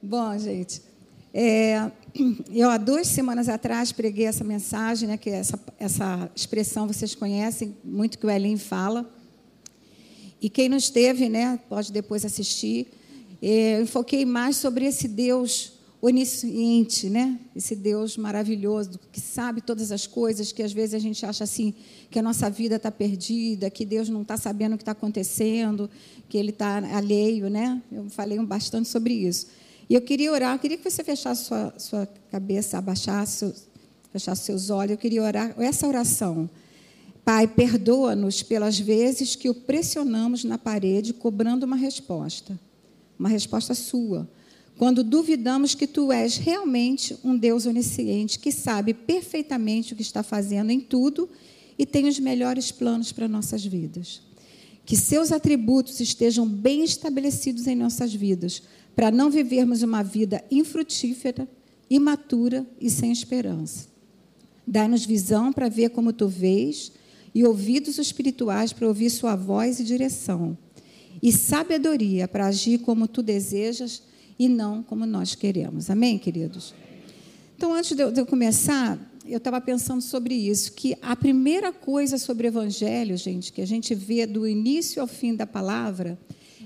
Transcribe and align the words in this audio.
Bom, 0.00 0.38
gente, 0.38 0.80
é, 1.34 1.90
eu 2.54 2.70
há 2.70 2.76
duas 2.76 3.08
semanas 3.08 3.48
atrás 3.48 3.90
preguei 3.90 4.26
essa 4.26 4.44
mensagem, 4.44 5.08
né, 5.08 5.16
que 5.16 5.28
essa, 5.28 5.58
essa 5.76 6.30
expressão 6.36 6.86
vocês 6.86 7.16
conhecem 7.16 7.76
muito 7.82 8.16
que 8.16 8.24
o 8.24 8.30
Elim 8.30 8.56
fala. 8.56 9.12
E 10.40 10.48
quem 10.48 10.68
não 10.68 10.76
esteve, 10.76 11.28
né, 11.28 11.58
pode 11.68 11.90
depois 11.90 12.24
assistir. 12.24 12.86
É, 13.42 13.78
eu 13.78 13.82
enfoquei 13.82 14.24
mais 14.24 14.56
sobre 14.56 14.84
esse 14.84 15.08
Deus 15.08 15.72
onisciente, 16.00 17.10
né? 17.10 17.40
Esse 17.56 17.74
Deus 17.74 18.16
maravilhoso 18.16 19.00
que 19.10 19.20
sabe 19.20 19.60
todas 19.60 19.90
as 19.90 20.06
coisas, 20.06 20.52
que 20.52 20.62
às 20.62 20.72
vezes 20.72 20.94
a 20.94 21.00
gente 21.00 21.26
acha 21.26 21.42
assim 21.42 21.74
que 22.08 22.20
a 22.20 22.22
nossa 22.22 22.48
vida 22.48 22.76
está 22.76 22.88
perdida, 22.88 23.68
que 23.68 23.84
Deus 23.84 24.08
não 24.08 24.22
está 24.22 24.36
sabendo 24.36 24.74
o 24.74 24.78
que 24.78 24.82
está 24.82 24.92
acontecendo, 24.92 25.90
que 26.28 26.38
Ele 26.38 26.50
está 26.50 26.76
alheio, 26.96 27.50
né? 27.50 27.82
Eu 27.90 28.08
falei 28.10 28.38
bastante 28.38 28.88
sobre 28.88 29.12
isso. 29.12 29.57
E 29.88 29.94
eu 29.94 30.00
queria 30.00 30.32
orar, 30.32 30.54
eu 30.54 30.58
queria 30.58 30.76
que 30.76 30.88
você 30.90 31.02
fechasse 31.02 31.44
sua, 31.44 31.74
sua 31.78 32.08
cabeça, 32.30 32.78
abaixasse, 32.78 33.54
fechasse 34.12 34.44
seus 34.44 34.70
olhos. 34.70 34.92
Eu 34.92 34.98
queria 34.98 35.22
orar 35.22 35.54
essa 35.58 35.86
oração. 35.86 36.48
Pai, 37.24 37.46
perdoa-nos 37.46 38.42
pelas 38.42 38.78
vezes 38.78 39.34
que 39.34 39.48
o 39.48 39.54
pressionamos 39.54 40.44
na 40.44 40.58
parede, 40.58 41.12
cobrando 41.12 41.64
uma 41.64 41.76
resposta, 41.76 42.58
uma 43.18 43.28
resposta 43.28 43.74
sua 43.74 44.28
quando 44.78 45.02
duvidamos 45.02 45.74
que 45.74 45.88
tu 45.88 46.12
és 46.12 46.36
realmente 46.36 47.16
um 47.24 47.36
Deus 47.36 47.66
onisciente, 47.66 48.38
que 48.38 48.52
sabe 48.52 48.94
perfeitamente 48.94 49.92
o 49.92 49.96
que 49.96 50.02
está 50.02 50.22
fazendo 50.22 50.70
em 50.70 50.78
tudo 50.78 51.28
e 51.76 51.84
tem 51.84 52.06
os 52.06 52.20
melhores 52.20 52.70
planos 52.70 53.10
para 53.10 53.26
nossas 53.26 53.66
vidas. 53.66 54.22
Que 54.86 54.96
seus 54.96 55.32
atributos 55.32 55.98
estejam 55.98 56.46
bem 56.46 56.84
estabelecidos 56.84 57.66
em 57.66 57.74
nossas 57.74 58.14
vidas, 58.14 58.62
para 58.98 59.12
não 59.12 59.30
vivermos 59.30 59.84
uma 59.84 60.02
vida 60.02 60.44
infrutífera, 60.50 61.48
imatura 61.88 62.66
e 62.80 62.90
sem 62.90 63.12
esperança. 63.12 63.86
Dá-nos 64.66 65.06
visão 65.06 65.52
para 65.52 65.68
ver 65.68 65.90
como 65.90 66.12
tu 66.12 66.26
vês 66.26 66.90
e 67.32 67.44
ouvidos 67.44 67.96
espirituais 67.98 68.72
para 68.72 68.88
ouvir 68.88 69.08
sua 69.10 69.36
voz 69.36 69.78
e 69.78 69.84
direção, 69.84 70.58
e 71.22 71.30
sabedoria 71.30 72.26
para 72.26 72.48
agir 72.48 72.78
como 72.78 73.06
tu 73.06 73.22
desejas 73.22 74.02
e 74.36 74.48
não 74.48 74.82
como 74.82 75.06
nós 75.06 75.32
queremos. 75.32 75.88
Amém, 75.90 76.18
queridos? 76.18 76.74
Então, 77.56 77.72
antes 77.72 77.94
de 77.94 78.02
eu, 78.02 78.26
começar, 78.26 78.98
eu 79.24 79.38
estava 79.38 79.60
pensando 79.60 80.02
sobre 80.02 80.34
isso, 80.34 80.72
que 80.72 80.96
a 81.00 81.14
primeira 81.14 81.72
coisa 81.72 82.18
sobre 82.18 82.48
o 82.48 82.50
Evangelho, 82.50 83.16
gente, 83.16 83.52
que 83.52 83.62
a 83.62 83.66
gente 83.66 83.94
vê 83.94 84.26
do 84.26 84.44
início 84.44 85.00
ao 85.00 85.06
fim 85.06 85.36
da 85.36 85.46
palavra, 85.46 86.18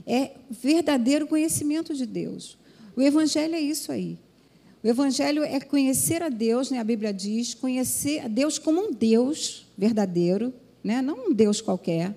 é 0.06 0.33
verdadeiro 0.50 1.27
conhecimento 1.27 1.95
de 1.95 2.06
Deus. 2.06 2.56
O 2.97 3.03
Evangelho 3.03 3.55
é 3.55 3.61
isso 3.61 3.91
aí. 3.91 4.19
O 4.83 4.89
Evangelho 4.89 5.45
é 5.45 5.61
conhecer 5.61 6.22
a 6.22 6.28
Deus, 6.28 6.70
né? 6.70 6.78
a 6.78 6.84
Bíblia 6.84 7.12
diz, 7.12 7.55
conhecer 7.55 8.20
a 8.25 8.28
Deus 8.28 8.58
como 8.58 8.80
um 8.80 8.92
Deus 8.92 9.67
verdadeiro, 9.78 10.53
né? 10.83 11.00
não 11.00 11.28
um 11.28 11.33
Deus 11.33 11.61
qualquer. 11.61 12.17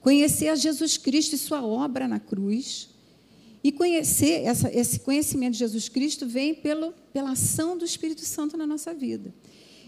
Conhecer 0.00 0.48
a 0.48 0.54
Jesus 0.54 0.96
Cristo 0.96 1.34
e 1.34 1.38
sua 1.38 1.64
obra 1.64 2.06
na 2.06 2.20
cruz. 2.20 2.90
E 3.64 3.72
conhecer, 3.72 4.42
essa, 4.44 4.70
esse 4.70 5.00
conhecimento 5.00 5.54
de 5.54 5.60
Jesus 5.60 5.88
Cristo 5.88 6.26
vem 6.26 6.54
pelo, 6.54 6.92
pela 7.12 7.32
ação 7.32 7.78
do 7.78 7.84
Espírito 7.84 8.20
Santo 8.20 8.56
na 8.56 8.66
nossa 8.66 8.92
vida. 8.92 9.34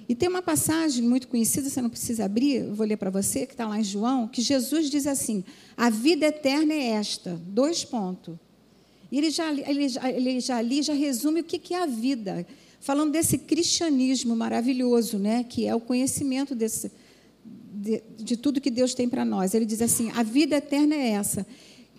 E 0.08 0.14
tem 0.14 0.28
uma 0.28 0.42
passagem 0.42 1.02
muito 1.02 1.26
conhecida, 1.26 1.68
você 1.68 1.82
não 1.82 1.90
precisa 1.90 2.24
abrir, 2.24 2.62
vou 2.70 2.86
ler 2.86 2.96
para 2.96 3.10
você, 3.10 3.44
que 3.44 3.54
está 3.54 3.66
lá 3.66 3.78
em 3.78 3.84
João, 3.84 4.28
que 4.28 4.40
Jesus 4.40 4.88
diz 4.88 5.06
assim: 5.06 5.44
a 5.76 5.90
vida 5.90 6.26
eterna 6.26 6.72
é 6.72 6.90
esta. 6.90 7.40
Dois 7.48 7.84
pontos. 7.84 8.36
E 9.10 9.18
ele 9.18 9.30
já, 9.30 9.52
ele, 9.52 9.88
já, 9.88 10.10
ele 10.10 10.40
já 10.40 10.56
ali 10.56 10.82
já 10.82 10.92
resume 10.92 11.40
o 11.40 11.44
que, 11.44 11.58
que 11.58 11.74
é 11.74 11.82
a 11.82 11.86
vida, 11.86 12.46
falando 12.80 13.12
desse 13.12 13.38
cristianismo 13.38 14.34
maravilhoso, 14.36 15.18
né, 15.18 15.44
que 15.44 15.66
é 15.66 15.74
o 15.74 15.80
conhecimento 15.80 16.54
desse, 16.54 16.90
de, 17.72 18.02
de 18.18 18.36
tudo 18.36 18.60
que 18.60 18.70
Deus 18.70 18.94
tem 18.94 19.08
para 19.08 19.24
nós. 19.24 19.54
Ele 19.54 19.64
diz 19.64 19.82
assim: 19.82 20.10
a 20.14 20.22
vida 20.22 20.56
eterna 20.56 20.94
é 20.94 21.10
essa 21.10 21.46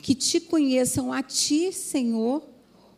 que 0.01 0.15
te 0.15 0.39
conheçam 0.39 1.11
a 1.11 1.21
ti, 1.21 1.73
Senhor, 1.73 2.47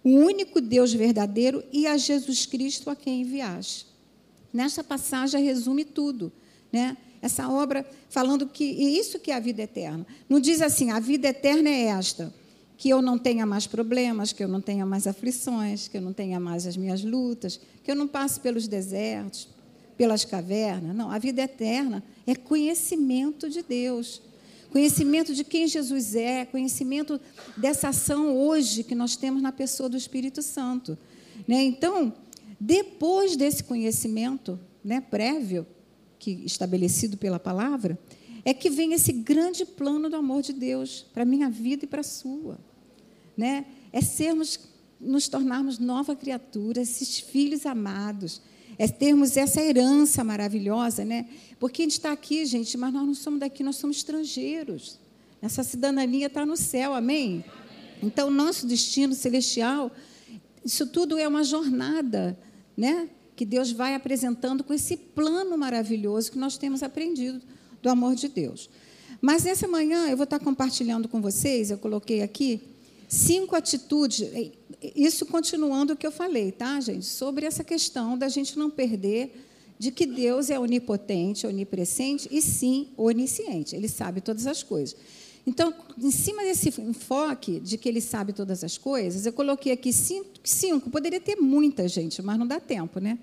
o 0.04 0.10
único 0.10 0.62
Deus 0.62 0.94
verdadeiro, 0.94 1.64
e 1.72 1.88
a 1.88 1.98
Jesus 1.98 2.46
Cristo 2.46 2.90
a 2.90 2.96
quem 2.96 3.22
enviaste. 3.22 3.89
Nesta 4.54 4.84
passagem 4.84 5.44
resume 5.44 5.86
tudo, 5.86 6.32
né? 6.72 6.98
Essa 7.22 7.50
obra 7.50 7.86
falando 8.10 8.48
que 8.48 8.64
isso 8.64 9.20
que 9.20 9.32
é 9.32 9.36
a 9.36 9.40
vida 9.40 9.62
eterna. 9.62 10.08
Não 10.30 10.40
diz 10.40 10.62
assim, 10.62 10.90
a 10.90 11.00
vida 11.00 11.28
eterna 11.28 11.70
é 11.70 11.88
esta, 11.88 12.34
que 12.78 12.90
eu 12.90 13.02
não 13.02 13.18
tenha 13.18 13.46
mais 13.46 13.68
problemas, 13.68 14.32
que 14.32 14.42
eu 14.42 14.48
não 14.48 14.62
tenha 14.62 14.86
mais 14.86 15.06
aflições, 15.06 15.90
que 15.90 15.98
eu 15.98 16.02
não 16.02 16.14
tenha 16.14 16.40
mais 16.40 16.66
as 16.66 16.78
minhas 16.78 17.04
lutas, 17.04 17.60
que 17.84 17.92
eu 17.92 17.96
não 17.96 18.08
passe 18.08 18.40
pelos 18.40 18.68
desertos, 18.68 19.50
pelas 19.98 20.24
cavernas. 20.24 20.96
Não, 20.96 21.12
a 21.12 21.18
vida 21.18 21.42
eterna 21.42 22.02
é 22.26 22.34
conhecimento 22.36 23.50
de 23.50 23.62
Deus 23.62 24.22
conhecimento 24.72 25.34
de 25.34 25.44
quem 25.44 25.68
Jesus 25.68 26.16
é, 26.16 26.46
conhecimento 26.46 27.20
dessa 27.58 27.90
ação 27.90 28.38
hoje 28.38 28.84
que 28.84 28.96
nós 28.96 29.16
temos 29.16 29.42
na 29.42 29.52
pessoa 29.52 29.90
do 29.90 29.98
Espírito 29.98 30.42
Santo. 30.42 30.98
Né? 31.48 31.64
Então, 31.64 32.14
depois 32.60 33.36
desse 33.36 33.64
conhecimento 33.64 34.60
né, 34.84 35.00
prévio, 35.00 35.66
que 36.18 36.32
estabelecido 36.46 37.18
pela 37.18 37.40
palavra, 37.40 37.98
é 38.44 38.54
que 38.54 38.70
vem 38.70 38.94
esse 38.94 39.12
grande 39.14 39.66
plano 39.66 40.10
do 40.10 40.16
amor 40.16 40.42
de 40.42 40.54
Deus 40.54 41.06
para 41.14 41.24
a 41.24 41.26
minha 41.26 41.50
vida 41.50 41.86
e 41.86 41.88
para 41.88 42.02
a 42.02 42.04
sua. 42.04 42.58
Né? 43.38 43.66
É 43.94 44.02
sermos, 44.02 44.60
nos 45.00 45.28
tornarmos 45.28 45.80
nova 45.80 46.16
criatura, 46.16 46.82
esses 46.82 47.20
filhos 47.20 47.66
amados, 47.66 48.42
é 48.78 48.88
termos 48.88 49.36
essa 49.36 49.62
herança 49.62 50.24
maravilhosa, 50.24 51.04
né? 51.04 51.28
Porque 51.60 51.82
a 51.82 51.86
gente 51.86 51.92
está 51.92 52.14
aqui, 52.14 52.46
gente, 52.46 52.78
mas 52.78 52.94
nós 52.94 53.06
não 53.06 53.14
somos 53.14 53.42
daqui, 53.42 53.62
nós 53.62 53.76
somos 53.76 53.98
estrangeiros. 53.98 54.98
Essa 55.42 55.64
cidadania 55.64 56.28
está 56.28 56.46
no 56.46 56.56
céu, 56.56 56.94
amém? 56.94 57.44
Então, 58.02 58.32
nosso 58.32 58.66
destino 58.66 59.14
celestial, 59.14 59.92
isso 60.64 60.88
tudo 60.88 61.18
é 61.18 61.28
uma 61.28 61.44
jornada, 61.44 62.40
né? 62.80 63.10
Que 63.36 63.46
Deus 63.46 63.72
vai 63.72 63.94
apresentando 63.94 64.64
com 64.64 64.74
esse 64.74 64.96
plano 64.96 65.58
maravilhoso 65.58 66.32
que 66.32 66.38
nós 66.38 66.58
temos 66.58 66.82
aprendido 66.82 67.42
do 67.82 67.90
amor 67.90 68.16
de 68.16 68.30
Deus. 68.30 68.70
Mas 69.22 69.44
nessa 69.44 69.68
manhã 69.68 70.08
eu 70.08 70.16
vou 70.16 70.24
estar 70.24 70.40
compartilhando 70.40 71.08
com 71.08 71.22
vocês, 71.22 71.72
eu 71.72 71.78
coloquei 71.78 72.22
aqui, 72.22 72.62
cinco 73.08 73.56
atitudes, 73.56 74.26
isso 74.96 75.26
continuando 75.26 75.94
o 75.94 75.98
que 75.98 76.08
eu 76.08 76.12
falei, 76.12 76.54
tá, 76.54 76.80
gente? 76.80 77.06
Sobre 77.06 77.46
essa 77.46 77.64
questão 77.64 78.18
da 78.18 78.30
gente 78.30 78.58
não 78.58 78.70
perder 78.70 79.46
de 79.78 79.92
que 79.92 80.06
Deus 80.06 80.50
é 80.50 80.58
onipotente, 80.58 81.46
onipresente 81.46 82.30
e 82.32 82.42
sim 82.42 82.90
onisciente. 82.96 83.76
Ele 83.76 83.90
sabe 83.90 84.22
todas 84.22 84.48
as 84.48 84.64
coisas. 84.64 84.96
Então, 85.50 85.74
em 85.98 86.12
cima 86.12 86.44
desse 86.44 86.70
enfoque 86.80 87.60
de 87.60 87.76
que 87.76 87.90
ele 87.90 88.00
sabe 88.00 88.34
todas 88.34 88.64
as 88.64 88.78
coisas, 88.78 89.26
eu 89.26 89.34
coloquei 89.34 89.72
aqui 89.72 89.92
cinco, 89.92 90.30
cinco 90.44 90.92
poderia 90.92 91.20
ter 91.20 91.38
muita 91.38 91.88
gente, 91.88 92.22
mas 92.22 92.38
não 92.38 92.46
dá 92.46 92.60
tempo, 92.60 93.00
né? 93.00 93.18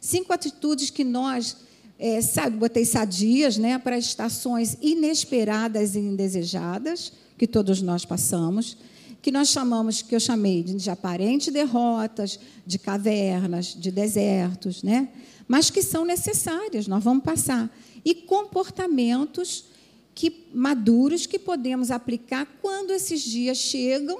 Cinco 0.00 0.32
atitudes 0.32 0.90
que 0.90 1.02
nós, 1.02 1.56
é, 1.98 2.20
sabe, 2.20 2.56
botei 2.56 2.84
sadias, 2.84 3.58
né, 3.58 3.80
para 3.80 3.98
estações 3.98 4.78
inesperadas 4.80 5.96
e 5.96 5.98
indesejadas 5.98 7.12
que 7.36 7.48
todos 7.48 7.82
nós 7.82 8.04
passamos 8.04 8.76
que 9.20 9.30
nós 9.30 9.50
chamamos, 9.50 10.02
que 10.02 10.16
eu 10.16 10.18
chamei 10.18 10.64
de 10.64 10.90
aparentes 10.90 11.52
derrotas, 11.52 12.40
de 12.66 12.76
cavernas, 12.76 13.66
de 13.66 13.92
desertos, 13.92 14.82
né? 14.82 15.10
mas 15.46 15.70
que 15.70 15.80
são 15.80 16.04
necessárias, 16.04 16.88
nós 16.88 17.04
vamos 17.04 17.22
passar. 17.22 17.72
E 18.04 18.16
comportamentos 18.16 19.66
que 20.14 20.46
maduros 20.52 21.26
que 21.26 21.38
podemos 21.38 21.90
aplicar 21.90 22.46
quando 22.60 22.90
esses 22.90 23.22
dias 23.22 23.56
chegam 23.58 24.18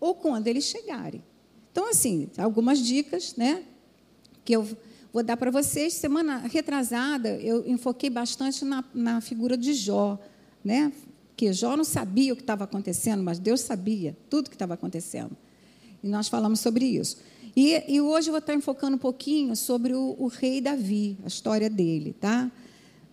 ou 0.00 0.14
quando 0.14 0.48
eles 0.48 0.64
chegarem. 0.64 1.22
Então, 1.70 1.88
assim, 1.88 2.28
algumas 2.36 2.78
dicas 2.78 3.36
né, 3.36 3.62
que 4.44 4.54
eu 4.54 4.66
vou 5.12 5.22
dar 5.22 5.36
para 5.36 5.50
vocês. 5.50 5.94
Semana 5.94 6.38
retrasada, 6.38 7.30
eu 7.36 7.66
enfoquei 7.68 8.10
bastante 8.10 8.64
na, 8.64 8.84
na 8.92 9.20
figura 9.20 9.56
de 9.56 9.72
Jó. 9.72 10.18
Né? 10.64 10.92
que 11.42 11.52
Jó 11.52 11.76
não 11.76 11.82
sabia 11.82 12.32
o 12.32 12.36
que 12.36 12.42
estava 12.42 12.62
acontecendo, 12.62 13.20
mas 13.20 13.38
Deus 13.38 13.62
sabia 13.62 14.16
tudo 14.30 14.46
o 14.46 14.50
que 14.50 14.54
estava 14.54 14.74
acontecendo. 14.74 15.36
E 16.00 16.06
nós 16.06 16.28
falamos 16.28 16.60
sobre 16.60 16.84
isso. 16.84 17.18
E, 17.56 17.82
e, 17.92 18.00
hoje 18.00 18.28
eu 18.28 18.32
vou 18.32 18.38
estar 18.38 18.54
enfocando 18.54 18.94
um 18.94 18.98
pouquinho 18.98 19.56
sobre 19.56 19.92
o, 19.92 20.14
o, 20.18 20.28
rei 20.28 20.60
Davi, 20.60 21.18
a 21.24 21.26
história 21.26 21.68
dele, 21.68 22.14
tá? 22.18 22.48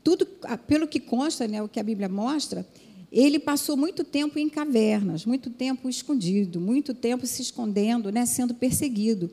Tudo, 0.10 0.26
pelo 0.66 0.88
que 0.88 1.00
consta, 1.00 1.48
né, 1.48 1.62
o 1.62 1.70
que 1.70 1.80
a 1.80 1.84
Bíblia 1.84 2.10
mostra, 2.10 2.66
ele 3.12 3.38
passou 3.38 3.78
muito 3.78 4.04
tempo 4.04 4.40
em 4.40 4.50
cavernas, 4.50 5.24
muito 5.24 5.52
tempo 5.52 5.88
escondido, 5.88 6.60
muito 6.60 6.96
tempo 6.96 7.28
se 7.28 7.44
escondendo, 7.44 8.12
né, 8.12 8.26
sendo 8.26 8.56
perseguido. 8.56 9.30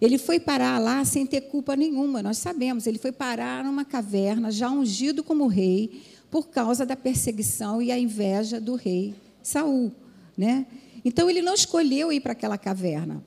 Ele 0.00 0.18
foi 0.18 0.40
parar 0.40 0.80
lá 0.80 1.04
sem 1.04 1.24
ter 1.24 1.42
culpa 1.42 1.76
nenhuma, 1.76 2.24
nós 2.24 2.38
sabemos. 2.38 2.88
Ele 2.88 2.98
foi 2.98 3.12
parar 3.12 3.62
numa 3.62 3.84
caverna, 3.84 4.50
já 4.50 4.68
ungido 4.68 5.22
como 5.22 5.46
rei, 5.46 6.02
por 6.28 6.48
causa 6.48 6.84
da 6.84 6.96
perseguição 6.96 7.80
e 7.80 7.92
a 7.92 7.96
inveja 7.98 8.60
do 8.60 8.74
rei 8.74 9.14
Saul, 9.44 9.92
né? 10.36 10.66
Então 11.04 11.30
ele 11.30 11.40
não 11.40 11.54
escolheu 11.54 12.12
ir 12.12 12.18
para 12.18 12.32
aquela 12.32 12.58
caverna. 12.58 13.24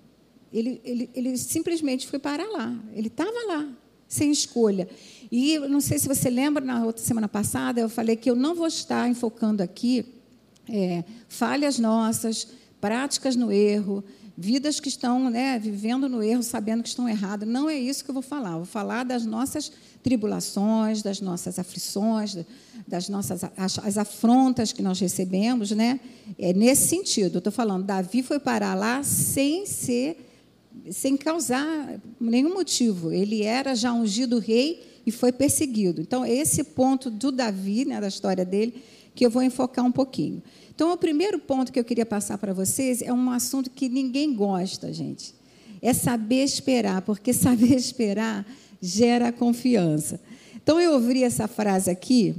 Ele, 0.51 0.81
ele, 0.83 1.09
ele 1.15 1.37
simplesmente 1.37 2.05
foi 2.07 2.19
parar 2.19 2.49
lá. 2.49 2.77
Ele 2.93 3.07
estava 3.07 3.47
lá, 3.47 3.71
sem 4.05 4.31
escolha. 4.31 4.89
E 5.31 5.59
não 5.59 5.79
sei 5.79 5.99
se 5.99 6.07
você 6.07 6.29
lembra, 6.29 6.63
na 6.63 6.83
outra 6.83 7.03
semana 7.03 7.27
passada, 7.27 7.79
eu 7.79 7.89
falei 7.89 8.15
que 8.15 8.29
eu 8.29 8.35
não 8.35 8.55
vou 8.55 8.67
estar 8.67 9.07
enfocando 9.07 9.61
aqui 9.61 10.05
é, 10.67 11.03
falhas 11.27 11.77
nossas, 11.77 12.47
práticas 12.81 13.35
no 13.35 13.51
erro, 13.51 14.03
vidas 14.35 14.79
que 14.79 14.87
estão 14.87 15.29
né, 15.29 15.59
vivendo 15.59 16.07
no 16.07 16.23
erro, 16.23 16.41
sabendo 16.41 16.81
que 16.81 16.89
estão 16.89 17.07
erradas. 17.07 17.47
Não 17.47 17.69
é 17.69 17.77
isso 17.77 18.03
que 18.03 18.09
eu 18.09 18.13
vou 18.13 18.23
falar. 18.23 18.51
Eu 18.51 18.57
vou 18.57 18.65
falar 18.65 19.03
das 19.03 19.25
nossas 19.25 19.71
tribulações, 20.01 21.01
das 21.03 21.19
nossas 21.19 21.59
aflições, 21.59 22.37
das 22.87 23.09
nossas 23.09 23.43
as, 23.57 23.77
as 23.79 23.97
afrontas 23.97 24.71
que 24.71 24.81
nós 24.81 24.99
recebemos, 24.99 25.71
né? 25.71 25.99
É 26.37 26.53
nesse 26.53 26.87
sentido. 26.87 27.35
Eu 27.35 27.39
estou 27.39 27.51
falando. 27.51 27.83
Davi 27.83 28.23
foi 28.23 28.39
parar 28.39 28.75
lá 28.75 29.03
sem 29.03 29.65
ser, 29.65 30.17
sem 30.89 31.17
causar 31.17 31.99
nenhum 32.19 32.53
motivo. 32.53 33.11
Ele 33.11 33.43
era 33.43 33.75
já 33.75 33.91
ungido 33.91 34.39
rei 34.39 34.88
e 35.09 35.11
foi 35.11 35.31
perseguido. 35.31 36.01
Então 36.01 36.25
esse 36.25 36.63
ponto 36.63 37.09
do 37.09 37.31
Davi, 37.31 37.83
né, 37.85 37.99
da 37.99 38.07
história 38.07 38.45
dele, 38.45 38.81
que 39.13 39.25
eu 39.25 39.29
vou 39.29 39.43
enfocar 39.43 39.83
um 39.83 39.91
pouquinho. 39.91 40.41
Então, 40.73 40.93
o 40.93 40.97
primeiro 40.97 41.37
ponto 41.39 41.73
que 41.73 41.79
eu 41.79 41.83
queria 41.83 42.05
passar 42.05 42.37
para 42.37 42.53
vocês 42.53 43.01
é 43.01 43.11
um 43.11 43.31
assunto 43.31 43.69
que 43.69 43.89
ninguém 43.89 44.33
gosta, 44.33 44.93
gente. 44.93 45.35
É 45.81 45.91
saber 45.91 46.45
esperar, 46.45 47.01
porque 47.01 47.33
saber 47.35 47.75
esperar 47.75 48.45
gera 48.81 49.29
confiança. 49.29 50.21
Então, 50.55 50.79
eu 50.79 50.93
ouvi 50.93 51.21
essa 51.21 51.49
frase 51.49 51.91
aqui, 51.91 52.33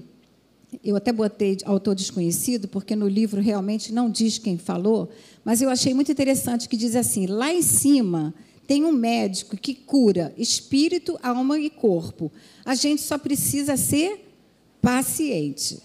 eu 0.82 0.96
até 0.96 1.12
botei 1.12 1.58
autor 1.66 1.94
desconhecido, 1.94 2.66
porque 2.66 2.96
no 2.96 3.06
livro 3.06 3.42
realmente 3.42 3.92
não 3.92 4.08
diz 4.08 4.38
quem 4.38 4.56
falou, 4.56 5.10
mas 5.44 5.60
eu 5.60 5.68
achei 5.68 5.92
muito 5.92 6.10
interessante 6.10 6.66
que 6.66 6.78
diz 6.78 6.96
assim: 6.96 7.26
lá 7.26 7.52
em 7.52 7.60
cima 7.60 8.32
tem 8.70 8.84
um 8.84 8.92
médico 8.92 9.56
que 9.56 9.74
cura 9.74 10.32
espírito, 10.38 11.18
alma 11.24 11.58
e 11.58 11.68
corpo. 11.68 12.30
A 12.64 12.76
gente 12.76 13.02
só 13.02 13.18
precisa 13.18 13.76
ser 13.76 14.32
paciente. 14.80 15.82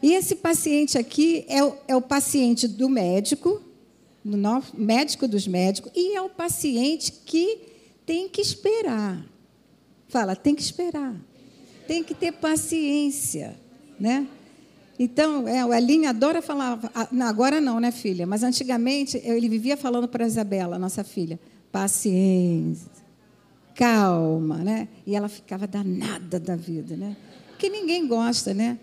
E 0.00 0.12
esse 0.12 0.36
paciente 0.36 0.96
aqui 0.96 1.44
é 1.48 1.64
o, 1.64 1.76
é 1.88 1.96
o 1.96 2.00
paciente 2.00 2.68
do 2.68 2.88
médico, 2.88 3.60
do 4.24 4.38
médico 4.74 5.26
dos 5.26 5.48
médicos, 5.48 5.90
e 5.92 6.14
é 6.14 6.22
o 6.22 6.28
paciente 6.28 7.10
que 7.26 7.58
tem 8.06 8.28
que 8.28 8.40
esperar. 8.40 9.26
Fala, 10.06 10.36
tem 10.36 10.54
que 10.54 10.62
esperar. 10.62 11.16
Tem 11.88 12.04
que 12.04 12.14
ter 12.14 12.30
paciência, 12.30 13.56
né? 13.98 14.28
Então, 14.96 15.48
é, 15.48 15.66
o 15.66 15.74
Elinho 15.74 16.08
adora 16.08 16.40
falar, 16.40 16.78
agora 17.24 17.60
não, 17.60 17.80
né, 17.80 17.90
filha? 17.90 18.24
Mas 18.24 18.44
antigamente 18.44 19.20
ele 19.24 19.48
vivia 19.48 19.76
falando 19.76 20.06
para 20.06 20.22
a 20.22 20.28
Isabela, 20.28 20.78
nossa 20.78 21.02
filha, 21.02 21.40
paciência, 21.74 22.88
calma, 23.74 24.58
né? 24.58 24.86
E 25.04 25.16
ela 25.16 25.28
ficava 25.28 25.66
danada 25.66 26.38
da 26.38 26.54
vida, 26.54 26.96
né? 26.96 27.16
Porque 27.48 27.68
ninguém 27.68 28.06
gosta, 28.06 28.54
né? 28.54 28.78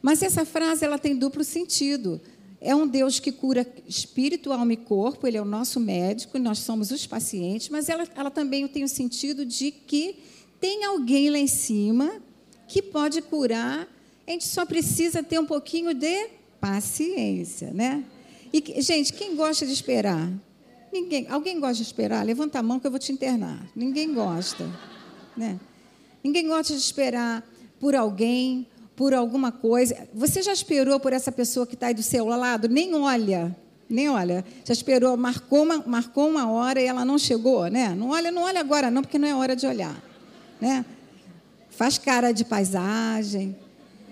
Mas 0.00 0.22
essa 0.22 0.44
frase 0.44 0.84
ela 0.84 0.96
tem 0.96 1.16
duplo 1.16 1.42
sentido. 1.42 2.20
É 2.60 2.72
um 2.72 2.86
Deus 2.86 3.18
que 3.18 3.32
cura 3.32 3.66
espírito, 3.88 4.52
alma 4.52 4.74
e 4.74 4.76
corpo, 4.76 5.26
ele 5.26 5.36
é 5.36 5.42
o 5.42 5.44
nosso 5.44 5.80
médico, 5.80 6.38
nós 6.38 6.60
somos 6.60 6.92
os 6.92 7.04
pacientes, 7.04 7.68
mas 7.68 7.88
ela, 7.88 8.06
ela 8.14 8.30
também 8.30 8.68
tem 8.68 8.84
o 8.84 8.88
sentido 8.88 9.44
de 9.44 9.72
que 9.72 10.14
tem 10.60 10.84
alguém 10.84 11.28
lá 11.30 11.38
em 11.38 11.48
cima 11.48 12.22
que 12.68 12.80
pode 12.80 13.22
curar, 13.22 13.88
a 14.24 14.30
gente 14.30 14.46
só 14.46 14.64
precisa 14.64 15.20
ter 15.20 15.40
um 15.40 15.46
pouquinho 15.46 15.92
de 15.92 16.28
paciência, 16.60 17.72
né? 17.72 18.04
E, 18.52 18.80
gente, 18.80 19.12
quem 19.12 19.34
gosta 19.34 19.66
de 19.66 19.72
esperar? 19.72 20.32
Ninguém. 21.00 21.26
Alguém 21.28 21.60
gosta 21.60 21.76
de 21.76 21.82
esperar? 21.82 22.24
Levanta 22.24 22.58
a 22.58 22.62
mão 22.62 22.80
que 22.80 22.86
eu 22.86 22.90
vou 22.90 22.98
te 22.98 23.12
internar. 23.12 23.68
Ninguém 23.76 24.14
gosta, 24.14 24.66
né? 25.36 25.60
Ninguém 26.24 26.48
gosta 26.48 26.72
de 26.72 26.80
esperar 26.80 27.46
por 27.78 27.94
alguém 27.94 28.66
por 28.96 29.12
alguma 29.12 29.52
coisa. 29.52 30.08
Você 30.14 30.42
já 30.42 30.54
esperou 30.54 30.98
por 30.98 31.12
essa 31.12 31.30
pessoa 31.30 31.66
que 31.66 31.74
está 31.74 31.88
aí 31.88 31.94
do 31.94 32.02
seu 32.02 32.24
lado? 32.26 32.66
Nem 32.66 32.94
olha, 32.94 33.54
nem 33.90 34.08
olha. 34.08 34.42
Já 34.64 34.72
esperou, 34.72 35.18
marcou 35.18 35.64
uma, 35.64 35.84
marcou 35.86 36.30
uma 36.30 36.50
hora 36.50 36.80
e 36.80 36.86
ela 36.86 37.04
não 37.04 37.18
chegou, 37.18 37.66
né? 37.66 37.94
Não 37.94 38.08
olha, 38.08 38.32
não 38.32 38.42
olha 38.44 38.58
agora 38.58 38.90
não, 38.90 39.02
porque 39.02 39.18
não 39.18 39.28
é 39.28 39.34
hora 39.34 39.54
de 39.54 39.66
olhar, 39.66 40.02
né? 40.58 40.82
Faz 41.68 41.98
cara 41.98 42.32
de 42.32 42.42
paisagem. 42.42 43.54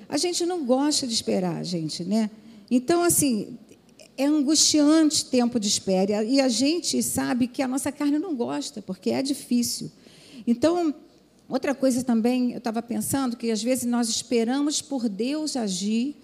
A 0.07 0.19
gente 0.19 0.45
não 0.45 0.67
gosta 0.67 1.07
de 1.07 1.15
esperar, 1.15 1.65
gente, 1.65 2.05
né? 2.05 2.31
Então, 2.71 3.03
assim, 3.03 3.59
é 4.17 4.27
angustiante 4.27 5.25
tempo 5.27 5.59
de 5.59 5.69
espera 5.69 6.23
e 6.25 6.41
a 6.41 6.49
gente 6.49 7.03
sabe 7.03 7.47
que 7.47 7.63
a 7.63 7.69
nossa 7.69 7.91
carne 7.91 8.19
não 8.19 8.35
gosta, 8.35 8.81
porque 8.83 9.11
é 9.11 9.23
difícil. 9.23 9.91
Então, 10.47 10.95
Outra 11.49 11.75
coisa 11.75 12.03
também, 12.03 12.53
eu 12.53 12.59
estava 12.59 12.81
pensando 12.81 13.37
que 13.37 13.51
às 13.51 13.63
vezes 13.63 13.85
nós 13.85 14.09
esperamos 14.09 14.81
por 14.81 15.09
Deus 15.09 15.57
agir, 15.57 16.17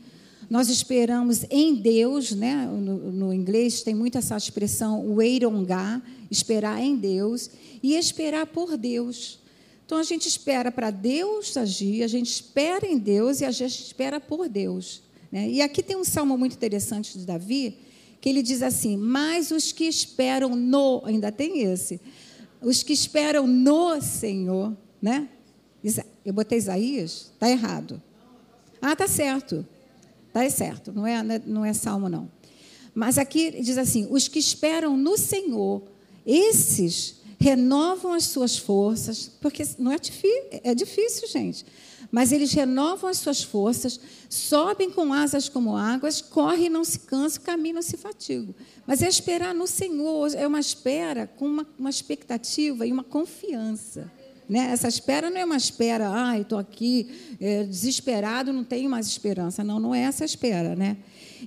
nós 0.48 0.70
esperamos 0.70 1.44
em 1.50 1.74
Deus, 1.74 2.32
né? 2.32 2.66
no, 2.66 3.12
no 3.12 3.32
inglês 3.32 3.82
tem 3.82 3.94
muito 3.94 4.16
essa 4.16 4.36
expressão, 4.36 5.14
weirongá, 5.14 6.00
esperar 6.30 6.80
em 6.80 6.96
Deus, 6.96 7.50
e 7.82 7.94
esperar 7.94 8.46
por 8.46 8.78
Deus. 8.78 9.38
Então 9.84 9.98
a 9.98 10.02
gente 10.02 10.26
espera 10.26 10.72
para 10.72 10.90
Deus 10.90 11.56
agir, 11.56 12.02
a 12.02 12.08
gente 12.08 12.30
espera 12.30 12.86
em 12.86 12.96
Deus 12.96 13.42
e 13.42 13.44
a 13.44 13.50
gente 13.50 13.82
espera 13.84 14.18
por 14.18 14.48
Deus. 14.48 15.02
Né? 15.30 15.48
E 15.48 15.62
aqui 15.62 15.82
tem 15.82 15.96
um 15.96 16.04
salmo 16.04 16.36
muito 16.36 16.54
interessante 16.54 17.18
de 17.18 17.24
Davi, 17.24 17.78
que 18.20 18.28
ele 18.28 18.42
diz 18.42 18.62
assim: 18.62 18.96
Mas 18.96 19.50
os 19.50 19.72
que 19.72 19.84
esperam 19.84 20.56
no, 20.56 21.02
ainda 21.04 21.30
tem 21.30 21.62
esse, 21.62 22.00
os 22.60 22.82
que 22.82 22.92
esperam 22.92 23.46
no 23.46 24.00
Senhor 24.00 24.76
né? 25.00 25.28
Eu 26.24 26.32
botei 26.32 26.58
Isaías, 26.58 27.30
está 27.32 27.48
errado. 27.48 28.02
Ah, 28.82 28.92
está 28.92 29.08
certo. 29.08 29.66
Está 30.28 30.48
certo, 30.48 30.92
não 30.92 31.06
é, 31.06 31.22
não 31.44 31.64
é 31.64 31.72
salmo, 31.72 32.08
não. 32.08 32.30
Mas 32.94 33.18
aqui 33.18 33.50
diz 33.62 33.78
assim: 33.78 34.06
os 34.10 34.28
que 34.28 34.38
esperam 34.38 34.96
no 34.96 35.16
Senhor, 35.16 35.82
esses 36.24 37.19
renovam 37.40 38.12
as 38.12 38.24
suas 38.24 38.58
forças, 38.58 39.30
porque 39.40 39.66
não 39.78 39.90
é 39.90 39.98
difícil, 39.98 40.44
é 40.62 40.74
difícil, 40.74 41.26
gente. 41.26 41.64
Mas 42.12 42.32
eles 42.32 42.52
renovam 42.52 43.08
as 43.08 43.18
suas 43.18 43.42
forças, 43.42 43.98
sobem 44.28 44.90
com 44.90 45.12
asas 45.12 45.48
como 45.48 45.76
águas, 45.76 46.20
correm 46.20 46.66
e 46.66 46.68
não 46.68 46.84
se 46.84 46.98
cansam, 47.00 47.42
caminham 47.42 47.78
e 47.78 47.82
se 47.82 47.96
fatigam. 47.96 48.54
Mas 48.86 49.00
é 49.00 49.08
esperar 49.08 49.54
no 49.54 49.66
Senhor, 49.66 50.34
é 50.34 50.46
uma 50.46 50.60
espera 50.60 51.26
com 51.26 51.46
uma, 51.46 51.66
uma 51.78 51.88
expectativa 51.88 52.86
e 52.86 52.92
uma 52.92 53.04
confiança. 53.04 54.10
Né? 54.48 54.72
Essa 54.72 54.88
espera 54.88 55.30
não 55.30 55.40
é 55.40 55.44
uma 55.44 55.56
espera, 55.56 56.10
ah, 56.12 56.36
estou 56.36 56.58
aqui 56.58 57.36
é, 57.40 57.62
desesperado, 57.62 58.52
não 58.52 58.64
tenho 58.64 58.90
mais 58.90 59.06
esperança. 59.06 59.62
Não, 59.62 59.78
não 59.78 59.94
é 59.94 60.00
essa 60.00 60.24
espera. 60.24 60.74
Né? 60.74 60.96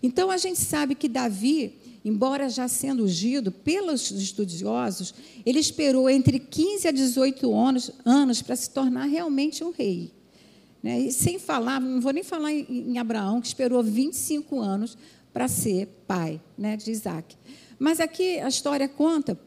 Então, 0.01 0.31
a 0.31 0.37
gente 0.37 0.59
sabe 0.59 0.95
que 0.95 1.09
Davi, 1.09 1.73
embora 2.03 2.49
já 2.49 2.67
sendo 2.67 3.03
ungido 3.03 3.51
pelos 3.51 4.11
estudiosos, 4.11 5.13
ele 5.45 5.59
esperou 5.59 6.09
entre 6.09 6.39
15 6.39 6.87
a 6.87 6.91
18 6.91 7.53
anos, 7.55 7.91
anos 8.05 8.41
para 8.41 8.55
se 8.55 8.69
tornar 8.69 9.05
realmente 9.05 9.63
um 9.63 9.71
rei. 9.71 10.11
Né? 10.81 10.99
E 10.99 11.11
sem 11.11 11.39
falar, 11.39 11.79
não 11.79 12.01
vou 12.01 12.11
nem 12.11 12.23
falar 12.23 12.51
em, 12.51 12.65
em 12.69 12.97
Abraão, 12.97 13.39
que 13.39 13.47
esperou 13.47 13.81
25 13.81 14.59
anos 14.59 14.97
para 15.31 15.47
ser 15.47 15.87
pai 16.05 16.41
né, 16.57 16.75
de 16.75 16.91
Isaac. 16.91 17.37
Mas 17.79 17.99
aqui 17.99 18.39
a 18.39 18.49
história 18.49 18.87
conta 18.87 19.39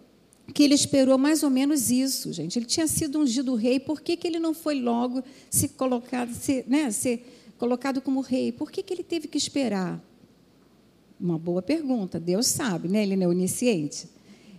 que 0.55 0.63
ele 0.63 0.75
esperou 0.75 1.19
mais 1.19 1.43
ou 1.43 1.51
menos 1.51 1.91
isso, 1.91 2.33
gente. 2.33 2.59
Ele 2.59 2.67
tinha 2.67 2.87
sido 2.87 3.19
ungido 3.19 3.55
rei, 3.55 3.79
por 3.79 4.01
que, 4.01 4.17
que 4.17 4.27
ele 4.27 4.39
não 4.39 4.55
foi 4.55 4.81
logo 4.81 5.23
se 5.51 5.69
colocado, 5.71 6.33
se, 6.33 6.65
né, 6.67 6.91
ser 6.91 7.53
colocado 7.59 8.01
como 8.01 8.21
rei? 8.21 8.53
Por 8.53 8.71
que, 8.71 8.83
que 8.83 8.95
ele 8.95 9.03
teve 9.03 9.29
que 9.29 9.37
esperar? 9.37 10.03
Uma 11.19 11.39
boa 11.39 11.63
pergunta. 11.63 12.21
Deus 12.21 12.47
sabe, 12.47 12.89
né? 12.89 13.03
Ele 13.03 13.17
não 13.17 13.25
é 13.25 13.29
onisciente. 13.29 14.09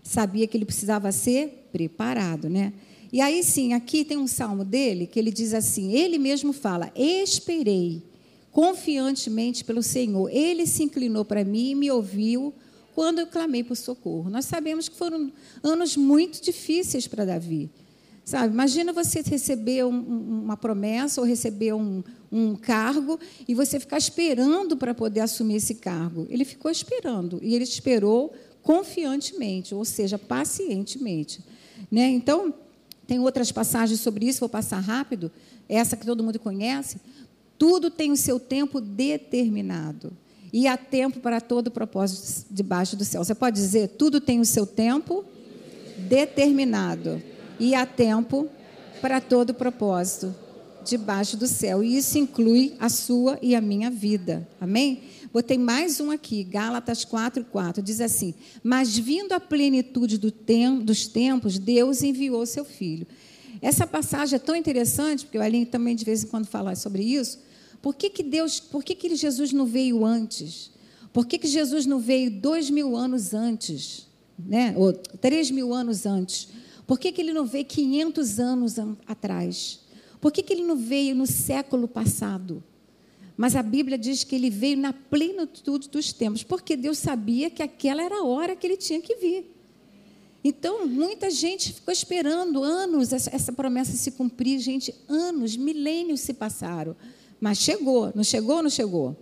Sabia 0.03 0.47
que 0.47 0.57
ele 0.57 0.65
precisava 0.65 1.11
ser 1.11 1.69
preparado, 1.71 2.49
né? 2.49 2.73
E 3.11 3.21
aí 3.21 3.43
sim, 3.43 3.73
aqui 3.73 4.03
tem 4.03 4.17
um 4.17 4.27
salmo 4.27 4.65
dele 4.65 5.07
que 5.07 5.19
ele 5.19 5.31
diz 5.31 5.53
assim: 5.53 5.93
ele 5.93 6.17
mesmo 6.17 6.51
fala, 6.51 6.91
esperei 6.95 8.01
confiantemente 8.51 9.63
pelo 9.63 9.83
Senhor. 9.83 10.29
Ele 10.29 10.65
se 10.65 10.83
inclinou 10.83 11.23
para 11.23 11.43
mim 11.43 11.71
e 11.71 11.75
me 11.75 11.91
ouviu 11.91 12.53
quando 12.95 13.19
eu 13.19 13.27
clamei 13.27 13.63
por 13.63 13.77
socorro. 13.77 14.29
Nós 14.29 14.45
sabemos 14.45 14.89
que 14.89 14.95
foram 14.95 15.31
anos 15.61 15.95
muito 15.95 16.41
difíceis 16.41 17.07
para 17.07 17.23
Davi. 17.23 17.69
Sabe, 18.25 18.53
imagina 18.53 18.91
você 18.91 19.21
receber 19.21 19.85
um, 19.85 20.43
uma 20.43 20.57
promessa 20.57 21.21
ou 21.21 21.27
receber 21.27 21.73
um, 21.73 22.03
um 22.31 22.55
cargo 22.55 23.19
e 23.47 23.53
você 23.53 23.79
ficar 23.79 23.97
esperando 23.97 24.75
para 24.75 24.93
poder 24.93 25.21
assumir 25.21 25.55
esse 25.55 25.75
cargo. 25.75 26.27
Ele 26.29 26.45
ficou 26.45 26.69
esperando 26.69 27.39
e 27.41 27.55
ele 27.55 27.63
esperou 27.63 28.33
confiantemente, 28.61 29.73
ou 29.73 29.85
seja, 29.85 30.17
pacientemente. 30.17 31.39
Né? 31.91 32.09
Então, 32.09 32.53
tem 33.05 33.19
outras 33.19 33.51
passagens 33.51 34.01
sobre 34.01 34.25
isso, 34.25 34.41
vou 34.41 34.49
passar 34.49 34.79
rápido. 34.79 35.31
Essa 35.69 35.95
que 35.95 36.05
todo 36.05 36.23
mundo 36.23 36.39
conhece. 36.39 36.97
Tudo 37.57 37.89
tem 37.89 38.11
o 38.11 38.17
seu 38.17 38.39
tempo 38.39 38.81
determinado. 38.81 40.11
E 40.51 40.67
há 40.67 40.77
tempo 40.77 41.19
para 41.19 41.41
todo 41.41 41.71
propósito 41.71 42.45
debaixo 42.51 42.95
do 42.95 43.03
céu. 43.03 43.23
Você 43.23 43.35
pode 43.35 43.55
dizer, 43.55 43.89
tudo 43.89 44.19
tem 44.19 44.39
o 44.39 44.45
seu 44.45 44.65
tempo 44.65 45.25
determinado 45.97 47.21
e 47.59 47.73
há 47.73 47.85
tempo 47.85 48.47
para 49.01 49.19
todo 49.19 49.53
propósito 49.53 50.33
debaixo 50.89 51.37
do 51.37 51.47
céu. 51.47 51.83
E 51.83 51.97
isso 51.97 52.17
inclui 52.17 52.75
a 52.79 52.89
sua 52.89 53.37
e 53.41 53.55
a 53.55 53.61
minha 53.61 53.89
vida. 53.89 54.47
Amém? 54.59 55.03
Botei 55.31 55.57
mais 55.57 55.99
um 55.99 56.09
aqui, 56.09 56.43
Gálatas 56.43 57.03
4, 57.03 57.43
4. 57.45 57.83
Diz 57.83 58.01
assim: 58.01 58.33
Mas 58.63 58.97
vindo 58.97 59.33
a 59.33 59.39
plenitude 59.39 60.17
do 60.17 60.31
tem, 60.31 60.79
dos 60.79 61.07
tempos, 61.07 61.59
Deus 61.59 62.01
enviou 62.01 62.45
seu 62.45 62.65
filho. 62.65 63.05
Essa 63.61 63.85
passagem 63.85 64.35
é 64.35 64.39
tão 64.39 64.55
interessante, 64.55 65.25
porque 65.25 65.37
o 65.37 65.43
Elinho 65.43 65.65
também 65.65 65.95
de 65.95 66.05
vez 66.05 66.23
em 66.23 66.27
quando 66.27 66.45
fala 66.45 66.75
sobre 66.75 67.03
isso. 67.03 67.39
Por 67.81 67.95
que, 67.95 68.09
que 68.09 68.23
Deus, 68.23 68.59
por 68.59 68.83
que, 68.83 68.95
que 68.95 69.15
Jesus 69.15 69.51
não 69.51 69.65
veio 69.65 70.05
antes? 70.05 70.71
Por 71.13 71.25
que, 71.25 71.37
que 71.37 71.47
Jesus 71.47 71.85
não 71.85 71.99
veio 71.99 72.29
dois 72.29 72.69
mil 72.69 72.95
anos 72.95 73.33
antes? 73.33 74.07
Né? 74.37 74.73
Ou 74.77 74.93
três 74.93 75.49
mil 75.49 75.73
anos 75.73 76.05
antes? 76.05 76.49
Por 76.85 76.97
que, 76.97 77.11
que 77.11 77.21
ele 77.21 77.33
não 77.33 77.45
veio 77.45 77.65
500 77.65 78.39
anos 78.39 78.75
atrás? 79.05 79.81
Por 80.19 80.31
que, 80.31 80.41
que 80.41 80.53
ele 80.53 80.63
não 80.63 80.75
veio 80.75 81.15
no 81.15 81.27
século 81.27 81.87
passado? 81.87 82.63
Mas 83.35 83.55
a 83.55 83.61
Bíblia 83.61 83.97
diz 83.97 84.23
que 84.23 84.35
ele 84.35 84.49
veio 84.49 84.77
na 84.77 84.91
plenitude 84.91 85.89
dos 85.89 86.11
tempos, 86.11 86.41
porque 86.41 86.75
Deus 86.75 86.97
sabia 86.97 87.49
que 87.51 87.61
aquela 87.61 88.01
era 88.01 88.15
a 88.15 88.23
hora 88.23 88.55
que 88.55 88.65
ele 88.65 88.77
tinha 88.77 88.99
que 88.99 89.15
vir. 89.15 89.53
Então, 90.43 90.87
muita 90.87 91.29
gente 91.29 91.73
ficou 91.73 91.91
esperando 91.91 92.63
anos 92.63 93.13
essa, 93.13 93.35
essa 93.35 93.51
promessa 93.51 93.91
se 93.91 94.11
cumprir, 94.11 94.59
gente, 94.59 94.93
anos, 95.07 95.55
milênios 95.55 96.21
se 96.21 96.33
passaram. 96.33 96.95
Mas 97.39 97.59
chegou, 97.59 98.11
não 98.15 98.23
chegou 98.23 98.57
ou 98.57 98.63
não 98.63 98.69
chegou? 98.69 99.15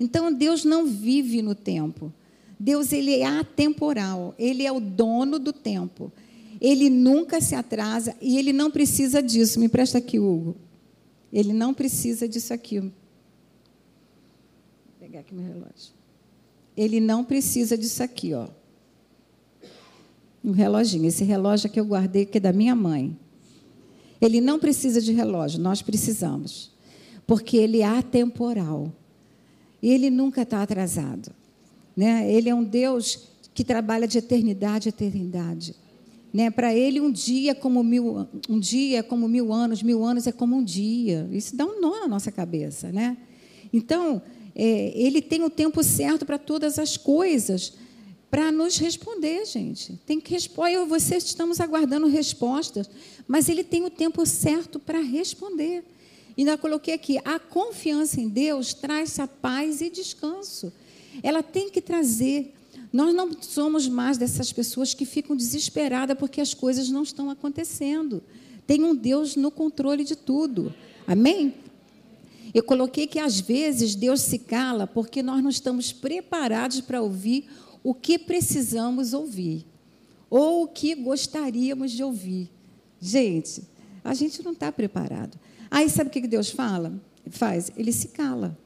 Então, 0.00 0.32
Deus 0.32 0.64
não 0.64 0.86
vive 0.86 1.42
no 1.42 1.54
tempo. 1.54 2.12
Deus 2.58 2.92
ele 2.92 3.16
é 3.16 3.26
atemporal, 3.26 4.34
ele 4.38 4.64
é 4.64 4.72
o 4.72 4.80
dono 4.80 5.38
do 5.38 5.52
tempo. 5.52 6.12
Ele 6.62 6.88
nunca 6.88 7.40
se 7.40 7.56
atrasa 7.56 8.14
e 8.20 8.38
ele 8.38 8.52
não 8.52 8.70
precisa 8.70 9.20
disso. 9.20 9.58
Me 9.58 9.68
presta 9.68 9.98
aqui, 9.98 10.20
Hugo. 10.20 10.54
Ele 11.32 11.52
não 11.52 11.74
precisa 11.74 12.28
disso 12.28 12.54
aqui. 12.54 12.78
Vou 12.78 12.92
pegar 15.00 15.18
aqui 15.18 15.34
meu 15.34 15.44
relógio. 15.44 15.92
Ele 16.76 17.00
não 17.00 17.24
precisa 17.24 17.76
disso 17.76 18.00
aqui, 18.00 18.32
ó. 18.32 18.46
Um 20.44 20.52
reloginho. 20.52 21.08
Esse 21.08 21.24
relógio 21.24 21.68
aqui 21.68 21.80
eu 21.80 21.84
guardei 21.84 22.24
que 22.24 22.38
é 22.38 22.40
da 22.40 22.52
minha 22.52 22.76
mãe. 22.76 23.18
Ele 24.20 24.40
não 24.40 24.60
precisa 24.60 25.00
de 25.00 25.12
relógio, 25.12 25.60
nós 25.60 25.82
precisamos. 25.82 26.70
Porque 27.26 27.56
ele 27.56 27.80
é 27.80 27.86
atemporal. 27.86 28.92
E 29.82 29.90
ele 29.90 30.10
nunca 30.10 30.42
está 30.42 30.62
atrasado. 30.62 31.32
Né? 31.96 32.32
Ele 32.32 32.48
é 32.48 32.54
um 32.54 32.62
Deus 32.62 33.30
que 33.52 33.64
trabalha 33.64 34.06
de 34.06 34.18
eternidade 34.18 34.88
a 34.88 34.90
eternidade. 34.90 35.81
Né? 36.32 36.50
Para 36.50 36.74
ele, 36.74 37.00
um 37.00 37.12
dia 37.12 37.50
é 37.50 37.54
como 37.54 37.82
mil, 37.84 38.26
um 38.48 38.58
dia 38.58 39.00
é 39.00 39.02
como 39.02 39.28
mil 39.28 39.52
anos, 39.52 39.82
mil 39.82 40.02
anos 40.02 40.26
é 40.26 40.32
como 40.32 40.56
um 40.56 40.64
dia. 40.64 41.28
Isso 41.30 41.54
dá 41.54 41.66
um 41.66 41.80
nó 41.80 42.00
na 42.00 42.08
nossa 42.08 42.32
cabeça, 42.32 42.90
né? 42.90 43.16
Então, 43.72 44.22
é, 44.54 44.92
ele 44.94 45.20
tem 45.20 45.42
o 45.42 45.50
tempo 45.50 45.82
certo 45.82 46.24
para 46.24 46.38
todas 46.38 46.78
as 46.78 46.96
coisas, 46.96 47.74
para 48.30 48.50
nos 48.50 48.78
responder, 48.78 49.44
gente. 49.44 49.98
Tem 50.06 50.18
que 50.18 50.32
responder. 50.32 50.76
Eu 50.76 50.86
e 50.86 50.88
você 50.88 51.16
estamos 51.16 51.60
aguardando 51.60 52.06
respostas, 52.06 52.88
mas 53.28 53.48
ele 53.48 53.62
tem 53.62 53.84
o 53.84 53.90
tempo 53.90 54.24
certo 54.24 54.78
para 54.78 55.00
responder. 55.00 55.84
E 56.36 56.40
ainda 56.40 56.56
coloquei 56.56 56.94
aqui: 56.94 57.18
a 57.24 57.38
confiança 57.38 58.20
em 58.20 58.28
Deus 58.28 58.72
traz 58.72 59.18
a 59.18 59.28
paz 59.28 59.82
e 59.82 59.90
descanso. 59.90 60.72
Ela 61.22 61.42
tem 61.42 61.68
que 61.68 61.82
trazer 61.82 62.54
nós 62.92 63.14
não 63.14 63.30
somos 63.40 63.88
mais 63.88 64.18
dessas 64.18 64.52
pessoas 64.52 64.92
que 64.92 65.04
ficam 65.04 65.34
desesperadas 65.34 66.16
porque 66.18 66.40
as 66.40 66.52
coisas 66.52 66.90
não 66.90 67.02
estão 67.02 67.30
acontecendo. 67.30 68.22
Tem 68.66 68.82
um 68.84 68.94
Deus 68.94 69.34
no 69.34 69.50
controle 69.50 70.04
de 70.04 70.14
tudo. 70.14 70.74
Amém? 71.06 71.54
Eu 72.54 72.62
coloquei 72.62 73.06
que 73.06 73.18
às 73.18 73.40
vezes 73.40 73.94
Deus 73.94 74.20
se 74.20 74.38
cala 74.38 74.86
porque 74.86 75.22
nós 75.22 75.42
não 75.42 75.48
estamos 75.48 75.90
preparados 75.92 76.80
para 76.80 77.00
ouvir 77.00 77.46
o 77.82 77.94
que 77.94 78.18
precisamos 78.18 79.14
ouvir 79.14 79.66
ou 80.28 80.64
o 80.64 80.68
que 80.68 80.94
gostaríamos 80.94 81.92
de 81.92 82.02
ouvir. 82.02 82.50
Gente, 83.00 83.62
a 84.04 84.14
gente 84.14 84.42
não 84.42 84.52
está 84.52 84.70
preparado. 84.70 85.38
Aí 85.70 85.88
sabe 85.88 86.08
o 86.08 86.12
que 86.12 86.26
Deus 86.26 86.50
fala? 86.50 86.92
Faz? 87.30 87.72
Ele 87.76 87.92
se 87.92 88.08
cala. 88.08 88.56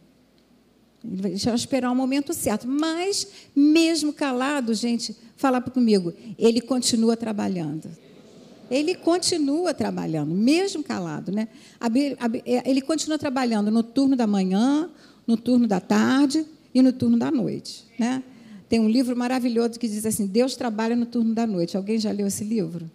Ele 1.13 1.37
vai 1.37 1.55
esperar 1.55 1.91
o 1.91 1.95
momento 1.95 2.33
certo. 2.33 2.67
Mas, 2.67 3.27
mesmo 3.55 4.13
calado, 4.13 4.75
gente, 4.75 5.17
fala 5.37 5.61
comigo, 5.61 6.13
ele 6.39 6.61
continua 6.61 7.17
trabalhando. 7.17 7.89
Ele 8.71 8.95
continua 8.95 9.73
trabalhando, 9.73 10.35
mesmo 10.35 10.83
calado. 10.83 11.31
Né? 11.31 11.49
É, 12.45 12.69
ele 12.69 12.81
continua 12.81 13.19
trabalhando 13.19 13.71
no 13.71 13.83
turno 13.83 14.17
da 14.17 14.27
manhã, 14.27 14.91
no 15.27 15.37
turno 15.37 15.67
da 15.67 15.81
tarde 15.81 16.45
e 16.75 16.83
no 16.83 16.93
turno 16.93 17.17
da 17.17 17.31
noite. 17.31 17.85
Né? 17.99 18.23
Tem 18.69 18.81
um 18.81 18.89
livro 18.89 19.17
maravilhoso 19.17 19.79
que 19.79 19.87
diz 19.87 20.05
assim: 20.05 20.27
Deus 20.27 20.57
trabalha 20.57 20.97
no 20.97 21.07
turno 21.07 21.33
da 21.33 21.47
noite. 21.47 21.77
Alguém 21.77 21.99
já 21.99 22.11
leu 22.11 22.27
esse 22.27 22.43
livro? 22.43 22.91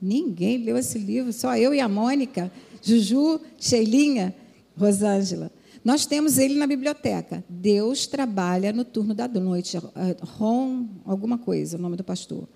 Ninguém 0.00 0.58
leu 0.58 0.76
esse 0.76 0.98
livro, 0.98 1.32
só 1.32 1.56
eu 1.56 1.72
e 1.72 1.78
a 1.78 1.88
Mônica, 1.88 2.50
Juju, 2.82 3.40
Sheilinha, 3.56 4.34
Rosângela. 4.76 5.52
Nós 5.84 6.06
temos 6.06 6.38
ele 6.38 6.54
na 6.54 6.66
biblioteca. 6.66 7.44
Deus 7.48 8.06
trabalha 8.06 8.72
no 8.72 8.84
turno 8.84 9.14
da 9.14 9.26
noite. 9.26 9.76
É, 9.76 9.80
Ron, 10.22 10.86
alguma 11.04 11.38
coisa, 11.38 11.76
o 11.76 11.80
nome 11.80 11.96
do 11.96 12.04
pastor. 12.04 12.48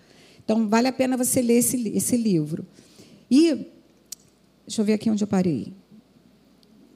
Então, 0.44 0.68
vale 0.68 0.86
a 0.86 0.92
pena 0.92 1.16
você 1.16 1.42
ler 1.42 1.58
esse, 1.58 1.88
esse 1.88 2.16
livro. 2.16 2.64
E, 3.28 3.66
deixa 4.64 4.80
eu 4.80 4.84
ver 4.84 4.92
aqui 4.92 5.10
onde 5.10 5.24
eu 5.24 5.28
parei. 5.28 5.72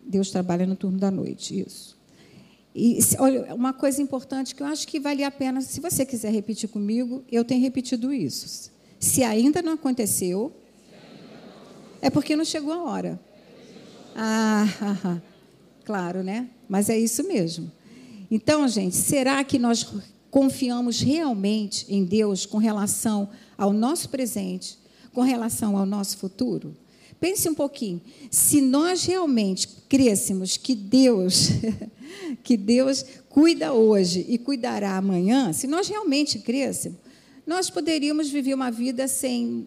Deus 0.07 0.31
trabalha 0.31 0.67
no 0.67 0.77
turno 0.77 0.99
da 0.99 1.11
noite, 1.11 1.61
isso. 1.61 1.99
E 2.73 3.01
olha, 3.19 3.53
uma 3.53 3.73
coisa 3.73 4.01
importante 4.01 4.55
que 4.55 4.63
eu 4.63 4.67
acho 4.67 4.87
que 4.87 5.01
vale 5.01 5.25
a 5.25 5.31
pena, 5.31 5.61
se 5.61 5.81
você 5.81 6.07
quiser 6.07 6.33
repetir 6.33 6.69
comigo, 6.69 7.25
eu 7.31 7.45
tenho 7.45 7.61
repetido 7.61 8.13
isso. 8.13 8.71
Se 9.01 9.25
ainda 9.25 9.61
não 9.61 9.73
aconteceu, 9.73 10.53
é 12.01 12.09
porque 12.09 12.37
não 12.37 12.45
chegou 12.45 12.73
a 12.73 12.85
hora. 12.85 13.21
Ah, 14.15 14.67
ah, 14.81 14.97
ah 15.05 15.30
claro, 15.91 16.23
né? 16.23 16.49
Mas 16.69 16.89
é 16.89 16.97
isso 16.97 17.27
mesmo. 17.27 17.69
Então, 18.31 18.69
gente, 18.69 18.95
será 18.95 19.43
que 19.43 19.59
nós 19.59 19.85
confiamos 20.31 21.01
realmente 21.01 21.85
em 21.89 22.05
Deus 22.05 22.47
com 22.47 22.59
relação 22.59 23.29
ao 23.59 23.73
nosso 23.73 24.09
presente, 24.09 24.79
com 25.13 25.23
relação 25.23 25.77
ao 25.77 25.85
nosso 25.85 26.17
futuro? 26.17 26.77
Pense 27.19 27.49
um 27.49 27.55
pouquinho. 27.57 28.01
Se 28.31 28.61
nós 28.61 29.05
realmente 29.05 29.67
crêssemos 29.89 30.57
que 30.57 30.77
Deus, 30.77 31.49
que 32.45 32.57
Deus 32.57 33.05
cuida 33.29 33.73
hoje 33.73 34.25
e 34.29 34.39
cuidará 34.39 34.97
amanhã, 34.97 35.53
se 35.53 35.67
nós 35.67 35.89
realmente 35.89 36.39
crêssemos, 36.39 36.99
nós 37.45 37.69
poderíamos 37.69 38.31
viver 38.31 38.55
uma 38.55 38.71
vida 38.71 39.09
sem 39.09 39.67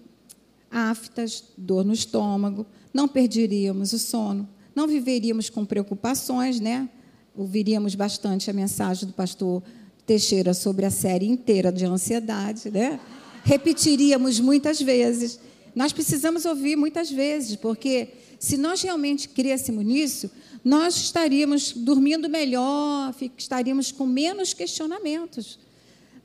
aftas, 0.71 1.43
dor 1.57 1.83
no 1.83 1.91
estômago, 1.91 2.65
não 2.93 3.09
perderíamos 3.09 3.91
o 3.91 3.99
sono, 3.99 4.47
não 4.75 4.87
viveríamos 4.87 5.49
com 5.49 5.65
preocupações, 5.65 6.59
né? 6.59 6.89
Ouviríamos 7.35 7.95
bastante 7.95 8.49
a 8.49 8.53
mensagem 8.53 9.07
do 9.07 9.13
pastor 9.13 9.63
Teixeira 10.05 10.53
sobre 10.53 10.85
a 10.85 10.91
série 10.91 11.27
inteira 11.27 11.71
de 11.71 11.85
ansiedade, 11.85 12.69
né? 12.69 12.99
Repetiríamos 13.43 14.39
muitas 14.39 14.81
vezes. 14.81 15.39
Nós 15.75 15.91
precisamos 15.91 16.45
ouvir 16.45 16.75
muitas 16.75 17.09
vezes, 17.09 17.55
porque 17.55 18.09
se 18.39 18.57
nós 18.57 18.81
realmente 18.81 19.29
crêssemos 19.29 19.85
nisso, 19.85 20.29
nós 20.63 20.95
estaríamos 20.97 21.73
dormindo 21.73 22.29
melhor, 22.29 23.13
estaríamos 23.37 23.91
com 23.91 24.05
menos 24.05 24.53
questionamentos. 24.53 25.59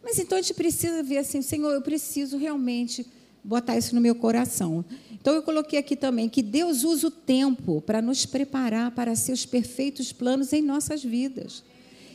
Mas 0.02 0.18
então 0.18 0.38
a 0.38 0.42
gente 0.42 0.54
precisa 0.54 1.02
ver 1.02 1.18
assim, 1.18 1.42
Senhor, 1.42 1.72
eu 1.72 1.82
preciso 1.82 2.36
realmente 2.36 3.06
botar 3.48 3.76
isso 3.76 3.94
no 3.94 4.00
meu 4.00 4.14
coração. 4.14 4.84
Então 5.20 5.34
eu 5.34 5.42
coloquei 5.42 5.78
aqui 5.78 5.96
também 5.96 6.28
que 6.28 6.42
Deus 6.42 6.84
usa 6.84 7.08
o 7.08 7.10
tempo 7.10 7.80
para 7.80 8.00
nos 8.00 8.24
preparar 8.26 8.90
para 8.90 9.16
seus 9.16 9.44
perfeitos 9.44 10.12
planos 10.12 10.52
em 10.52 10.62
nossas 10.62 11.02
vidas. 11.02 11.64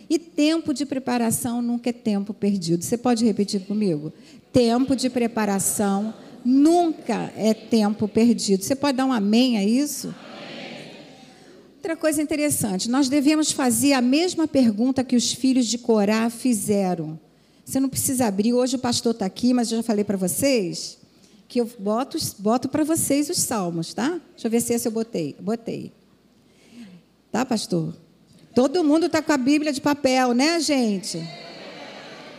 E 0.09 0.19
tempo 0.19 0.73
de 0.73 0.85
preparação 0.85 1.61
nunca 1.61 1.89
é 1.89 1.93
tempo 1.93 2.33
perdido. 2.33 2.83
Você 2.83 2.97
pode 2.97 3.25
repetir 3.25 3.61
comigo? 3.61 4.13
Tempo 4.51 4.95
de 4.95 5.09
preparação 5.09 6.13
nunca 6.45 7.33
é 7.35 7.53
tempo 7.53 8.07
perdido. 8.07 8.63
Você 8.63 8.75
pode 8.75 8.97
dar 8.97 9.05
um 9.05 9.13
amém 9.13 9.57
a 9.57 9.63
isso? 9.63 10.13
Outra 11.77 11.97
coisa 11.97 12.21
interessante, 12.21 12.89
nós 12.89 13.09
devemos 13.09 13.51
fazer 13.51 13.93
a 13.93 14.01
mesma 14.01 14.47
pergunta 14.47 15.03
que 15.03 15.15
os 15.15 15.33
filhos 15.33 15.65
de 15.65 15.77
Corá 15.77 16.29
fizeram. 16.29 17.19
Você 17.65 17.79
não 17.79 17.89
precisa 17.89 18.27
abrir, 18.27 18.53
hoje 18.53 18.75
o 18.75 18.79
pastor 18.79 19.13
está 19.13 19.25
aqui, 19.25 19.53
mas 19.53 19.71
eu 19.71 19.77
já 19.77 19.83
falei 19.83 20.03
para 20.03 20.15
vocês 20.15 21.02
que 21.53 21.61
eu 21.61 21.69
boto, 21.77 22.17
boto 22.39 22.67
para 22.67 22.83
vocês 22.83 23.29
os 23.29 23.37
salmos, 23.37 23.93
tá? 23.93 24.19
Deixa 24.31 24.47
eu 24.47 24.49
ver 24.49 24.59
se 24.59 24.73
esse 24.73 24.87
eu 24.87 24.91
botei. 24.91 25.35
Botei. 25.39 25.93
Tá, 27.31 27.45
pastor? 27.45 27.95
Todo 28.55 28.83
mundo 28.83 29.05
está 29.05 29.21
com 29.21 29.33
a 29.33 29.37
Bíblia 29.37 29.71
de 29.71 29.79
papel, 29.79 30.33
né, 30.33 30.59
gente? 30.59 31.21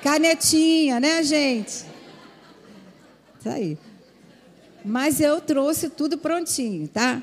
Canetinha, 0.03 0.99
né, 0.99 1.23
gente? 1.23 1.85
Isso 3.39 3.49
aí. 3.49 3.79
Mas 4.85 5.21
eu 5.21 5.41
trouxe 5.41 5.91
tudo 5.91 6.19
prontinho, 6.19 6.89
tá? 6.89 7.23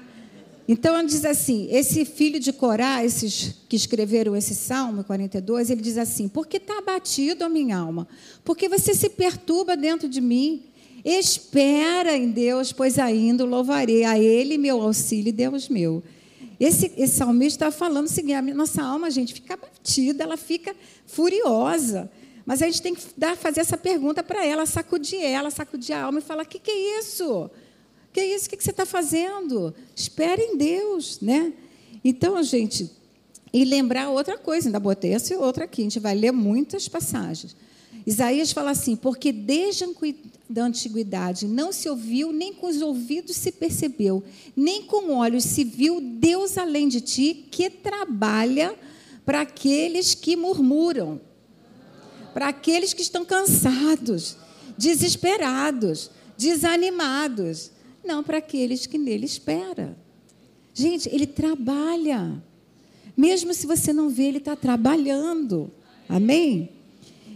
Então, 0.70 1.06
diz 1.06 1.26
assim: 1.26 1.68
esse 1.72 2.06
filho 2.06 2.40
de 2.40 2.54
Corá, 2.54 3.04
esses 3.04 3.54
que 3.68 3.76
escreveram 3.76 4.34
esse 4.34 4.56
Salmo 4.56 5.04
42, 5.04 5.70
ele 5.70 5.82
diz 5.82 5.98
assim: 5.98 6.30
Porque 6.30 6.56
está 6.56 6.78
abatido 6.78 7.44
a 7.44 7.50
minha 7.50 7.78
alma? 7.78 8.08
Porque 8.46 8.70
você 8.70 8.94
se 8.94 9.10
perturba 9.10 9.76
dentro 9.76 10.08
de 10.08 10.22
mim. 10.22 10.71
Espera 11.04 12.16
em 12.16 12.30
Deus, 12.30 12.72
pois 12.72 13.00
ainda 13.00 13.44
louvarei 13.44 14.04
a 14.04 14.20
Ele, 14.20 14.58
meu 14.58 14.82
auxílio, 14.82 15.34
Deus 15.34 15.68
meu. 15.68 16.04
Esse, 16.60 16.92
esse 16.96 17.16
salmista 17.16 17.66
está 17.66 17.72
falando 17.72 18.06
o 18.06 18.10
seguinte: 18.10 18.34
a 18.36 18.42
nossa 18.42 18.84
alma, 18.84 19.10
gente, 19.10 19.34
fica 19.34 19.56
abatida, 19.56 20.24
ela 20.24 20.38
fica 20.38 20.76
furiosa. 21.08 22.12
Mas 22.46 22.62
a 22.62 22.66
gente 22.66 22.82
tem 22.82 22.94
que 22.94 23.02
dar, 23.18 23.36
fazer 23.36 23.62
essa 23.62 23.78
pergunta 23.78 24.22
para 24.22 24.46
ela, 24.46 24.66
sacudir 24.66 25.22
ela, 25.24 25.50
sacudir 25.50 25.96
a 25.96 26.04
alma 26.04 26.20
e 26.20 26.22
falar: 26.22 26.44
o 26.44 26.48
que, 26.48 26.60
que 26.60 26.70
é 26.70 27.00
isso? 27.00 27.50
Que 28.14 28.20
é 28.20 28.36
isso? 28.36 28.46
O 28.46 28.50
que 28.50 28.64
você 28.64 28.72
está 28.72 28.86
fazendo? 28.86 29.74
Espere 29.96 30.42
em 30.42 30.58
Deus, 30.58 31.20
né? 31.20 31.54
Então, 32.04 32.42
gente, 32.44 32.92
e 33.54 33.66
lembrar 33.66 34.10
outra 34.10 34.38
coisa, 34.38 34.68
ainda 34.68 34.80
botei 34.80 35.14
essa 35.14 35.36
outra 35.38 35.66
aqui, 35.66 35.82
a 35.82 35.86
gente 35.86 36.00
vai 36.00 36.16
ler 36.16 36.32
muitas 36.32 36.88
passagens. 36.88 37.56
Isaías 38.06 38.52
fala 38.52 38.72
assim: 38.72 38.96
porque 38.96 39.32
desde 39.32 39.84
a 39.84 40.64
antiguidade 40.64 41.48
não 41.48 41.72
se 41.72 41.90
ouviu, 41.90 42.32
nem 42.32 42.54
com 42.54 42.68
os 42.68 42.82
ouvidos 42.82 43.36
se 43.36 43.52
percebeu, 43.52 44.24
nem 44.56 44.84
com 44.84 45.14
olhos 45.14 45.44
se 45.44 45.64
viu 45.64 46.02
Deus 46.02 46.58
além 46.58 46.88
de 46.88 47.02
ti, 47.02 47.46
que 47.50 47.70
trabalha 47.70 48.76
para 49.26 49.42
aqueles 49.42 50.16
que 50.16 50.36
murmuram, 50.36 51.22
para 52.34 52.48
aqueles 52.48 52.94
que 52.94 53.02
estão 53.02 53.24
cansados, 53.24 54.38
desesperados, 54.78 56.10
desanimados. 56.38 57.72
Não 58.04 58.24
para 58.24 58.40
aqueles 58.40 58.88
que 58.88 58.98
nele 58.98 59.28
espera. 59.28 59.96
Gente, 60.74 61.08
ele 61.14 61.28
trabalha. 61.28 62.42
Mesmo 63.16 63.54
se 63.54 63.68
você 63.68 63.94
não 63.94 64.10
vê, 64.10 64.24
ele 64.24 64.40
está 64.40 64.56
trabalhando. 64.56 65.72
Amém? 66.10 66.81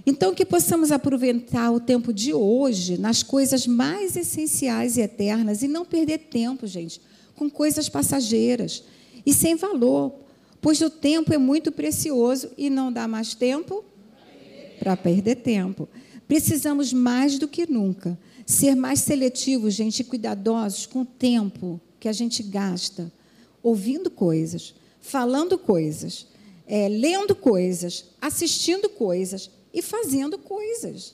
Então, 0.05 0.35
que 0.35 0.45
possamos 0.45 0.91
aproveitar 0.91 1.71
o 1.71 1.79
tempo 1.79 2.13
de 2.13 2.31
hoje 2.31 2.97
nas 2.97 3.23
coisas 3.23 3.65
mais 3.65 4.15
essenciais 4.15 4.97
e 4.97 5.01
eternas 5.01 5.63
e 5.63 5.67
não 5.67 5.83
perder 5.83 6.19
tempo, 6.19 6.67
gente, 6.67 7.01
com 7.35 7.49
coisas 7.49 7.89
passageiras 7.89 8.83
e 9.25 9.33
sem 9.33 9.55
valor, 9.55 10.13
pois 10.61 10.79
o 10.81 10.89
tempo 10.91 11.33
é 11.33 11.37
muito 11.39 11.71
precioso 11.71 12.51
e 12.55 12.69
não 12.69 12.93
dá 12.93 13.07
mais 13.07 13.33
tempo 13.33 13.83
para 14.77 14.95
perder 14.95 15.37
tempo. 15.37 15.89
Precisamos 16.27 16.93
mais 16.93 17.39
do 17.39 17.47
que 17.47 17.69
nunca 17.69 18.17
ser 18.45 18.75
mais 18.75 18.99
seletivos, 18.99 19.73
gente, 19.73 20.01
e 20.01 20.03
cuidadosos 20.03 20.85
com 20.85 21.01
o 21.01 21.05
tempo 21.05 21.81
que 21.99 22.07
a 22.07 22.13
gente 22.13 22.43
gasta 22.43 23.11
ouvindo 23.63 24.11
coisas, 24.11 24.75
falando 25.01 25.57
coisas, 25.57 26.27
é, 26.67 26.87
lendo 26.87 27.35
coisas, 27.35 28.05
assistindo 28.21 28.87
coisas 28.89 29.49
e 29.75 29.81
fazendo 29.81 30.39
coisas. 30.39 31.13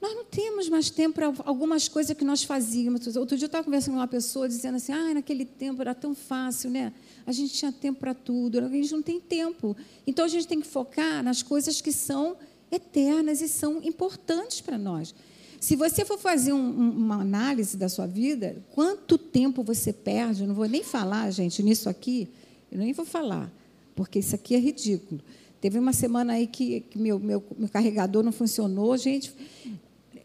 Nós 0.00 0.14
não 0.14 0.24
temos 0.24 0.68
mais 0.68 0.90
tempo 0.90 1.14
para 1.14 1.32
algumas 1.44 1.88
coisas 1.88 2.16
que 2.16 2.24
nós 2.24 2.42
fazíamos. 2.42 3.16
Outro 3.16 3.36
dia 3.36 3.44
eu 3.44 3.46
estava 3.46 3.64
conversando 3.64 3.94
com 3.94 4.00
uma 4.00 4.08
pessoa 4.08 4.48
dizendo 4.48 4.76
assim: 4.76 4.92
ah, 4.92 5.14
naquele 5.14 5.44
tempo 5.44 5.80
era 5.80 5.94
tão 5.94 6.14
fácil, 6.14 6.70
né? 6.70 6.92
A 7.26 7.32
gente 7.32 7.54
tinha 7.54 7.70
tempo 7.70 8.00
para 8.00 8.14
tudo, 8.14 8.58
a 8.58 8.68
gente 8.68 8.92
não 8.92 9.02
tem 9.02 9.20
tempo. 9.20 9.76
Então 10.06 10.24
a 10.24 10.28
gente 10.28 10.46
tem 10.46 10.60
que 10.60 10.66
focar 10.66 11.22
nas 11.22 11.42
coisas 11.42 11.80
que 11.80 11.92
são 11.92 12.36
eternas 12.70 13.40
e 13.40 13.48
são 13.48 13.82
importantes 13.82 14.60
para 14.60 14.76
nós. 14.76 15.14
Se 15.60 15.76
você 15.76 16.04
for 16.04 16.18
fazer 16.18 16.52
um, 16.52 16.90
uma 16.90 17.22
análise 17.22 17.76
da 17.76 17.88
sua 17.88 18.06
vida, 18.06 18.62
quanto 18.72 19.16
tempo 19.16 19.62
você 19.62 19.92
perde, 19.92 20.42
eu 20.42 20.48
não 20.48 20.54
vou 20.54 20.68
nem 20.68 20.82
falar, 20.82 21.30
gente, 21.30 21.62
nisso 21.62 21.88
aqui, 21.88 22.28
eu 22.70 22.78
nem 22.78 22.92
vou 22.92 23.06
falar, 23.06 23.50
porque 23.94 24.18
isso 24.18 24.34
aqui 24.34 24.54
é 24.54 24.58
ridículo. 24.58 25.22
Teve 25.64 25.78
uma 25.78 25.94
semana 25.94 26.34
aí 26.34 26.46
que, 26.46 26.80
que 26.90 26.98
meu, 26.98 27.18
meu, 27.18 27.42
meu 27.56 27.70
carregador 27.70 28.22
não 28.22 28.32
funcionou, 28.32 28.94
gente. 28.98 29.32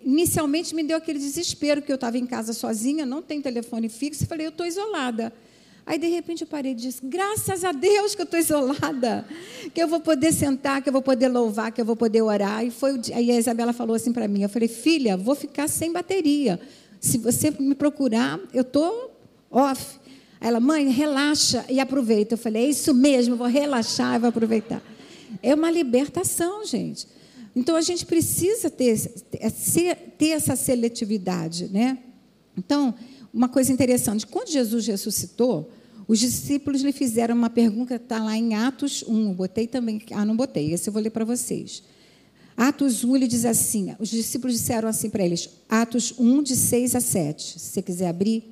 Inicialmente 0.04 0.75
me 0.75 0.84
deu 0.84 0.97
aquele 0.97 1.17
desespero 1.17 1.82
que 1.82 1.89
eu 1.89 1.95
estava 1.95 2.17
em 2.17 2.25
casa 2.25 2.52
sozinha, 2.52 3.06
não 3.06 3.21
tem 3.21 3.41
telefone 3.41 3.88
fixo, 3.88 4.28
falei, 4.28 4.47
eu 4.47 4.49
estou 4.49 4.65
isolada. 4.65 5.32
Aí, 5.86 5.97
de 5.97 6.08
repente, 6.08 6.41
eu 6.41 6.47
parei 6.47 6.73
e 6.73 6.75
disse: 6.75 6.99
graças 7.02 7.63
a 7.63 7.71
Deus 7.71 8.15
que 8.15 8.21
eu 8.21 8.25
estou 8.25 8.38
isolada, 8.38 9.25
que 9.73 9.82
eu 9.82 9.88
vou 9.88 10.02
poder 10.02 10.34
sentar, 10.34 10.82
que 10.82 10.89
eu 10.89 10.93
vou 10.93 11.02
poder 11.02 11.30
louvar, 11.30 11.71
que 11.71 11.80
eu 11.80 11.86
vou 11.86 11.95
poder 11.95 12.21
orar. 12.21 12.65
E 12.65 12.69
foi 12.69 12.99
aí 13.13 13.32
a 13.32 13.38
Isabela 13.38 13.71
falou 13.71 13.95
assim 13.95 14.12
para 14.12 14.28
mim: 14.28 14.41
eu 14.41 14.49
falei, 14.49 14.67
filha, 14.67 15.15
vou 15.15 15.36
ficar 15.36 15.69
sem 15.69 15.93
bateria. 15.93 16.60
Se 16.99 17.17
você 17.17 17.49
me 17.49 17.75
procurar, 17.75 18.41
eu 18.54 18.63
estou 18.63 19.17
off. 19.49 19.99
Aí 20.41 20.49
ela, 20.49 20.60
mãe, 20.60 20.89
relaxa 20.89 21.63
e 21.69 21.80
aproveita. 21.80 22.34
Eu 22.34 22.38
falei, 22.38 22.65
é 22.65 22.69
isso 22.69 22.93
mesmo, 22.93 23.38
vou 23.38 23.47
relaxar 23.47 24.17
e 24.17 24.19
vou 24.19 24.28
aproveitar. 24.28 24.84
É 25.41 25.54
uma 25.54 25.71
libertação, 25.71 26.65
gente. 26.65 27.08
Então 27.56 27.75
a 27.75 27.82
gente 27.82 28.06
precisa 28.06 28.69
ter, 28.69 28.97
ter 30.17 30.30
essa 30.30 30.56
seletividade, 30.56 31.67
né? 31.69 31.97
Então, 32.58 32.93
uma 33.34 33.47
coisa 33.47 33.71
interessante, 33.71 34.28
quando 34.28 34.49
Jesus 34.49 34.88
ressuscitou, 34.88 35.71
os 36.08 36.19
discípulos 36.19 36.82
lhe 36.82 36.91
fizeram 36.91 37.36
uma 37.36 37.49
pergunta, 37.49 37.95
está 37.95 38.23
lá 38.23 38.36
em 38.36 38.56
Atos 38.56 39.04
1. 39.08 39.34
Botei 39.34 39.67
também. 39.67 40.02
Ah, 40.12 40.25
não 40.25 40.36
botei, 40.36 40.73
esse 40.73 40.89
eu 40.89 40.93
vou 40.93 41.02
ler 41.02 41.12
para 41.12 41.23
vocês. 41.23 41.84
Atos 42.58 43.04
1, 43.04 43.15
ele 43.15 43.28
diz 43.28 43.45
assim: 43.45 43.95
os 43.99 44.10
discípulos 44.10 44.58
disseram 44.58 44.89
assim 44.89 45.10
para 45.10 45.23
eles, 45.23 45.49
Atos 45.69 46.13
1, 46.17 46.43
de 46.43 46.56
6 46.56 46.95
a 46.95 46.99
7. 46.99 47.60
Se 47.60 47.60
você 47.60 47.82
quiser 47.82 48.10
abrir, 48.10 48.43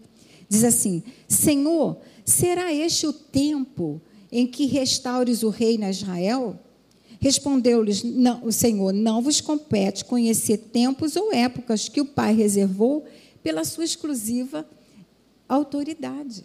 diz 0.48 0.64
assim: 0.64 1.04
Senhor, 1.28 1.98
será 2.24 2.72
este 2.72 3.08
o 3.08 3.12
tempo 3.12 4.00
em 4.32 4.46
que 4.46 4.66
restaures 4.66 5.44
o 5.44 5.50
reino 5.50 5.86
a 5.86 5.90
Israel? 5.90 6.60
Respondeu-lhes 7.20 8.04
o 8.44 8.52
Senhor: 8.52 8.94
Não 8.94 9.22
vos 9.22 9.42
compete 9.42 10.06
conhecer 10.06 10.58
tempos 10.58 11.16
ou 11.16 11.34
épocas 11.34 11.90
que 11.90 12.02
o 12.02 12.06
Pai 12.06 12.34
reservou 12.34 13.06
pela 13.44 13.64
sua 13.64 13.86
exclusiva 13.86 14.68
autoridade. 15.48 16.44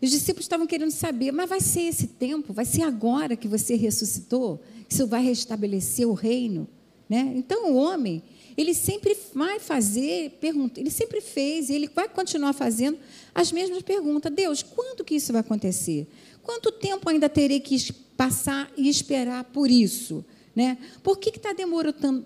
Os 0.00 0.10
discípulos 0.10 0.44
estavam 0.44 0.66
querendo 0.66 0.90
saber, 0.90 1.30
mas 1.32 1.48
vai 1.48 1.60
ser 1.60 1.82
esse 1.82 2.06
tempo? 2.06 2.52
Vai 2.52 2.64
ser 2.64 2.82
agora 2.82 3.36
que 3.36 3.46
você 3.46 3.76
ressuscitou? 3.76 4.60
Que 4.88 4.94
isso 4.94 5.06
vai 5.06 5.22
restabelecer 5.22 6.08
o 6.08 6.14
reino? 6.14 6.66
Né? 7.08 7.34
Então, 7.36 7.72
o 7.72 7.76
homem, 7.76 8.22
ele 8.56 8.74
sempre 8.74 9.16
vai 9.34 9.60
fazer 9.60 10.30
perguntas, 10.40 10.78
ele 10.78 10.90
sempre 10.90 11.20
fez, 11.20 11.68
e 11.68 11.74
ele 11.74 11.88
vai 11.94 12.08
continuar 12.08 12.52
fazendo 12.52 12.98
as 13.34 13.52
mesmas 13.52 13.82
perguntas. 13.82 14.32
Deus, 14.32 14.62
quando 14.62 15.04
que 15.04 15.14
isso 15.14 15.32
vai 15.32 15.40
acontecer? 15.40 16.08
Quanto 16.42 16.72
tempo 16.72 17.08
ainda 17.08 17.28
terei 17.28 17.60
que 17.60 17.92
passar 18.16 18.70
e 18.76 18.88
esperar 18.88 19.44
por 19.44 19.70
isso? 19.70 20.24
Né? 20.54 20.78
Por 21.02 21.18
que 21.18 21.30
está 21.30 21.54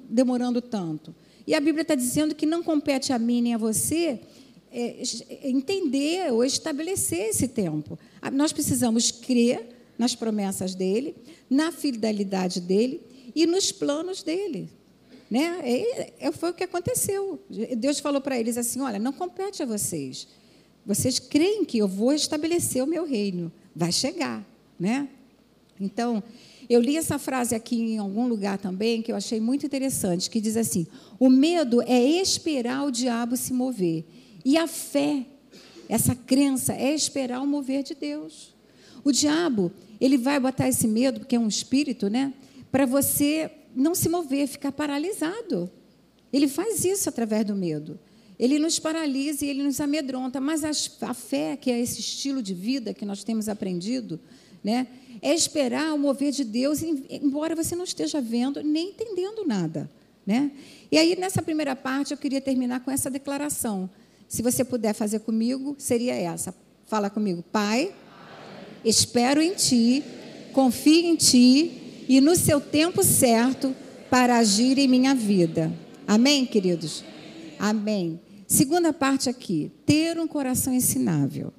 demorando 0.08 0.60
tanto? 0.60 1.14
E 1.46 1.54
a 1.54 1.60
Bíblia 1.60 1.82
está 1.82 1.94
dizendo 1.94 2.34
que 2.34 2.44
não 2.44 2.62
compete 2.62 3.12
a 3.12 3.18
mim 3.18 3.40
nem 3.42 3.54
a 3.54 3.58
você 3.58 4.20
é, 4.72 5.02
entender 5.44 6.32
ou 6.32 6.44
estabelecer 6.44 7.28
esse 7.28 7.48
tempo. 7.48 7.98
Nós 8.32 8.52
precisamos 8.52 9.10
crer 9.10 9.68
nas 9.96 10.14
promessas 10.14 10.74
dele, 10.74 11.14
na 11.48 11.70
fidelidade 11.70 12.60
dele 12.60 13.00
e 13.34 13.46
nos 13.46 13.70
planos 13.70 14.22
dele. 14.22 14.68
Né? 15.30 15.60
É, 15.62 16.12
é, 16.20 16.32
foi 16.32 16.50
o 16.50 16.54
que 16.54 16.64
aconteceu. 16.64 17.40
Deus 17.76 17.98
falou 17.98 18.20
para 18.20 18.38
eles 18.38 18.56
assim: 18.56 18.80
olha, 18.80 18.98
não 18.98 19.12
compete 19.12 19.62
a 19.62 19.66
vocês. 19.66 20.28
Vocês 20.84 21.18
creem 21.18 21.64
que 21.64 21.78
eu 21.78 21.88
vou 21.88 22.12
estabelecer 22.12 22.82
o 22.82 22.86
meu 22.86 23.04
reino. 23.04 23.50
Vai 23.76 23.92
chegar. 23.92 24.42
Né? 24.80 25.06
Então, 25.78 26.22
eu 26.68 26.80
li 26.80 26.96
essa 26.96 27.18
frase 27.18 27.54
aqui 27.54 27.76
em 27.76 27.98
algum 27.98 28.26
lugar 28.26 28.58
também, 28.58 29.02
que 29.02 29.12
eu 29.12 29.16
achei 29.16 29.38
muito 29.38 29.66
interessante, 29.66 30.30
que 30.30 30.40
diz 30.40 30.56
assim: 30.56 30.86
o 31.18 31.28
medo 31.28 31.82
é 31.82 32.00
esperar 32.00 32.84
o 32.84 32.90
diabo 32.90 33.36
se 33.36 33.52
mover. 33.52 34.04
E 34.44 34.56
a 34.56 34.66
fé, 34.66 35.26
essa 35.88 36.14
crença, 36.14 36.72
é 36.72 36.94
esperar 36.94 37.40
o 37.42 37.46
mover 37.46 37.82
de 37.82 37.94
Deus. 37.94 38.54
O 39.04 39.12
diabo, 39.12 39.70
ele 40.00 40.16
vai 40.16 40.40
botar 40.40 40.68
esse 40.68 40.88
medo, 40.88 41.20
porque 41.20 41.36
é 41.36 41.38
um 41.38 41.48
espírito, 41.48 42.08
né? 42.08 42.32
Para 42.72 42.86
você 42.86 43.50
não 43.74 43.94
se 43.94 44.08
mover, 44.08 44.48
ficar 44.48 44.72
paralisado. 44.72 45.70
Ele 46.32 46.48
faz 46.48 46.84
isso 46.84 47.08
através 47.08 47.44
do 47.44 47.54
medo. 47.54 47.98
Ele 48.38 48.58
nos 48.58 48.78
paralisa 48.78 49.44
e 49.44 49.48
ele 49.48 49.62
nos 49.62 49.80
amedronta. 49.80 50.40
Mas 50.40 50.62
a, 50.64 51.14
fé, 51.14 51.56
que 51.56 51.70
é 51.70 51.80
esse 51.80 52.00
estilo 52.00 52.42
de 52.42 52.54
vida 52.54 52.92
que 52.92 53.04
nós 53.04 53.24
temos 53.24 53.48
aprendido, 53.48 54.20
né? 54.62 54.86
É 55.22 55.34
esperar 55.34 55.94
o 55.94 55.98
mover 55.98 56.30
de 56.30 56.44
Deus, 56.44 56.82
embora 56.82 57.56
você 57.56 57.74
não 57.74 57.84
esteja 57.84 58.20
vendo 58.20 58.62
nem 58.62 58.90
entendendo 58.90 59.46
nada, 59.46 59.90
né? 60.26 60.50
E 60.92 60.98
aí 60.98 61.16
nessa 61.18 61.40
primeira 61.40 61.74
parte 61.74 62.12
eu 62.12 62.18
queria 62.18 62.40
terminar 62.40 62.80
com 62.80 62.90
essa 62.90 63.10
declaração. 63.10 63.88
Se 64.28 64.42
você 64.42 64.62
puder 64.64 64.92
fazer 64.92 65.20
comigo, 65.20 65.74
seria 65.78 66.14
essa. 66.14 66.54
Fala 66.86 67.08
comigo, 67.08 67.42
Pai, 67.50 67.94
espero 68.84 69.40
em 69.40 69.54
Ti, 69.54 70.04
confio 70.52 71.06
em 71.06 71.16
Ti 71.16 72.04
e 72.08 72.20
no 72.20 72.36
seu 72.36 72.60
tempo 72.60 73.02
certo 73.02 73.74
para 74.10 74.36
agir 74.36 74.78
em 74.78 74.86
minha 74.86 75.14
vida. 75.14 75.72
Amém, 76.06 76.44
queridos? 76.44 77.02
Amém. 77.58 78.20
Segunda 78.46 78.92
parte 78.92 79.28
aqui, 79.28 79.72
ter 79.84 80.18
um 80.18 80.26
coração 80.26 80.72
ensinável. 80.72 81.52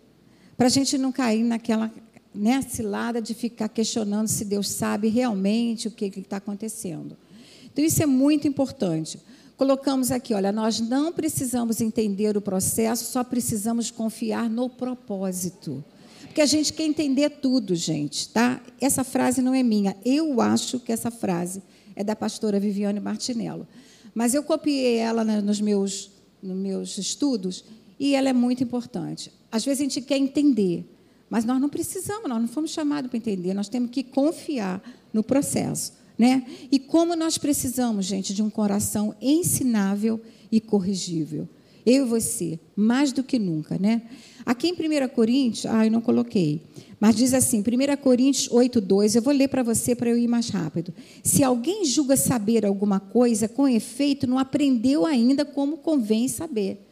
Para 0.55 0.67
a 0.67 0.69
gente 0.69 0.97
não 0.97 1.11
cair 1.11 1.43
naquela 1.43 1.91
né, 2.33 2.61
cilada 2.61 3.21
de 3.21 3.33
ficar 3.33 3.67
questionando 3.67 4.27
se 4.27 4.45
Deus 4.45 4.69
sabe 4.69 5.07
realmente 5.09 5.87
o 5.87 5.91
que 5.91 6.05
está 6.05 6.37
acontecendo. 6.37 7.17
Então, 7.65 7.83
isso 7.83 8.01
é 8.01 8.05
muito 8.05 8.47
importante. 8.47 9.19
Colocamos 9.57 10.11
aqui, 10.11 10.33
olha, 10.33 10.51
nós 10.51 10.79
não 10.79 11.11
precisamos 11.11 11.81
entender 11.81 12.37
o 12.37 12.41
processo, 12.41 13.11
só 13.11 13.23
precisamos 13.23 13.89
confiar 13.89 14.49
no 14.49 14.69
propósito. 14.69 15.83
Porque 16.21 16.41
a 16.41 16.45
gente 16.45 16.71
quer 16.73 16.83
entender 16.83 17.29
tudo, 17.29 17.75
gente, 17.75 18.29
tá? 18.29 18.61
Essa 18.79 19.03
frase 19.03 19.41
não 19.41 19.55
é 19.55 19.63
minha. 19.63 19.97
Eu 20.05 20.39
acho 20.39 20.79
que 20.79 20.91
essa 20.91 21.09
frase 21.09 21.63
é 21.95 22.03
da 22.03 22.15
pastora 22.15 22.59
Viviane 22.59 22.99
Martinello. 22.99 23.67
Mas 24.13 24.35
eu 24.35 24.43
copiei 24.43 24.97
ela 24.97 25.23
nos 25.23 25.59
meus, 25.59 26.11
nos 26.41 26.55
meus 26.55 26.97
estudos 26.97 27.63
e 27.99 28.15
ela 28.15 28.29
é 28.29 28.33
muito 28.33 28.63
importante. 28.63 29.31
Às 29.51 29.65
vezes 29.65 29.81
a 29.81 29.83
gente 29.83 30.01
quer 30.01 30.17
entender, 30.17 30.85
mas 31.29 31.45
nós 31.45 31.59
não 31.59 31.69
precisamos, 31.69 32.29
nós 32.29 32.41
não 32.41 32.47
fomos 32.47 32.71
chamados 32.71 33.09
para 33.09 33.17
entender, 33.17 33.53
nós 33.53 33.69
temos 33.69 33.89
que 33.89 34.03
confiar 34.03 34.81
no 35.13 35.23
processo. 35.23 35.93
Né? 36.17 36.45
E 36.71 36.79
como 36.79 37.15
nós 37.15 37.37
precisamos, 37.37 38.05
gente, 38.05 38.33
de 38.33 38.41
um 38.41 38.49
coração 38.49 39.15
ensinável 39.21 40.19
e 40.51 40.59
corrigível. 40.59 41.47
Eu 41.89 42.05
e 42.05 42.09
você, 42.09 42.59
mais 42.75 43.13
do 43.13 43.23
que 43.23 43.39
nunca, 43.39 43.77
né? 43.79 44.01
Aqui 44.45 44.67
em 44.67 44.73
1 44.73 45.07
Coríntios, 45.07 45.65
ah, 45.65 45.85
eu 45.85 45.91
não 45.91 46.01
coloquei, 46.01 46.61
mas 46.99 47.15
diz 47.15 47.33
assim, 47.33 47.61
1 47.61 48.01
Coríntios 48.03 48.51
8, 48.51 48.81
2, 48.81 49.15
eu 49.15 49.21
vou 49.21 49.33
ler 49.33 49.47
para 49.47 49.63
você 49.63 49.95
para 49.95 50.09
eu 50.09 50.17
ir 50.17 50.27
mais 50.27 50.49
rápido. 50.49 50.93
Se 51.23 51.45
alguém 51.45 51.85
julga 51.85 52.17
saber 52.17 52.65
alguma 52.65 52.99
coisa, 52.99 53.47
com 53.47 53.69
efeito, 53.69 54.27
não 54.27 54.37
aprendeu 54.37 55.05
ainda 55.05 55.45
como 55.45 55.77
convém 55.77 56.27
saber. 56.27 56.85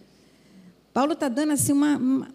Paulo 0.93 1.11
está 1.11 1.27
dando 1.27 1.51
assim 1.51 1.73
uma, 1.73 1.97
uma, 1.97 2.31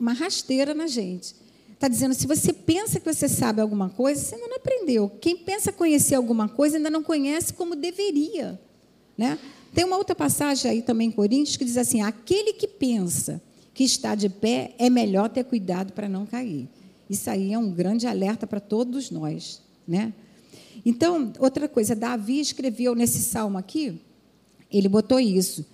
uma 0.00 0.12
rasteira 0.14 0.72
na 0.72 0.86
gente. 0.86 1.34
Está 1.74 1.86
dizendo, 1.86 2.14
se 2.14 2.26
você 2.26 2.50
pensa 2.50 2.98
que 2.98 3.12
você 3.12 3.28
sabe 3.28 3.60
alguma 3.60 3.90
coisa, 3.90 4.22
você 4.22 4.36
ainda 4.36 4.48
não 4.48 4.56
aprendeu. 4.56 5.12
Quem 5.20 5.36
pensa 5.36 5.70
conhecer 5.70 6.14
alguma 6.14 6.48
coisa 6.48 6.78
ainda 6.78 6.88
não 6.88 7.02
conhece 7.02 7.52
como 7.52 7.76
deveria. 7.76 8.58
Né? 9.18 9.38
Tem 9.74 9.84
uma 9.84 9.96
outra 9.96 10.14
passagem 10.14 10.70
aí 10.70 10.82
também 10.82 11.08
em 11.08 11.10
Coríntios 11.10 11.56
que 11.56 11.64
diz 11.64 11.76
assim: 11.76 12.00
aquele 12.00 12.52
que 12.52 12.68
pensa 12.68 13.42
que 13.74 13.82
está 13.82 14.14
de 14.14 14.28
pé 14.28 14.74
é 14.78 14.88
melhor 14.88 15.28
ter 15.28 15.44
cuidado 15.44 15.92
para 15.92 16.08
não 16.08 16.24
cair. 16.24 16.68
Isso 17.10 17.28
aí 17.28 17.52
é 17.52 17.58
um 17.58 17.70
grande 17.70 18.06
alerta 18.06 18.46
para 18.46 18.60
todos 18.60 19.10
nós. 19.10 19.60
Né? 19.86 20.14
Então, 20.86 21.32
outra 21.38 21.68
coisa, 21.68 21.94
Davi 21.94 22.40
escreveu 22.40 22.94
nesse 22.94 23.20
salmo 23.20 23.58
aqui, 23.58 24.00
ele 24.70 24.88
botou 24.88 25.18
isso 25.18 25.66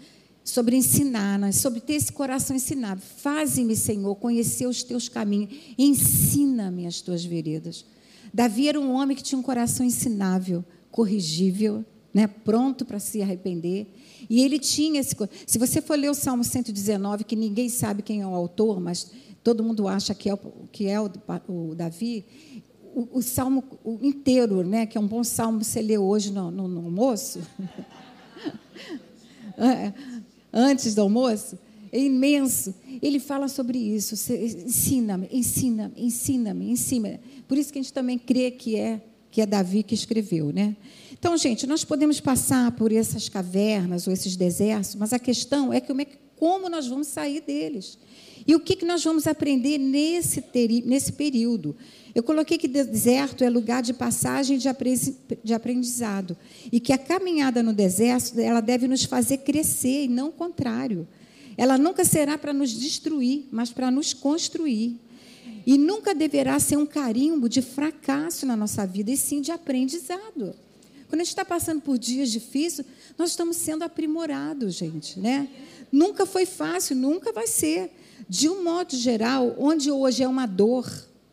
sobre 0.42 0.76
ensinar, 0.76 1.38
né? 1.38 1.52
sobre 1.52 1.80
ter 1.80 1.92
esse 1.92 2.10
coração 2.10 2.56
ensinado. 2.56 3.00
Faze-me, 3.00 3.76
Senhor, 3.76 4.14
conhecer 4.16 4.66
os 4.66 4.82
teus 4.82 5.08
caminhos. 5.08 5.54
Ensina-me 5.78 6.86
as 6.86 7.00
tuas 7.00 7.24
veredas. 7.24 7.84
Davi 8.32 8.68
era 8.68 8.80
um 8.80 8.92
homem 8.92 9.16
que 9.16 9.22
tinha 9.22 9.38
um 9.38 9.42
coração 9.42 9.84
ensinável, 9.84 10.64
corrigível, 10.90 11.84
né? 12.12 12.26
pronto 12.26 12.84
para 12.84 12.98
se 12.98 13.22
arrepender. 13.22 13.86
E 14.28 14.42
ele 14.42 14.58
tinha 14.58 15.00
esse. 15.00 15.16
Se 15.46 15.58
você 15.58 15.80
for 15.80 15.98
ler 15.98 16.10
o 16.10 16.14
Salmo 16.14 16.44
119, 16.44 17.24
que 17.24 17.36
ninguém 17.36 17.68
sabe 17.68 18.02
quem 18.02 18.20
é 18.20 18.26
o 18.26 18.34
autor, 18.34 18.80
mas 18.80 19.10
todo 19.42 19.64
mundo 19.64 19.88
acha 19.88 20.14
que 20.14 20.28
é 20.28 20.34
o, 20.34 20.38
que 20.70 20.86
é 20.86 21.00
o, 21.00 21.10
o 21.48 21.74
Davi, 21.74 22.24
o, 22.94 23.18
o, 23.18 23.22
salmo 23.22 23.64
inteiro, 24.02 24.62
né? 24.62 24.86
que 24.86 24.98
é 24.98 25.00
um 25.00 25.06
bom 25.06 25.22
salmo 25.22 25.62
você 25.62 25.80
lê 25.80 25.96
hoje 25.96 26.32
no, 26.32 26.50
no, 26.50 26.68
no 26.68 26.84
almoço. 26.84 27.40
É, 29.62 29.92
antes 30.50 30.94
do 30.94 31.02
almoço, 31.02 31.58
é 31.92 31.98
imenso. 31.98 32.74
Ele 33.02 33.20
fala 33.20 33.46
sobre 33.46 33.76
isso. 33.76 34.14
Ensina-me, 34.32 35.28
ensina-me, 35.30 35.92
ensina-me, 35.98 36.70
ensina-me. 36.70 37.20
Por 37.46 37.58
isso 37.58 37.70
que 37.70 37.78
a 37.78 37.82
gente 37.82 37.92
também 37.92 38.18
crê 38.18 38.50
que 38.50 38.76
é 38.76 39.02
que 39.30 39.40
é 39.40 39.46
Davi 39.46 39.82
que 39.82 39.94
escreveu, 39.94 40.52
né? 40.52 40.76
Então, 41.12 41.36
gente, 41.36 41.66
nós 41.66 41.84
podemos 41.84 42.18
passar 42.18 42.72
por 42.72 42.92
essas 42.92 43.28
cavernas 43.28 44.06
ou 44.06 44.12
esses 44.12 44.36
desertos, 44.36 44.94
mas 44.94 45.12
a 45.12 45.18
questão 45.18 45.72
é, 45.72 45.80
que, 45.80 45.92
como 46.36 46.68
nós 46.68 46.86
vamos 46.86 47.08
sair 47.08 47.42
deles. 47.42 47.98
E 48.46 48.54
o 48.54 48.60
que, 48.60 48.74
que 48.74 48.86
nós 48.86 49.04
vamos 49.04 49.26
aprender 49.26 49.76
nesse, 49.76 50.42
nesse 50.84 51.12
período? 51.12 51.76
Eu 52.14 52.22
coloquei 52.22 52.58
que 52.58 52.66
deserto 52.66 53.44
é 53.44 53.50
lugar 53.50 53.82
de 53.82 53.92
passagem 53.92 54.58
de 54.58 55.54
aprendizado 55.54 56.36
e 56.72 56.80
que 56.80 56.92
a 56.92 56.98
caminhada 56.98 57.62
no 57.62 57.72
deserto 57.72 58.40
ela 58.40 58.60
deve 58.60 58.88
nos 58.88 59.04
fazer 59.04 59.38
crescer 59.38 60.04
e 60.04 60.08
não 60.08 60.28
o 60.28 60.32
contrário. 60.32 61.06
Ela 61.56 61.76
nunca 61.76 62.04
será 62.04 62.38
para 62.38 62.52
nos 62.52 62.72
destruir, 62.72 63.46
mas 63.52 63.70
para 63.70 63.90
nos 63.90 64.14
construir. 64.14 64.98
E 65.66 65.76
nunca 65.76 66.14
deverá 66.14 66.58
ser 66.58 66.76
um 66.76 66.86
carimbo 66.86 67.48
de 67.48 67.62
fracasso 67.62 68.46
na 68.46 68.56
nossa 68.56 68.86
vida, 68.86 69.10
e 69.10 69.16
sim 69.16 69.40
de 69.40 69.52
aprendizado. 69.52 70.54
Quando 71.08 71.22
a 71.22 71.24
gente 71.24 71.32
está 71.32 71.44
passando 71.44 71.80
por 71.80 71.98
dias 71.98 72.30
difíceis, 72.30 72.86
nós 73.18 73.30
estamos 73.30 73.56
sendo 73.56 73.82
aprimorados, 73.82 74.74
gente. 74.74 75.18
Né? 75.18 75.48
Nunca 75.90 76.24
foi 76.24 76.46
fácil, 76.46 76.94
nunca 76.94 77.32
vai 77.32 77.46
ser. 77.46 77.90
De 78.28 78.48
um 78.48 78.62
modo 78.62 78.94
geral, 78.94 79.56
onde 79.58 79.90
hoje 79.90 80.22
é 80.22 80.28
uma 80.28 80.46
dor, 80.46 80.88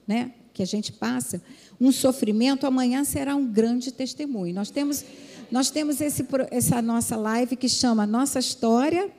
né? 0.07 0.33
que 0.51 0.63
a 0.63 0.65
gente 0.65 0.91
passa, 0.91 1.39
um 1.79 1.91
sofrimento, 1.91 2.65
amanhã 2.65 3.03
será 3.03 3.35
um 3.35 3.45
grande 3.45 3.91
testemunho. 3.91 4.55
Nós 4.55 4.71
temos, 4.71 5.05
nós 5.51 5.69
temos 5.69 6.01
esse, 6.01 6.25
essa 6.49 6.81
nossa 6.81 7.15
live 7.15 7.55
que 7.55 7.69
chama 7.69 8.07
Nossa 8.07 8.39
História 8.39 9.11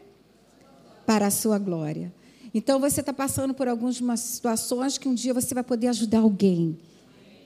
para 1.07 1.29
a 1.29 1.31
Sua 1.31 1.57
Glória. 1.57 2.13
Então, 2.55 2.81
você 2.81 3.01
está 3.01 3.13
passando 3.13 3.53
por 3.53 3.69
algumas 3.69 4.21
situações 4.21 4.99
que 4.99 5.09
um 5.09 5.15
dia 5.15 5.35
você 5.35 5.55
vai 5.55 5.65
poder 5.65 5.89
ajudar 5.89 6.21
alguém. 6.21 6.79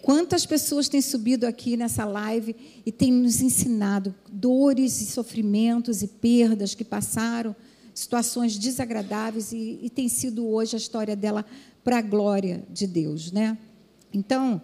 Quantas 0.03 0.45
pessoas 0.45 0.88
têm 0.88 1.01
subido 1.01 1.47
aqui 1.47 1.77
nessa 1.77 2.05
live 2.05 2.57
e 2.85 2.91
têm 2.91 3.12
nos 3.12 3.41
ensinado 3.41 4.15
dores 4.31 5.01
e 5.01 5.07
sofrimentos 5.07 6.03
e 6.03 6.09
perdas 6.09 6.75
que 6.75 6.85
passaram, 6.85 7.55
situações 7.95 8.59
desagradáveis 8.59 9.53
e, 9.53 9.79
e 9.83 9.91
tem 9.91 10.09
sido 10.09 10.47
hoje 10.47 10.75
a 10.75 10.79
história 10.79 11.15
dela 11.15 11.45
para 11.85 11.99
a 11.99 12.03
glória 12.03 12.65
de 12.71 12.87
Deus, 12.87 13.31
né? 13.31 13.57
Então, 14.12 14.61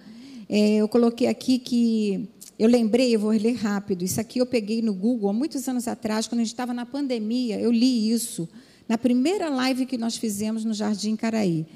é, 0.48 0.76
eu 0.76 0.88
coloquei 0.88 1.28
aqui 1.28 1.58
que 1.58 2.28
eu 2.58 2.68
lembrei, 2.68 3.14
eu 3.14 3.20
vou 3.20 3.30
ler 3.30 3.54
rápido. 3.54 4.02
Isso 4.02 4.20
aqui 4.20 4.40
eu 4.40 4.46
peguei 4.46 4.82
no 4.82 4.92
Google 4.92 5.30
há 5.30 5.32
muitos 5.32 5.68
anos 5.68 5.86
atrás, 5.86 6.26
quando 6.26 6.40
a 6.40 6.44
gente 6.44 6.52
estava 6.52 6.74
na 6.74 6.84
pandemia, 6.84 7.60
eu 7.60 7.70
li 7.70 8.10
isso 8.10 8.48
na 8.88 8.96
primeira 8.96 9.48
live 9.48 9.86
que 9.86 9.98
nós 9.98 10.16
fizemos 10.16 10.64
no 10.64 10.72
Jardim 10.72 11.14
Caraí. 11.14 11.66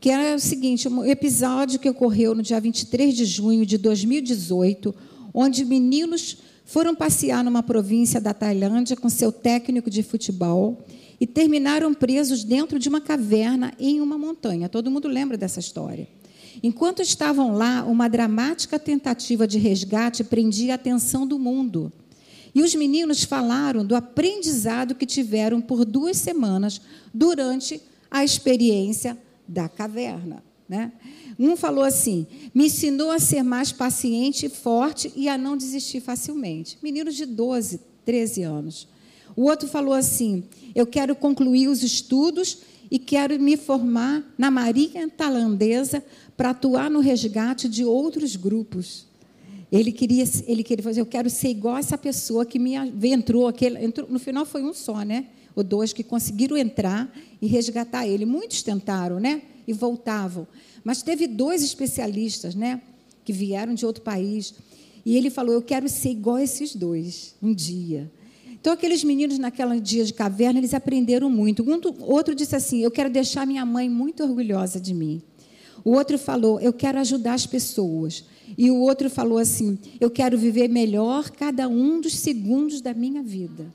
Que 0.00 0.10
era 0.10 0.34
o 0.34 0.40
seguinte: 0.40 0.88
um 0.88 1.04
episódio 1.04 1.78
que 1.78 1.88
ocorreu 1.88 2.34
no 2.34 2.42
dia 2.42 2.60
23 2.60 3.14
de 3.14 3.24
junho 3.24 3.66
de 3.66 3.76
2018, 3.76 4.94
onde 5.32 5.64
meninos 5.64 6.38
foram 6.64 6.94
passear 6.94 7.44
numa 7.44 7.62
província 7.62 8.20
da 8.20 8.32
Tailândia 8.32 8.96
com 8.96 9.08
seu 9.08 9.30
técnico 9.30 9.90
de 9.90 10.02
futebol 10.02 10.84
e 11.20 11.26
terminaram 11.26 11.92
presos 11.94 12.42
dentro 12.42 12.78
de 12.78 12.88
uma 12.88 13.00
caverna 13.00 13.72
em 13.78 14.00
uma 14.00 14.16
montanha. 14.18 14.68
Todo 14.68 14.90
mundo 14.90 15.08
lembra 15.08 15.36
dessa 15.36 15.60
história. 15.60 16.08
Enquanto 16.62 17.02
estavam 17.02 17.52
lá, 17.52 17.84
uma 17.84 18.08
dramática 18.08 18.78
tentativa 18.78 19.46
de 19.46 19.58
resgate 19.58 20.24
prendia 20.24 20.74
a 20.74 20.76
atenção 20.76 21.26
do 21.26 21.38
mundo. 21.38 21.92
E 22.54 22.62
os 22.62 22.74
meninos 22.74 23.24
falaram 23.24 23.84
do 23.84 23.96
aprendizado 23.96 24.94
que 24.94 25.04
tiveram 25.04 25.60
por 25.60 25.84
duas 25.84 26.16
semanas 26.18 26.80
durante 27.12 27.80
a 28.10 28.22
experiência 28.22 29.18
da 29.46 29.68
caverna. 29.68 30.42
Né? 30.68 30.92
Um 31.38 31.56
falou 31.56 31.82
assim: 31.82 32.26
me 32.54 32.66
ensinou 32.66 33.10
a 33.10 33.18
ser 33.18 33.42
mais 33.42 33.72
paciente 33.72 34.48
forte 34.48 35.12
e 35.16 35.28
a 35.28 35.36
não 35.36 35.56
desistir 35.56 36.00
facilmente. 36.00 36.78
Meninos 36.82 37.16
de 37.16 37.26
12, 37.26 37.80
13 38.04 38.42
anos. 38.42 38.88
O 39.36 39.42
outro 39.42 39.68
falou 39.68 39.92
assim: 39.92 40.44
eu 40.74 40.86
quero 40.86 41.14
concluir 41.14 41.68
os 41.68 41.82
estudos 41.82 42.58
e 42.90 42.98
quero 42.98 43.38
me 43.40 43.56
formar 43.56 44.24
na 44.38 44.50
Marinha 44.50 45.08
Tailandesa 45.08 46.04
para 46.36 46.50
atuar 46.50 46.90
no 46.90 47.00
resgate 47.00 47.68
de 47.68 47.84
outros 47.84 48.36
grupos. 48.36 49.06
Ele 49.74 49.90
queria, 49.90 50.24
ele 50.46 50.62
queria 50.62 50.84
fazer, 50.84 51.00
eu 51.00 51.06
quero 51.06 51.28
ser 51.28 51.48
igual 51.48 51.76
essa 51.76 51.98
pessoa 51.98 52.46
que 52.46 52.60
me 52.60 52.76
entrou, 53.08 53.48
aquele, 53.48 53.84
entrou, 53.84 54.08
no 54.08 54.20
final 54.20 54.46
foi 54.46 54.62
um 54.62 54.72
só, 54.72 55.02
né? 55.02 55.26
Ou 55.56 55.64
dois 55.64 55.92
que 55.92 56.04
conseguiram 56.04 56.56
entrar 56.56 57.12
e 57.42 57.48
resgatar 57.48 58.06
ele. 58.06 58.24
Muitos 58.24 58.62
tentaram, 58.62 59.18
né? 59.18 59.42
E 59.66 59.72
voltavam. 59.72 60.46
Mas 60.84 61.02
teve 61.02 61.26
dois 61.26 61.60
especialistas, 61.60 62.54
né? 62.54 62.80
Que 63.24 63.32
vieram 63.32 63.74
de 63.74 63.84
outro 63.84 64.04
país. 64.04 64.54
E 65.04 65.16
ele 65.16 65.28
falou: 65.28 65.52
Eu 65.52 65.62
quero 65.62 65.88
ser 65.88 66.10
igual 66.10 66.36
a 66.36 66.42
esses 66.44 66.72
dois 66.76 67.34
um 67.42 67.52
dia. 67.52 68.08
Então, 68.52 68.72
aqueles 68.72 69.02
meninos, 69.02 69.40
naquele 69.40 69.80
dia 69.80 70.04
de 70.04 70.14
caverna, 70.14 70.60
eles 70.60 70.72
aprenderam 70.72 71.28
muito. 71.28 71.64
Um, 71.64 71.80
outro 72.04 72.32
disse 72.32 72.54
assim: 72.54 72.80
Eu 72.80 72.92
quero 72.92 73.10
deixar 73.10 73.44
minha 73.44 73.66
mãe 73.66 73.90
muito 73.90 74.22
orgulhosa 74.22 74.80
de 74.80 74.94
mim. 74.94 75.20
O 75.84 75.94
outro 75.94 76.16
falou: 76.16 76.60
Eu 76.60 76.72
quero 76.72 77.00
ajudar 77.00 77.34
as 77.34 77.44
pessoas. 77.44 78.24
E 78.56 78.70
o 78.70 78.76
outro 78.76 79.10
falou 79.10 79.38
assim: 79.38 79.78
Eu 80.00 80.10
quero 80.10 80.38
viver 80.38 80.68
melhor 80.68 81.30
cada 81.30 81.68
um 81.68 82.00
dos 82.00 82.16
segundos 82.16 82.80
da 82.80 82.94
minha 82.94 83.22
vida. 83.22 83.72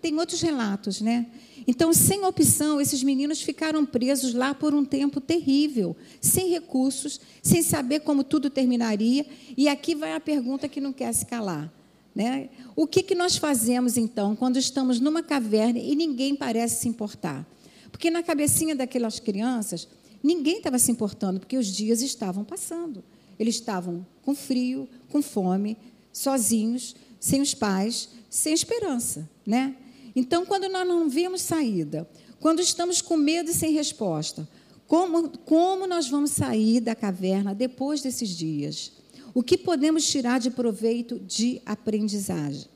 Tem 0.00 0.16
outros 0.18 0.40
relatos, 0.40 1.00
né? 1.00 1.26
Então, 1.66 1.92
sem 1.92 2.24
opção, 2.24 2.80
esses 2.80 3.02
meninos 3.02 3.42
ficaram 3.42 3.84
presos 3.84 4.32
lá 4.32 4.54
por 4.54 4.72
um 4.72 4.86
tempo 4.86 5.20
terrível, 5.20 5.94
sem 6.18 6.48
recursos, 6.48 7.20
sem 7.42 7.62
saber 7.62 8.00
como 8.00 8.24
tudo 8.24 8.48
terminaria. 8.48 9.26
E 9.54 9.68
aqui 9.68 9.94
vai 9.94 10.14
a 10.14 10.20
pergunta 10.20 10.66
que 10.66 10.80
não 10.80 10.94
quer 10.94 11.12
se 11.12 11.26
calar. 11.26 11.70
Né? 12.14 12.48
O 12.74 12.86
que, 12.86 13.02
que 13.02 13.14
nós 13.14 13.36
fazemos, 13.36 13.98
então, 13.98 14.34
quando 14.34 14.56
estamos 14.56 14.98
numa 14.98 15.22
caverna 15.22 15.78
e 15.78 15.94
ninguém 15.94 16.34
parece 16.34 16.80
se 16.80 16.88
importar? 16.88 17.46
Porque 17.92 18.10
na 18.10 18.22
cabecinha 18.22 18.74
daquelas 18.74 19.20
crianças, 19.20 19.86
ninguém 20.22 20.58
estava 20.58 20.78
se 20.78 20.90
importando, 20.90 21.38
porque 21.38 21.58
os 21.58 21.66
dias 21.66 22.00
estavam 22.00 22.44
passando. 22.44 23.04
Eles 23.38 23.56
estavam 23.56 24.06
com 24.22 24.34
frio, 24.34 24.88
com 25.08 25.22
fome, 25.22 25.76
sozinhos, 26.12 26.96
sem 27.20 27.40
os 27.40 27.54
pais, 27.54 28.08
sem 28.28 28.52
esperança, 28.52 29.28
né? 29.46 29.76
Então, 30.14 30.44
quando 30.44 30.68
nós 30.68 30.86
não 30.86 31.08
vemos 31.08 31.42
saída, 31.42 32.08
quando 32.40 32.60
estamos 32.60 33.00
com 33.00 33.16
medo 33.16 33.50
e 33.50 33.54
sem 33.54 33.72
resposta, 33.72 34.48
como, 34.86 35.28
como 35.38 35.86
nós 35.86 36.08
vamos 36.08 36.30
sair 36.30 36.80
da 36.80 36.94
caverna 36.94 37.54
depois 37.54 38.00
desses 38.00 38.30
dias? 38.30 38.92
O 39.34 39.42
que 39.42 39.58
podemos 39.58 40.06
tirar 40.06 40.40
de 40.40 40.50
proveito 40.50 41.18
de 41.20 41.60
aprendizagem? 41.66 42.66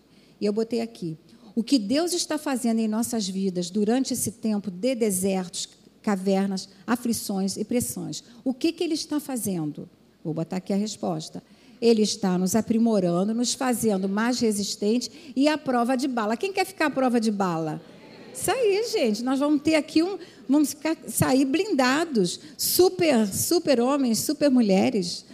E 0.40 0.44
eu 0.44 0.52
botei 0.52 0.80
aqui. 0.80 1.16
O 1.54 1.62
que 1.62 1.78
Deus 1.78 2.12
está 2.12 2.36
fazendo 2.36 2.78
em 2.80 2.88
nossas 2.88 3.26
vidas 3.26 3.70
durante 3.70 4.12
esse 4.12 4.32
tempo 4.32 4.70
de 4.70 4.94
desertos, 4.94 5.68
cavernas, 6.02 6.68
aflições 6.86 7.56
e 7.56 7.64
pressões. 7.64 8.22
O 8.44 8.52
que, 8.52 8.72
que 8.72 8.84
Ele 8.84 8.94
está 8.94 9.18
fazendo? 9.18 9.88
Vou 10.24 10.32
botar 10.32 10.56
aqui 10.56 10.72
a 10.72 10.76
resposta. 10.76 11.42
Ele 11.80 12.02
está 12.02 12.38
nos 12.38 12.54
aprimorando, 12.54 13.34
nos 13.34 13.54
fazendo 13.54 14.08
mais 14.08 14.38
resistentes 14.38 15.10
e 15.34 15.48
a 15.48 15.58
prova 15.58 15.96
de 15.96 16.06
bala. 16.06 16.36
Quem 16.36 16.52
quer 16.52 16.64
ficar 16.64 16.86
à 16.86 16.90
prova 16.90 17.20
de 17.20 17.30
bala? 17.30 17.82
Isso 18.32 18.50
aí, 18.50 18.84
gente. 18.90 19.22
Nós 19.22 19.40
vamos 19.40 19.62
ter 19.62 19.74
aqui 19.74 20.02
um. 20.02 20.16
Vamos 20.48 20.70
ficar, 20.70 20.96
sair 21.08 21.44
blindados, 21.44 22.38
super, 22.56 23.26
super 23.26 23.80
homens, 23.80 24.20
super 24.20 24.50
mulheres, 24.50 25.24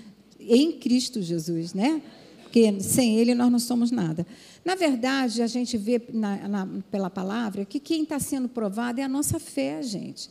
em 0.41 0.73
Cristo 0.73 1.21
Jesus, 1.21 1.75
né? 1.75 2.01
Porque 2.43 2.81
sem 2.81 3.19
Ele 3.19 3.35
nós 3.35 3.53
não 3.53 3.59
somos 3.59 3.91
nada. 3.91 4.27
Na 4.65 4.75
verdade, 4.75 5.43
a 5.43 5.47
gente 5.47 5.77
vê 5.77 6.01
na, 6.13 6.49
na, 6.49 6.69
pela 6.91 7.11
palavra 7.11 7.65
que 7.65 7.79
quem 7.79 8.03
está 8.03 8.19
sendo 8.19 8.49
provado 8.49 9.01
é 9.01 9.05
a 9.05 9.09
nossa 9.09 9.39
fé, 9.39 9.83
gente. 9.83 10.31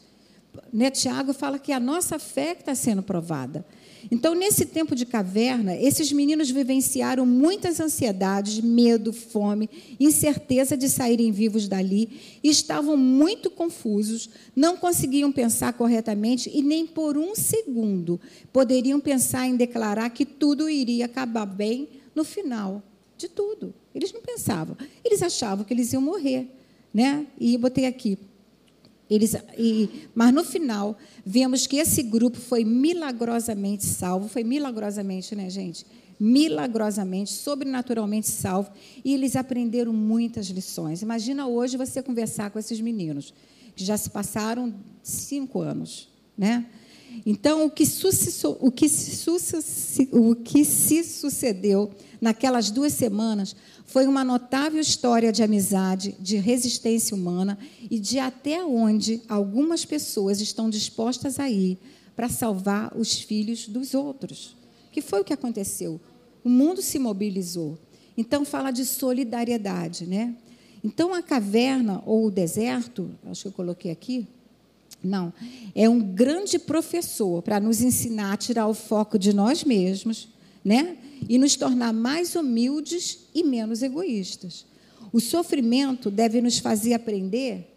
Né, 0.74 0.89
Tiago 0.89 1.34
fala 1.34 1.60
que 1.60 1.72
é 1.72 1.76
a 1.76 1.80
nossa 1.80 2.17
fé 2.17 2.56
que 2.56 2.62
está 2.62 2.74
sendo 2.74 3.04
provada. 3.04 3.63
Então, 4.10 4.34
nesse 4.34 4.65
tempo 4.65 4.96
de 4.96 5.06
caverna, 5.06 5.76
esses 5.76 6.12
meninos 6.12 6.50
vivenciaram 6.50 7.26
muitas 7.26 7.80
ansiedades, 7.80 8.60
medo, 8.60 9.12
fome, 9.12 9.70
incerteza 10.00 10.78
de 10.78 10.88
saírem 10.89 11.32
vivos 11.32 11.67
dali, 11.67 12.10
e 12.43 12.50
estavam 12.50 12.96
muito 12.96 13.50
confusos, 13.50 14.30
não 14.56 14.78
conseguiam 14.78 15.32
pensar 15.32 15.74
corretamente 15.74 16.50
e 16.54 16.62
nem 16.62 16.86
por 16.86 17.17
um 17.17 17.36
segundo 17.36 18.20
poderiam 18.54 19.00
pensar 19.00 19.48
em 19.48 19.56
declarar 19.56 20.10
que 20.10 20.26
tudo 20.26 20.70
iria 20.70 21.06
acabar 21.06 21.46
bem 21.46 21.89
no 22.15 22.24
final 22.24 22.82
de 23.17 23.28
tudo. 23.28 23.74
Eles 23.93 24.13
não 24.13 24.22
pensavam. 24.22 24.78
Eles 25.04 25.22
achavam 25.22 25.65
que 25.65 25.74
eles 25.74 25.91
iam 25.91 26.02
morrer. 26.02 26.48
Né? 26.93 27.28
E 27.39 27.58
botei 27.58 27.86
aqui, 27.86 28.17
eles, 29.10 29.36
e, 29.58 30.08
mas 30.13 30.34
no 30.34 30.43
final, 30.43 30.98
vemos 31.26 31.65
que 31.65 31.78
esse 31.78 32.04
grupo 32.04 32.38
foi 32.38 32.65
milagrosamente 32.65 33.86
salvo. 33.86 34.28
Foi 34.28 34.43
milagrosamente, 34.43 35.36
né, 35.36 35.50
gente? 35.50 35.86
Milagrosamente, 36.20 37.32
sobrenaturalmente 37.32 38.28
salvo. 38.28 38.70
E 39.04 39.13
eles 39.13 39.36
aprenderam 39.36 39.93
muitas 39.93 40.48
lições. 40.48 41.02
Imagina 41.02 41.48
hoje 41.48 41.78
você 41.78 42.04
conversar 42.04 42.50
com 42.50 42.60
esses 42.60 42.82
meninos, 42.82 43.34
que 43.76 43.86
já 43.86 43.96
se 43.96 44.10
passaram 44.10 44.74
cinco 45.02 45.62
anos. 45.62 46.10
Né? 46.38 46.65
Então, 47.25 47.65
o 47.65 47.69
que, 47.69 47.84
o, 47.84 48.71
que 48.71 48.89
se, 48.89 50.10
o 50.12 50.36
que 50.36 50.65
se 50.65 51.03
sucedeu 51.03 51.91
naquelas 52.21 52.69
duas 52.69 52.93
semanas 52.93 53.56
foi 53.86 54.06
uma 54.06 54.23
notável 54.23 54.80
história 54.80 55.32
de 55.32 55.41
amizade, 55.41 56.15
de 56.19 56.38
resistência 56.38 57.15
humana 57.15 57.58
e 57.89 57.99
de 57.99 58.19
até 58.19 58.63
onde 58.63 59.21
algumas 59.30 59.86
pessoas 59.86 60.41
estão 60.41 60.69
dispostas 60.69 61.39
a 61.39 61.49
ir 61.49 61.77
para 62.15 62.27
salvar 62.27 62.95
os 62.97 63.19
filhos 63.19 63.67
dos 63.67 63.93
outros. 63.93 64.56
Que 64.91 65.01
foi 65.01 65.21
o 65.21 65.23
que 65.23 65.34
aconteceu? 65.34 66.01
O 66.43 66.49
mundo 66.49 66.82
se 66.82 66.99
mobilizou. 66.99 67.77
Então 68.17 68.43
fala 68.43 68.71
de 68.71 68.84
solidariedade, 68.84 70.08
né? 70.08 70.36
Então 70.84 71.13
a 71.13 71.21
caverna 71.21 72.01
ou 72.06 72.25
o 72.25 72.32
deserto, 72.32 73.12
acho 73.25 73.43
que 73.43 73.47
eu 73.47 73.51
coloquei 73.51 73.91
aqui, 73.91 74.27
não, 75.03 75.33
é 75.75 75.88
um 75.88 75.99
grande 75.99 76.57
professor 76.57 77.41
para 77.41 77.60
nos 77.60 77.81
ensinar 77.81 78.33
a 78.33 78.38
tirar 78.38 78.67
o 78.67 78.73
foco 78.73 79.17
de 79.17 79.33
nós 79.33 79.63
mesmos, 79.63 80.29
né? 80.63 80.97
e 81.27 81.38
nos 81.38 81.55
tornar 81.55 81.93
mais 81.93 82.36
humildes 82.36 83.27
e 83.33 83.43
menos 83.43 83.81
egoístas. 83.81 84.65
O 85.12 85.19
sofrimento 85.19 86.12
deve 86.12 86.41
nos 86.41 86.60
fazer 86.60 86.93
aprender 86.93 87.73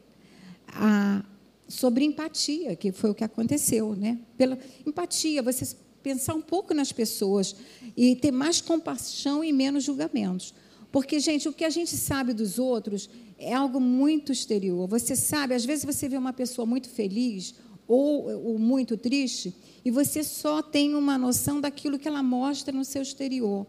a, 0.68 1.24
sobre 1.68 2.04
empatia, 2.04 2.74
que 2.74 2.92
foi 2.92 3.11
o 3.11 3.14
que 3.14 3.24
aconteceu, 3.24 3.94
né? 3.94 4.18
Pela 4.37 4.59
empatia, 4.87 5.42
você 5.42 5.76
pensar 6.02 6.35
um 6.35 6.42
pouco 6.42 6.74
nas 6.74 6.92
pessoas 6.92 7.54
e 7.96 8.16
ter 8.16 8.30
mais 8.33 8.61
compaixão 8.61 9.44
e 9.44 9.52
menos 9.52 9.85
julgamentos. 9.85 10.54
Porque, 10.90 11.20
gente, 11.20 11.48
o 11.48 11.52
que 11.52 11.64
a 11.64 11.70
gente 11.70 11.96
sabe 11.96 12.33
dos 12.33 12.59
outros 12.59 13.09
é 13.40 13.55
algo 13.55 13.81
muito 13.81 14.31
exterior. 14.31 14.87
Você 14.87 15.16
sabe, 15.16 15.55
às 15.55 15.64
vezes 15.64 15.85
você 15.85 16.09
vê 16.09 16.16
uma 16.16 16.33
pessoa 16.33 16.66
muito 16.66 16.88
feliz 16.88 17.55
ou, 17.88 18.31
ou 18.44 18.59
muito 18.59 18.96
triste, 18.96 19.53
e 19.85 19.90
você 19.90 20.22
só 20.22 20.62
tem 20.62 20.94
uma 20.94 21.18
noção 21.18 21.61
daquilo 21.61 21.98
que 21.98 22.07
ela 22.07 22.22
mostra 22.22 22.72
no 22.72 22.85
seu 22.85 23.03
exterior. 23.03 23.66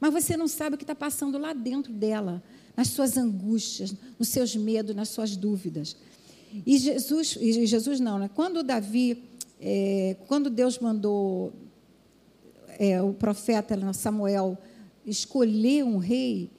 Mas 0.00 0.12
você 0.12 0.36
não 0.36 0.48
sabe 0.48 0.74
o 0.74 0.78
que 0.78 0.84
está 0.84 0.94
passando 0.94 1.38
lá 1.38 1.54
dentro 1.54 1.92
dela, 1.92 2.42
nas 2.76 2.88
suas 2.88 3.16
angústias, 3.16 3.94
nos 4.18 4.28
seus 4.28 4.54
medos, 4.56 4.94
nas 4.94 5.08
suas 5.08 5.36
dúvidas. 5.36 5.96
E 6.66 6.76
Jesus, 6.76 7.38
e 7.40 7.66
Jesus 7.66 8.00
não, 8.00 8.18
né? 8.18 8.28
quando 8.34 8.62
Davi, 8.62 9.22
é, 9.60 10.16
quando 10.26 10.50
Deus 10.50 10.78
mandou 10.78 11.52
é, 12.78 13.00
o 13.00 13.14
profeta 13.14 13.76
Samuel 13.92 14.58
escolher 15.06 15.84
um 15.84 15.98
rei, 15.98 16.50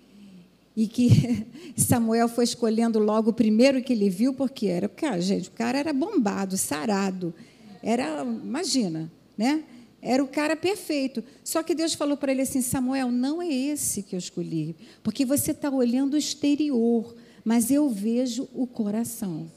e 0.75 0.87
que 0.87 1.45
Samuel 1.77 2.27
foi 2.27 2.43
escolhendo 2.43 2.99
logo 2.99 3.29
o 3.29 3.33
primeiro 3.33 3.81
que 3.81 3.93
ele 3.93 4.09
viu, 4.09 4.33
porque 4.33 4.67
era, 4.67 4.89
cara, 4.89 5.21
gente, 5.21 5.49
o 5.49 5.51
cara 5.51 5.77
era 5.77 5.93
bombado, 5.93 6.57
sarado, 6.57 7.33
era, 7.81 8.23
imagina, 8.23 9.11
né? 9.37 9.63
Era 10.01 10.23
o 10.23 10.27
cara 10.27 10.55
perfeito. 10.55 11.23
Só 11.43 11.63
que 11.63 11.73
Deus 11.73 11.95
falou 11.95 12.15
para 12.15 12.31
ele 12.31 12.41
assim: 12.41 12.61
Samuel, 12.61 13.11
não 13.11 13.41
é 13.41 13.47
esse 13.51 14.03
que 14.03 14.15
eu 14.15 14.19
escolhi, 14.19 14.75
porque 15.01 15.25
você 15.25 15.51
está 15.51 15.69
olhando 15.69 16.13
o 16.13 16.17
exterior, 16.17 17.15
mas 17.43 17.71
eu 17.71 17.89
vejo 17.89 18.47
o 18.53 18.67
coração. 18.67 19.49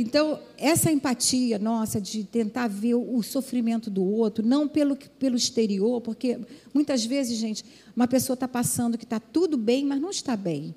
Então, 0.00 0.40
essa 0.56 0.90
empatia 0.90 1.58
nossa 1.58 2.00
de 2.00 2.24
tentar 2.24 2.68
ver 2.68 2.94
o 2.94 3.22
sofrimento 3.22 3.90
do 3.90 4.02
outro, 4.02 4.42
não 4.42 4.66
pelo, 4.66 4.96
pelo 4.96 5.36
exterior, 5.36 6.00
porque 6.00 6.38
muitas 6.72 7.04
vezes, 7.04 7.36
gente, 7.36 7.62
uma 7.94 8.08
pessoa 8.08 8.32
está 8.32 8.48
passando 8.48 8.96
que 8.96 9.04
está 9.04 9.20
tudo 9.20 9.58
bem, 9.58 9.84
mas 9.84 10.00
não 10.00 10.08
está 10.08 10.38
bem. 10.38 10.74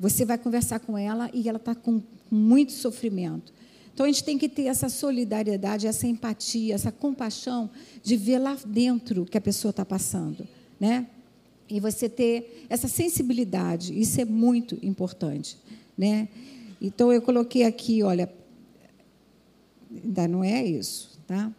Você 0.00 0.24
vai 0.24 0.36
conversar 0.36 0.80
com 0.80 0.98
ela 0.98 1.30
e 1.32 1.48
ela 1.48 1.58
está 1.58 1.72
com 1.72 2.02
muito 2.28 2.72
sofrimento. 2.72 3.52
Então 3.94 4.04
a 4.04 4.08
gente 4.08 4.24
tem 4.24 4.36
que 4.36 4.48
ter 4.48 4.64
essa 4.64 4.88
solidariedade, 4.88 5.86
essa 5.86 6.08
empatia, 6.08 6.74
essa 6.74 6.90
compaixão 6.90 7.70
de 8.02 8.16
ver 8.16 8.40
lá 8.40 8.58
dentro 8.66 9.24
que 9.24 9.38
a 9.38 9.40
pessoa 9.40 9.70
está 9.70 9.84
passando, 9.84 10.44
né? 10.80 11.06
E 11.70 11.78
você 11.78 12.08
ter 12.08 12.66
essa 12.68 12.88
sensibilidade, 12.88 13.96
isso 13.96 14.20
é 14.20 14.24
muito 14.24 14.76
importante, 14.82 15.56
né? 15.96 16.26
Então 16.80 17.12
eu 17.12 17.22
coloquei 17.22 17.62
aqui, 17.64 18.02
olha, 18.02 18.28
ainda 20.04 20.28
não 20.28 20.42
é 20.42 20.64
isso, 20.64 21.18
tá? 21.26 21.52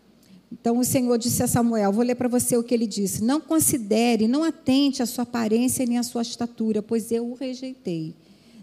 Então 0.51 0.79
o 0.79 0.83
Senhor 0.83 1.17
disse 1.17 1.43
a 1.43 1.47
Samuel: 1.47 1.91
Vou 1.91 2.03
ler 2.03 2.15
para 2.15 2.27
você 2.27 2.57
o 2.57 2.63
que 2.63 2.73
ele 2.73 2.87
disse. 2.87 3.23
Não 3.23 3.39
considere, 3.39 4.27
não 4.27 4.43
atente 4.43 5.03
a 5.03 5.05
sua 5.05 5.23
aparência 5.23 5.85
nem 5.85 5.97
a 5.97 6.03
sua 6.03 6.21
estatura, 6.21 6.81
pois 6.81 7.11
eu 7.11 7.29
o 7.29 7.35
rejeitei. 7.35 8.15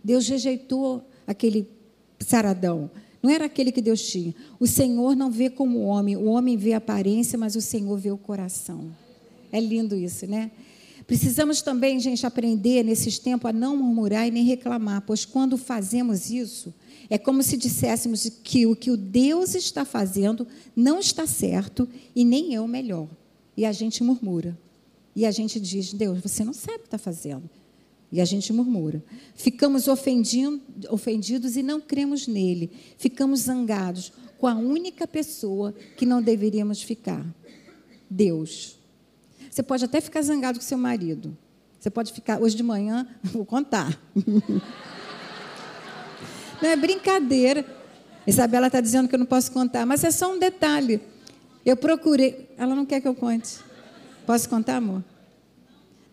Deus 0.03 0.29
rejeitou 0.29 1.03
aquele 1.27 1.69
saradão. 2.19 2.91
Não 3.23 3.31
era 3.31 3.47
aquele 3.47 3.73
que 3.73 3.81
Deus 3.81 4.07
tinha. 4.09 4.35
O 4.61 4.67
Senhor 4.67 5.17
não 5.17 5.31
vê 5.31 5.51
como 5.51 5.81
o 5.81 5.83
homem. 5.87 6.17
O 6.17 6.27
homem 6.27 6.57
vê 6.57 6.75
a 6.75 6.79
aparência, 6.79 7.39
mas 7.39 7.57
o 7.57 7.61
Senhor 7.61 7.97
vê 7.99 8.11
o 8.11 8.19
coração. 8.19 8.91
É 9.51 9.61
lindo 9.61 9.97
isso, 9.97 10.27
né? 10.27 10.51
Precisamos 11.07 11.63
também, 11.63 12.01
gente, 12.01 12.27
aprender 12.27 12.83
nesses 12.83 13.19
tempos 13.19 13.49
a 13.49 13.53
não 13.53 13.77
murmurar 13.77 14.27
e 14.27 14.31
nem 14.31 14.45
reclamar, 14.45 15.03
pois 15.07 15.25
quando 15.25 15.57
fazemos 15.57 16.31
isso, 16.31 16.75
é 17.09 17.17
como 17.17 17.43
se 17.43 17.57
disséssemos 17.57 18.29
que 18.43 18.67
o 18.67 18.75
que 18.75 18.91
o 18.91 18.97
Deus 18.97 19.55
está 19.55 19.85
fazendo 19.85 20.47
não 20.75 20.99
está 20.99 21.27
certo 21.27 21.89
e 22.15 22.25
nem 22.25 22.55
é 22.55 22.61
o 22.61 22.67
melhor. 22.67 23.09
E 23.57 23.65
a 23.65 23.71
gente 23.71 24.03
murmura. 24.03 24.59
E 25.15 25.25
a 25.25 25.31
gente 25.31 25.61
diz: 25.61 25.93
Deus, 25.93 26.21
você 26.21 26.45
não 26.45 26.53
sabe 26.53 26.79
o 26.79 26.81
que 26.81 26.87
está 26.87 26.99
fazendo. 26.99 27.49
E 28.11 28.21
a 28.21 28.25
gente 28.25 28.53
murmura. 28.53 29.03
Ficamos 29.35 29.87
ofendidos 29.89 31.57
e 31.57 31.63
não 31.63 31.81
cremos 31.81 32.27
nele. 32.27 32.71
Ficamos 32.99 33.41
zangados 33.41 34.13
com 34.39 34.47
a 34.47 34.55
única 34.55 35.07
pessoa 35.07 35.73
que 35.97 36.05
não 36.05 36.21
deveríamos 36.21 36.83
ficar: 36.83 37.25
Deus. 38.11 38.76
Você 39.57 39.63
pode 39.63 39.83
até 39.87 40.03
ficar 40.03 40.21
zangado 40.21 40.59
com 40.59 40.65
seu 40.67 40.77
marido. 40.77 41.35
Você 41.81 41.89
pode 41.89 42.13
ficar. 42.13 42.39
Hoje 42.43 42.55
de 42.55 42.63
manhã, 42.63 43.09
vou 43.25 43.43
contar. 43.43 43.99
Não 46.61 46.69
é 46.69 46.77
brincadeira. 46.77 47.65
Isabela 48.27 48.67
está 48.67 48.83
dizendo 48.83 49.09
que 49.09 49.15
eu 49.15 49.19
não 49.19 49.25
posso 49.25 49.51
contar, 49.53 49.87
mas 49.87 50.05
é 50.05 50.11
só 50.11 50.31
um 50.31 50.39
detalhe. 50.39 51.01
Eu 51.65 51.75
procurei. 51.75 52.51
Ela 52.59 52.75
não 52.75 52.85
quer 52.85 53.01
que 53.01 53.09
eu 53.09 53.15
conte. 53.15 53.61
Posso 54.27 54.47
contar, 54.47 54.77
amor? 54.77 55.03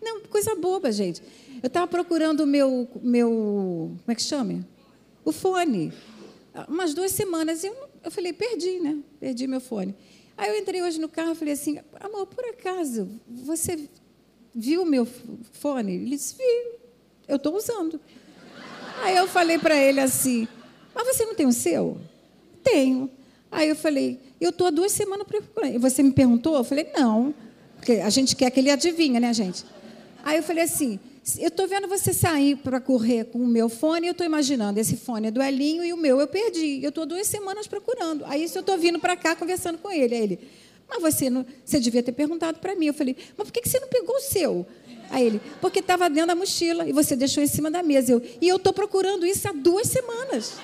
Não, 0.00 0.20
coisa 0.22 0.54
boba, 0.54 0.90
gente. 0.90 1.22
Eu 1.62 1.66
estava 1.66 1.86
procurando 1.86 2.44
o 2.44 2.46
meu, 2.46 2.88
meu. 3.02 3.28
Como 4.04 4.10
é 4.12 4.14
que 4.14 4.22
chama? 4.22 4.66
O 5.22 5.32
fone. 5.32 5.92
Umas 6.66 6.94
duas 6.94 7.12
semanas. 7.12 7.62
E 7.62 7.66
eu, 7.66 7.76
eu 8.04 8.10
falei, 8.10 8.32
perdi, 8.32 8.80
né? 8.80 8.96
Perdi 9.20 9.46
meu 9.46 9.60
fone. 9.60 9.94
Aí 10.36 10.50
eu 10.50 10.58
entrei 10.58 10.82
hoje 10.82 11.00
no 11.00 11.08
carro 11.08 11.32
e 11.32 11.34
falei 11.34 11.54
assim: 11.54 11.78
amor, 12.00 12.26
por 12.26 12.44
acaso, 12.44 13.08
você 13.28 13.88
viu 14.54 14.82
o 14.82 14.86
meu 14.86 15.06
fone? 15.52 15.94
Ele 15.94 16.10
disse: 16.10 16.36
vi. 16.36 16.84
Eu 17.26 17.36
estou 17.36 17.56
usando. 17.56 18.00
Aí 19.02 19.16
eu 19.16 19.26
falei 19.26 19.58
para 19.58 19.76
ele 19.76 20.00
assim: 20.00 20.46
Mas 20.94 21.06
você 21.06 21.24
não 21.24 21.34
tem 21.34 21.46
o 21.46 21.52
seu? 21.52 21.98
Tenho. 22.62 23.10
Aí 23.50 23.68
eu 23.68 23.76
falei: 23.76 24.20
Eu 24.40 24.50
estou 24.50 24.66
há 24.66 24.70
duas 24.70 24.92
semanas 24.92 25.26
procurando. 25.26 25.74
E 25.74 25.78
você 25.78 26.02
me 26.02 26.12
perguntou? 26.12 26.56
Eu 26.56 26.64
falei: 26.64 26.90
Não. 26.96 27.34
Porque 27.76 27.92
a 27.92 28.10
gente 28.10 28.36
quer 28.36 28.50
que 28.50 28.60
ele 28.60 28.70
adivinha, 28.70 29.20
né, 29.20 29.32
gente? 29.32 29.64
Aí 30.22 30.36
eu 30.36 30.42
falei 30.42 30.64
assim: 30.64 30.98
eu 31.38 31.48
estou 31.48 31.66
vendo 31.66 31.88
você 31.88 32.12
sair 32.12 32.56
para 32.56 32.78
correr 32.80 33.24
com 33.24 33.38
o 33.38 33.46
meu 33.46 33.68
fone 33.70 34.06
eu 34.06 34.12
estou 34.12 34.26
imaginando, 34.26 34.78
esse 34.78 34.96
fone 34.96 35.28
é 35.28 35.30
do 35.30 35.42
Elinho 35.42 35.82
e 35.82 35.92
o 35.92 35.96
meu 35.96 36.20
eu 36.20 36.26
perdi. 36.26 36.82
Eu 36.82 36.90
estou 36.90 37.06
duas 37.06 37.26
semanas 37.26 37.66
procurando. 37.66 38.24
Aí 38.26 38.42
eu 38.42 38.60
estou 38.60 38.76
vindo 38.76 38.98
para 38.98 39.16
cá 39.16 39.34
conversando 39.34 39.78
com 39.78 39.90
ele. 39.90 40.14
Aí 40.14 40.22
ele, 40.22 40.38
mas 40.88 41.00
você, 41.00 41.30
não, 41.30 41.46
você 41.64 41.80
devia 41.80 42.02
ter 42.02 42.12
perguntado 42.12 42.58
para 42.58 42.74
mim. 42.74 42.86
Eu 42.86 42.94
falei, 42.94 43.16
mas 43.36 43.46
por 43.46 43.52
que 43.52 43.66
você 43.66 43.80
não 43.80 43.88
pegou 43.88 44.14
o 44.16 44.20
seu? 44.20 44.66
Aí 45.10 45.26
ele, 45.26 45.40
porque 45.60 45.78
estava 45.78 46.10
dentro 46.10 46.28
da 46.28 46.34
mochila 46.34 46.86
e 46.86 46.92
você 46.92 47.16
deixou 47.16 47.42
em 47.42 47.46
cima 47.46 47.70
da 47.70 47.82
mesa. 47.82 48.12
Eu, 48.12 48.22
e 48.40 48.48
eu 48.48 48.56
estou 48.56 48.72
procurando 48.72 49.24
isso 49.24 49.48
há 49.48 49.52
duas 49.52 49.88
semanas. 49.88 50.54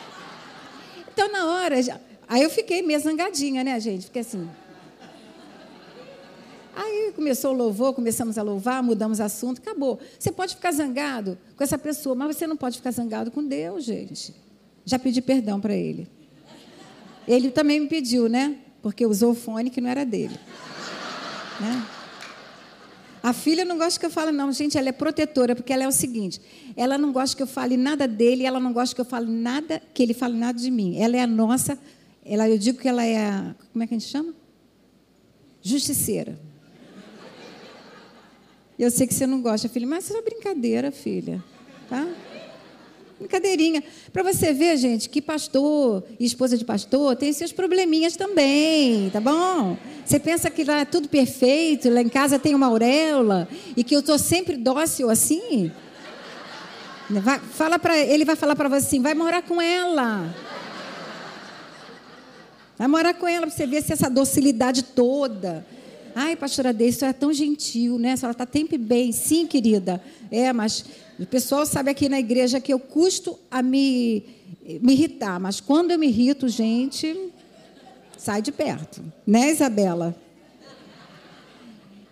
Então, 1.13 1.31
na 1.33 1.47
hora, 1.53 1.77
aí 2.29 2.43
eu 2.43 2.51
fiquei 2.51 2.83
meio 2.83 3.01
zangadinha, 3.01 3.65
né, 3.65 3.79
gente? 3.81 4.07
Fiquei 4.07 4.21
assim. 4.21 4.49
Aí 6.81 7.13
começou 7.15 7.53
o 7.53 7.55
louvor, 7.55 7.93
começamos 7.93 8.39
a 8.39 8.43
louvar, 8.43 8.83
mudamos 8.83 9.21
assunto, 9.21 9.61
acabou. 9.61 10.01
Você 10.19 10.33
pode 10.33 10.55
ficar 10.55 10.73
zangado 10.73 11.37
com 11.55 11.63
essa 11.63 11.77
pessoa, 11.77 12.15
mas 12.15 12.35
você 12.35 12.47
não 12.47 12.57
pode 12.57 12.79
ficar 12.79 12.91
zangado 12.91 13.31
com 13.31 13.45
Deus, 13.45 13.85
gente. 13.85 14.35
Já 14.87 14.99
pedi 14.99 15.21
perdão 15.21 15.61
para 15.61 15.75
ele. 15.75 16.09
Ele 17.29 17.51
também 17.51 17.81
me 17.81 17.87
pediu, 17.87 18.31
né? 18.31 18.57
Porque 18.81 19.05
usou 19.05 19.33
o 19.33 19.35
fone 19.35 19.69
que 19.69 19.79
não 19.79 19.91
era 19.91 20.07
dele. 20.07 20.41
Né? 21.61 21.87
A 23.23 23.35
filha 23.35 23.63
não 23.63 23.77
gosta 23.77 24.01
que 24.01 24.07
eu 24.07 24.11
fale, 24.11 24.33
não, 24.33 24.51
gente, 24.51 24.79
ela 24.79 24.89
é 24.89 24.93
protetora, 24.93 25.55
porque 25.55 25.75
ela 25.75 25.85
é 25.85 25.89
o 25.89 25.93
seguinte: 25.93 26.41
ela 26.75 26.97
não 26.97 27.13
gosta 27.13 27.37
que 27.37 27.43
eu 27.43 27.47
fale 27.47 27.77
nada 27.77 28.09
dele, 28.09 28.47
ela 28.47 28.59
não 28.59 28.73
gosta 28.73 28.95
que 28.95 29.01
eu 29.03 29.05
fale 29.05 29.31
nada, 29.31 29.83
que 29.93 30.03
ele 30.03 30.15
fale 30.15 30.35
nada 30.35 30.59
de 30.59 30.71
mim. 30.71 30.97
Ela 30.97 31.19
é 31.19 31.21
a 31.21 31.27
nossa, 31.27 31.79
ela, 32.25 32.49
eu 32.49 32.57
digo 32.57 32.79
que 32.79 32.89
ela 32.89 33.05
é 33.05 33.19
a, 33.19 33.55
como 33.71 33.85
é 33.85 33.87
que 33.87 33.95
a 33.95 33.99
gente 33.99 34.09
chama? 34.09 34.33
Justiceira. 35.61 36.49
Eu 38.81 38.91
sei 38.91 39.07
que 39.07 39.13
você 39.13 39.27
não 39.27 39.43
gosta, 39.43 39.69
filha, 39.69 39.87
mas 39.87 40.05
isso 40.05 40.17
é 40.17 40.23
brincadeira, 40.23 40.91
filha. 40.91 41.45
Tá? 41.87 42.09
Brincadeirinha. 43.19 43.85
Para 44.11 44.23
você 44.23 44.55
ver, 44.55 44.79
gente, 44.79 45.11
que 45.11 45.21
pastor 45.21 46.03
e 46.19 46.25
esposa 46.25 46.57
de 46.57 46.65
pastor 46.65 47.15
tem 47.15 47.31
seus 47.35 47.53
probleminhas 47.53 48.17
também, 48.17 49.11
tá 49.11 49.21
bom? 49.21 49.77
Você 50.03 50.19
pensa 50.19 50.49
que 50.49 50.65
lá 50.65 50.81
é 50.81 50.85
tudo 50.87 51.11
perfeito, 51.11 51.91
lá 51.91 52.01
em 52.01 52.09
casa 52.09 52.39
tem 52.39 52.55
uma 52.55 52.69
auréola 52.69 53.47
e 53.77 53.85
que 53.85 53.95
eu 53.95 54.01
estou 54.01 54.19
sempre 54.19 54.57
dócil 54.57 55.11
assim? 55.11 55.71
Vai, 57.11 57.39
fala 57.39 57.79
para 57.79 57.99
ele 57.99 58.25
vai 58.25 58.35
falar 58.35 58.57
para 58.57 58.71
você 58.71 58.87
assim, 58.87 59.03
vai 59.03 59.13
morar 59.13 59.43
com 59.43 59.61
ela. 59.61 60.35
Vai 62.79 62.89
morar 62.89 63.13
com 63.13 63.29
ela 63.29 63.47
para 63.47 63.55
você 63.55 63.67
ver 63.67 63.83
se 63.83 63.93
essa 63.93 64.09
docilidade 64.09 64.83
toda. 64.83 65.67
Ai, 66.23 66.37
pastora 66.37 66.71
Deise, 66.71 66.97
isso 66.97 67.05
é 67.07 67.15
tão 67.15 67.33
gentil, 67.33 67.99
né? 67.99 68.13
A 68.13 68.17
senhora 68.19 68.33
está 68.33 68.47
sempre 68.47 68.77
bem. 68.77 69.11
Sim, 69.11 69.47
querida. 69.47 70.05
É, 70.31 70.53
mas 70.53 70.85
o 71.19 71.25
pessoal 71.25 71.65
sabe 71.65 71.91
aqui 71.91 72.11
na 72.11 72.21
igreja 72.21 72.61
que 72.61 72.71
eu 72.71 72.79
custo 72.79 73.39
a 73.51 73.63
me, 73.63 74.23
me 74.83 74.93
irritar, 74.93 75.41
mas 75.41 75.63
quando 75.63 75.93
eu 75.93 75.99
me 75.99 76.09
irrito, 76.09 76.47
gente, 76.47 77.33
sai 78.19 78.43
de 78.43 78.53
perto. 78.53 79.03
Né, 79.27 79.51
Isabela? 79.51 80.15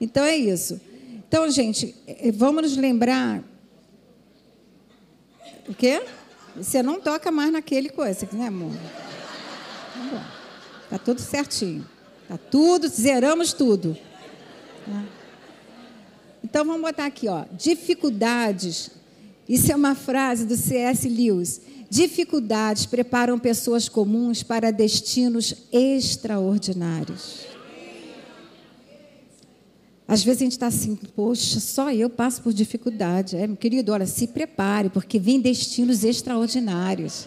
Então 0.00 0.24
é 0.24 0.34
isso. 0.34 0.80
Então, 1.28 1.50
gente, 1.50 1.94
eh, 2.06 2.32
vamos 2.32 2.62
nos 2.62 2.76
lembrar. 2.78 3.44
O 5.68 5.74
quê? 5.74 6.02
Você 6.56 6.82
não 6.82 6.98
toca 6.98 7.30
mais 7.30 7.52
naquele 7.52 7.90
coisa, 7.90 8.26
né, 8.32 8.46
amor? 8.46 8.72
Tá. 10.10 10.32
Tá 10.88 10.98
tudo 10.98 11.20
certinho. 11.20 11.86
Tá 12.28 12.36
tudo, 12.36 12.88
zeramos 12.88 13.52
tudo. 13.52 13.96
Então 16.44 16.64
vamos 16.64 16.82
botar 16.82 17.06
aqui, 17.06 17.28
ó. 17.28 17.44
Dificuldades 17.52 18.90
isso 19.48 19.72
é 19.72 19.76
uma 19.76 19.94
frase 19.94 20.44
do 20.44 20.56
C.S. 20.56 21.08
Lewis. 21.08 21.62
Dificuldades 21.88 22.84
preparam 22.84 23.38
pessoas 23.38 23.88
comuns 23.88 24.42
para 24.42 24.70
destinos 24.70 25.54
extraordinários. 25.72 27.46
Às 30.06 30.22
vezes 30.22 30.42
a 30.42 30.44
gente 30.44 30.52
está 30.52 30.66
assim, 30.66 30.96
poxa, 31.16 31.60
só 31.60 31.90
eu 31.90 32.10
passo 32.10 32.42
por 32.42 32.52
dificuldade. 32.52 33.36
É, 33.36 33.46
meu 33.46 33.56
querido, 33.56 33.92
olha, 33.92 34.06
se 34.06 34.26
prepare, 34.26 34.90
porque 34.90 35.18
vem 35.18 35.40
destinos 35.40 36.04
extraordinários. 36.04 37.26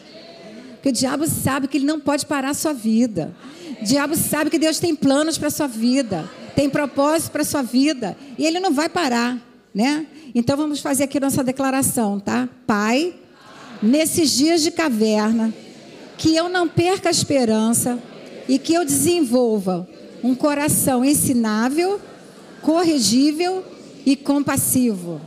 Porque 0.74 0.90
o 0.90 0.92
diabo 0.92 1.28
sabe 1.28 1.68
que 1.68 1.78
ele 1.78 1.86
não 1.86 2.00
pode 2.00 2.26
parar 2.28 2.52
a 2.52 2.56
sua 2.56 2.74
vida. 2.74 3.36
O 3.82 3.84
diabo 3.84 4.16
sabe 4.16 4.52
que 4.52 4.60
Deus 4.60 4.80
tem 4.80 4.96
planos 4.96 5.38
para 5.38 5.50
sua 5.50 5.68
vida, 5.68 6.30
tem 6.56 6.70
propósito 6.70 7.32
para 7.32 7.44
sua 7.44 7.64
vida, 7.64 8.16
e 8.38 8.46
ele 8.46 8.60
não 8.60 8.72
vai 8.72 8.88
parar, 8.88 9.42
né? 9.74 10.06
Então 10.36 10.56
vamos 10.56 10.80
fazer 10.80 11.06
aqui 11.06 11.20
nossa 11.20 11.44
declaração, 11.44 12.20
tá? 12.20 12.48
Pai, 12.68 13.16
nesses 13.82 14.30
dias 14.32 14.62
de 14.62 14.70
caverna, 14.70 15.52
que 16.16 16.36
eu 16.36 16.48
não 16.48 16.68
perca 16.68 17.10
a 17.10 17.12
esperança 17.12 17.98
e 18.48 18.60
que 18.60 18.74
eu 18.74 18.86
desenvolva 18.86 19.90
um 20.24 20.36
coração 20.36 21.04
ensinável, 21.04 22.00
corrigível 22.62 23.66
e 24.06 24.16
compassivo. 24.16 25.20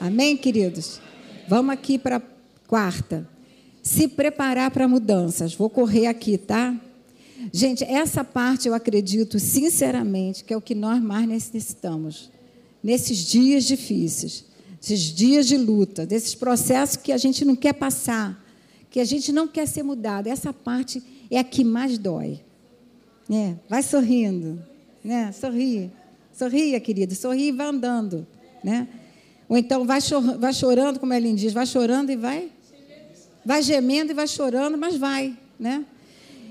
Amém, 0.00 0.36
queridos? 0.36 1.00
Vamos 1.48 1.72
aqui 1.72 1.98
para 1.98 2.22
quarta. 2.68 3.28
Se 3.82 4.06
preparar 4.06 4.70
para 4.70 4.86
mudanças. 4.86 5.54
Vou 5.54 5.68
correr 5.68 6.06
aqui, 6.06 6.38
tá? 6.38 6.74
Gente, 7.52 7.84
essa 7.84 8.24
parte 8.24 8.68
eu 8.68 8.74
acredito 8.74 9.38
sinceramente 9.38 10.44
que 10.44 10.52
é 10.52 10.56
o 10.56 10.60
que 10.60 10.74
nós 10.74 11.00
mais 11.02 11.28
necessitamos 11.28 12.30
nesses 12.82 13.18
dias 13.18 13.64
difíceis, 13.64 14.44
esses 14.82 15.00
dias 15.00 15.46
de 15.46 15.56
luta, 15.56 16.06
desses 16.06 16.34
processos 16.34 16.96
que 16.96 17.12
a 17.12 17.18
gente 17.18 17.44
não 17.44 17.56
quer 17.56 17.72
passar, 17.72 18.42
que 18.90 19.00
a 19.00 19.04
gente 19.04 19.32
não 19.32 19.48
quer 19.48 19.66
ser 19.66 19.82
mudado. 19.82 20.28
Essa 20.28 20.52
parte 20.52 21.02
é 21.30 21.38
a 21.38 21.44
que 21.44 21.64
mais 21.64 21.98
dói. 21.98 22.40
É, 23.28 23.54
vai 23.68 23.82
sorrindo, 23.82 24.62
né? 25.02 25.32
Sorri, 25.32 25.90
sorria, 26.32 26.78
querido, 26.78 27.14
sorri 27.14 27.48
e 27.48 27.52
vai 27.52 27.66
andando, 27.66 28.26
né? 28.62 28.86
Ou 29.48 29.56
então 29.56 29.84
vai, 29.84 30.00
chor 30.00 30.38
vai 30.38 30.52
chorando, 30.52 31.00
como 31.00 31.12
ele 31.12 31.32
diz, 31.34 31.52
vai 31.52 31.66
chorando 31.66 32.10
e 32.10 32.16
vai, 32.16 32.50
vai 33.44 33.62
gemendo 33.62 34.12
e 34.12 34.14
vai 34.14 34.28
chorando, 34.28 34.78
mas 34.78 34.96
vai, 34.96 35.36
né? 35.58 35.84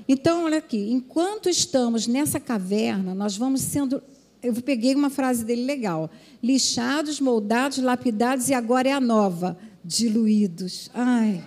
Então, 0.08 0.44
olha 0.46 0.60
aqui, 0.60 0.92
enquanto 0.92 1.50
estamos 1.50 2.06
nessa 2.08 2.40
caverna, 2.40 3.16
nós 3.16 3.36
vamos 3.36 3.62
sendo 3.62 4.02
eu 4.46 4.54
peguei 4.62 4.94
uma 4.94 5.10
frase 5.10 5.44
dele 5.44 5.64
legal. 5.64 6.08
Lixados, 6.42 7.20
moldados, 7.20 7.80
lapidados 7.80 8.48
e 8.48 8.54
agora 8.54 8.88
é 8.88 8.92
a 8.92 9.02
nova. 9.02 9.58
Diluídos. 9.84 10.92
Ai. 10.94 11.44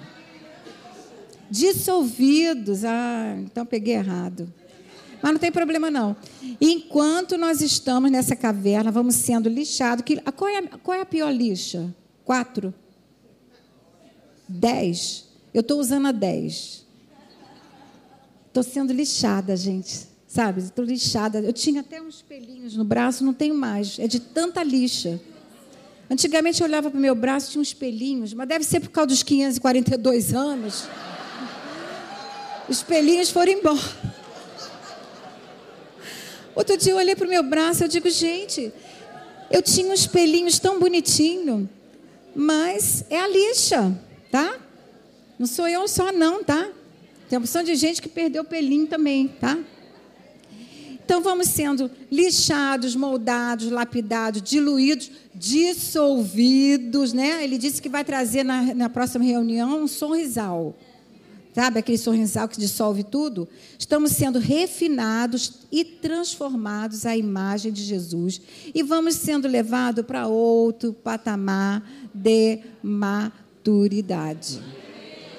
Dissolvidos. 1.48 2.84
Ah, 2.84 3.36
então 3.38 3.64
peguei 3.64 3.94
errado. 3.94 4.52
Mas 5.22 5.32
não 5.32 5.38
tem 5.38 5.52
problema 5.52 5.88
não. 5.92 6.16
Enquanto 6.60 7.38
nós 7.38 7.60
estamos 7.60 8.10
nessa 8.10 8.34
caverna, 8.34 8.90
vamos 8.90 9.14
sendo 9.14 9.48
lixados. 9.48 10.04
Que, 10.04 10.20
qual, 10.32 10.50
é, 10.50 10.62
qual 10.62 10.98
é 10.98 11.00
a 11.02 11.06
pior 11.06 11.30
lixa? 11.30 11.94
Quatro? 12.24 12.74
Dez? 14.48 15.28
Eu 15.54 15.60
estou 15.60 15.78
usando 15.78 16.06
a 16.06 16.12
dez. 16.12 16.84
Estou 18.58 18.72
sendo 18.72 18.92
lixada, 18.92 19.56
gente. 19.56 20.08
Sabe, 20.26 20.60
estou 20.60 20.84
lixada. 20.84 21.38
Eu 21.38 21.52
tinha 21.52 21.80
até 21.80 22.02
uns 22.02 22.22
pelinhos 22.22 22.74
no 22.74 22.82
braço, 22.82 23.24
não 23.24 23.32
tenho 23.32 23.54
mais. 23.54 24.00
É 24.00 24.08
de 24.08 24.18
tanta 24.18 24.64
lixa. 24.64 25.20
Antigamente 26.10 26.60
eu 26.60 26.66
olhava 26.66 26.90
para 26.90 26.98
o 26.98 27.00
meu 27.00 27.14
braço, 27.14 27.52
tinha 27.52 27.62
uns 27.62 27.72
pelinhos, 27.72 28.34
mas 28.34 28.48
deve 28.48 28.64
ser 28.64 28.80
por 28.80 28.88
causa 28.88 29.06
dos 29.10 29.22
542 29.22 30.34
anos. 30.34 30.88
Os 32.68 32.82
pelinhos 32.82 33.30
foram 33.30 33.52
embora. 33.52 33.78
Outro 36.52 36.76
dia 36.76 36.94
eu 36.94 36.96
olhei 36.96 37.14
para 37.14 37.28
o 37.28 37.30
meu 37.30 37.44
braço 37.44 37.84
eu 37.84 37.88
digo, 37.88 38.10
gente, 38.10 38.72
eu 39.52 39.62
tinha 39.62 39.92
uns 39.92 40.04
pelinhos 40.04 40.58
tão 40.58 40.80
bonitinhos, 40.80 41.68
mas 42.34 43.04
é 43.08 43.20
a 43.20 43.28
lixa, 43.28 43.96
tá? 44.32 44.58
Não 45.38 45.46
sou 45.46 45.68
eu 45.68 45.86
só 45.86 46.10
não, 46.10 46.42
tá? 46.42 46.68
Tem 47.28 47.38
opção 47.38 47.62
de 47.62 47.74
gente 47.74 48.00
que 48.00 48.08
perdeu 48.08 48.42
o 48.42 48.46
pelinho 48.46 48.86
também, 48.86 49.28
tá? 49.28 49.58
Então 51.04 51.22
vamos 51.22 51.48
sendo 51.48 51.90
lixados, 52.12 52.94
moldados, 52.94 53.70
lapidados, 53.70 54.42
diluídos, 54.42 55.10
dissolvidos, 55.34 57.14
né? 57.14 57.42
Ele 57.42 57.56
disse 57.56 57.80
que 57.80 57.88
vai 57.88 58.04
trazer 58.04 58.44
na, 58.44 58.74
na 58.74 58.90
próxima 58.90 59.24
reunião 59.24 59.82
um 59.82 59.88
sorrisal. 59.88 60.76
Sabe 61.54 61.78
aquele 61.78 61.98
sorrisal 61.98 62.46
que 62.46 62.60
dissolve 62.60 63.02
tudo? 63.02 63.48
Estamos 63.78 64.12
sendo 64.12 64.38
refinados 64.38 65.60
e 65.72 65.82
transformados 65.82 67.06
à 67.06 67.16
imagem 67.16 67.72
de 67.72 67.82
Jesus. 67.82 68.40
E 68.74 68.82
vamos 68.82 69.14
sendo 69.14 69.48
levados 69.48 70.04
para 70.04 70.28
outro 70.28 70.92
patamar 70.92 71.82
de 72.14 72.60
maturidade. 72.82 74.60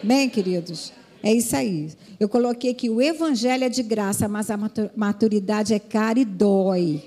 Bem, 0.03 0.27
queridos? 0.29 0.98
É 1.21 1.33
isso 1.33 1.55
aí. 1.55 1.89
Eu 2.19 2.29
coloquei 2.29 2.73
que 2.73 2.89
o 2.89 3.01
evangelho 3.01 3.63
é 3.63 3.69
de 3.69 3.83
graça, 3.83 4.27
mas 4.27 4.49
a 4.49 4.57
maturidade 4.95 5.73
é 5.73 5.79
cara 5.79 6.19
e 6.19 6.25
dói. 6.25 7.03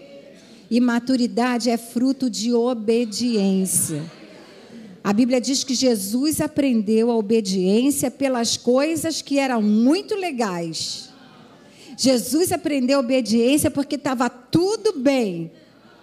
E 0.71 0.81
maturidade 0.81 1.71
é 1.71 1.77
fruto 1.77 2.29
de 2.31 2.53
obediência. 2.53 4.03
A 5.05 5.13
Bíblia 5.13 5.41
diz 5.41 5.65
que 5.65 5.75
Jesus 5.75 6.41
aprendeu 6.41 7.11
a 7.11 7.17
obediência 7.17 8.11
pelas 8.11 8.57
coisas 8.57 9.21
que 9.21 9.39
eram 9.39 9.61
muito 9.61 10.15
legais. 10.15 11.11
Jesus 11.97 12.53
aprendeu 12.53 12.99
a 12.99 13.01
obediência 13.01 13.71
porque 13.71 13.97
estava 13.97 14.31
tudo 14.31 14.99
bem. 14.99 15.51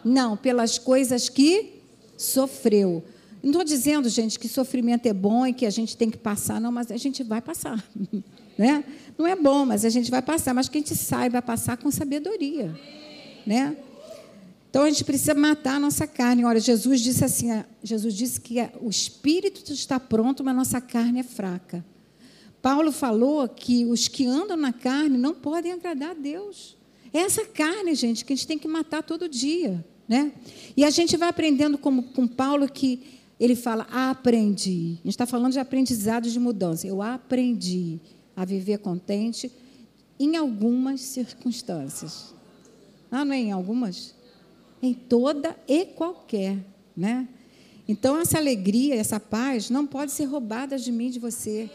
Não, 0.04 0.36
pelas 0.36 0.78
coisas 0.78 1.30
que 1.30 1.82
sofreu. 2.18 3.04
Não 3.42 3.52
estou 3.52 3.64
dizendo, 3.64 4.10
gente, 4.10 4.38
que 4.38 4.48
sofrimento 4.48 5.06
é 5.06 5.14
bom 5.14 5.46
e 5.48 5.54
que 5.54 5.66
a 5.66 5.70
gente 5.70 5.96
tem 5.96 6.10
que 6.10 6.18
passar, 6.18 6.60
não, 6.60 6.72
mas 6.72 6.92
a 6.92 6.98
gente 6.98 7.24
vai 7.24 7.42
passar. 7.42 7.84
Né? 8.58 8.84
Não 9.18 9.26
é 9.26 9.38
bom, 9.38 9.66
mas 9.66 9.86
a 9.86 9.90
gente 9.90 10.12
vai 10.12 10.22
passar, 10.22 10.54
mas 10.54 10.68
que 10.68 10.78
a 10.78 10.82
gente 10.82 10.94
saiba 10.94 11.42
passar 11.42 11.78
com 11.78 11.90
sabedoria. 11.90 12.78
Né? 13.48 13.78
Então 14.70 14.84
a 14.84 14.90
gente 14.90 15.06
precisa 15.06 15.34
matar 15.34 15.76
a 15.76 15.80
nossa 15.80 16.06
carne. 16.06 16.44
Olha, 16.44 16.60
Jesus 16.60 17.00
disse 17.00 17.24
assim: 17.24 17.48
Jesus 17.82 18.14
disse 18.14 18.42
que 18.42 18.58
o 18.82 18.90
espírito 18.90 19.72
está 19.72 19.98
pronto, 19.98 20.44
mas 20.44 20.54
a 20.54 20.58
nossa 20.58 20.82
carne 20.82 21.22
é 21.22 21.24
fraca. 21.24 21.86
Paulo 22.62 22.92
falou 22.92 23.48
que 23.48 23.86
os 23.86 24.10
que 24.10 24.26
andam 24.26 24.58
na 24.58 24.74
carne 24.74 25.18
não 25.18 25.34
podem 25.34 25.72
agradar 25.72 26.12
a 26.12 26.14
Deus. 26.14 26.78
É 27.14 27.20
essa 27.20 27.46
carne, 27.46 27.96
gente, 27.96 28.26
que 28.26 28.34
a 28.34 28.36
gente 28.36 28.46
tem 28.46 28.60
que 28.60 28.68
matar 28.68 29.02
todo 29.02 29.30
dia. 29.30 29.84
Né? 30.08 30.32
E 30.76 30.84
a 30.84 30.90
gente 30.90 31.16
vai 31.16 31.30
aprendendo 31.30 31.78
com 31.78 32.28
Paulo 32.28 32.68
que 32.68 33.19
ele 33.40 33.56
fala: 33.56 33.88
aprendi. 33.90 34.98
A 35.00 35.04
gente 35.04 35.10
está 35.10 35.26
falando 35.26 35.54
de 35.54 35.60
aprendizado 35.60 36.30
de 36.30 36.40
mudança. 36.40 36.86
Eu 36.86 37.02
aprendi 37.02 38.00
a 38.36 38.44
viver 38.44 38.80
contente 38.80 39.52
em 40.20 40.36
algumas 40.36 41.02
circunstâncias. 41.02 42.34
Ah, 43.10 43.24
não 43.24 43.34
é 43.34 43.40
em 43.40 43.52
algumas? 43.52 44.14
Em 44.82 44.94
toda 44.94 45.58
e 45.68 45.86
qualquer, 45.86 46.58
né? 46.96 47.28
Então 47.88 48.20
essa 48.20 48.38
alegria, 48.38 48.96
essa 48.96 49.20
paz 49.20 49.70
não 49.70 49.88
pode 49.88 50.12
ser 50.12 50.26
roubada 50.26 50.78
de 50.78 50.92
mim, 50.92 51.10
de 51.10 51.18
você, 51.18 51.70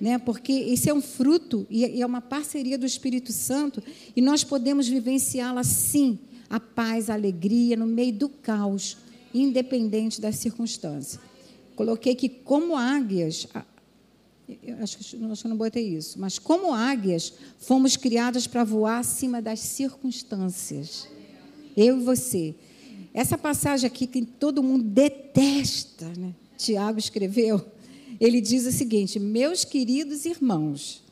né? 0.00 0.18
Porque 0.18 0.52
isso 0.52 0.90
é 0.90 0.92
um 0.92 1.00
fruto 1.00 1.66
e 1.70 2.00
é 2.00 2.04
uma 2.04 2.20
parceria 2.20 2.76
do 2.76 2.84
Espírito 2.84 3.32
Santo 3.32 3.82
e 4.14 4.20
nós 4.20 4.44
podemos 4.44 4.86
vivenciá-la 4.86 5.64
sim, 5.64 6.18
a 6.50 6.60
paz, 6.60 7.08
a 7.08 7.14
alegria 7.14 7.76
no 7.76 7.86
meio 7.86 8.12
do 8.12 8.28
caos 8.28 8.98
independente 9.42 10.20
das 10.20 10.36
circunstâncias. 10.36 11.20
Coloquei 11.74 12.14
que, 12.14 12.28
como 12.28 12.76
águias, 12.76 13.46
acho 14.80 14.98
que, 14.98 15.24
acho 15.24 15.42
que 15.42 15.48
não 15.48 15.56
botei 15.56 15.86
isso, 15.96 16.18
mas 16.18 16.38
como 16.38 16.72
águias, 16.72 17.32
fomos 17.58 17.96
criadas 17.96 18.46
para 18.46 18.64
voar 18.64 18.98
acima 18.98 19.42
das 19.42 19.60
circunstâncias. 19.60 21.08
Eu 21.76 21.98
e 22.00 22.02
você. 22.02 22.54
Essa 23.12 23.36
passagem 23.36 23.86
aqui 23.86 24.06
que 24.06 24.24
todo 24.24 24.62
mundo 24.62 24.84
detesta, 24.84 26.06
né? 26.16 26.34
Tiago 26.56 26.98
escreveu. 26.98 27.64
Ele 28.20 28.40
diz 28.40 28.66
o 28.66 28.72
seguinte: 28.72 29.18
Meus 29.18 29.64
queridos 29.64 30.24
irmãos, 30.24 31.02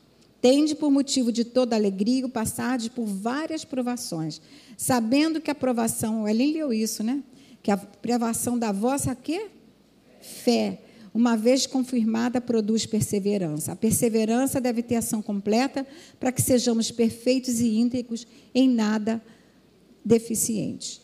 tende 0.41 0.75
por 0.75 0.89
motivo 0.89 1.31
de 1.31 1.43
toda 1.43 1.75
alegria 1.75 2.25
o 2.25 2.29
passar 2.29 2.79
por 2.89 3.05
várias 3.05 3.63
provações, 3.63 4.41
sabendo 4.77 5.39
que 5.41 5.51
a 5.51 5.55
provação, 5.55 6.27
Ellen 6.27 6.53
leu 6.53 6.73
isso, 6.73 7.03
né? 7.03 7.23
Que 7.65 7.71
a 7.71 7.77
privação 7.77 8.59
da 8.59 8.71
vossa 8.71 9.15
quê? 9.15 9.49
fé, 10.21 10.83
uma 11.11 11.35
vez 11.35 11.65
confirmada, 11.65 12.39
produz 12.39 12.85
perseverança. 12.85 13.71
A 13.71 13.75
perseverança 13.75 14.61
deve 14.61 14.83
ter 14.83 14.97
ação 14.97 15.19
completa 15.19 15.83
para 16.19 16.31
que 16.31 16.43
sejamos 16.43 16.91
perfeitos 16.91 17.59
e 17.59 17.79
íntegros, 17.79 18.27
em 18.53 18.69
nada 18.69 19.19
deficientes. 20.03 21.01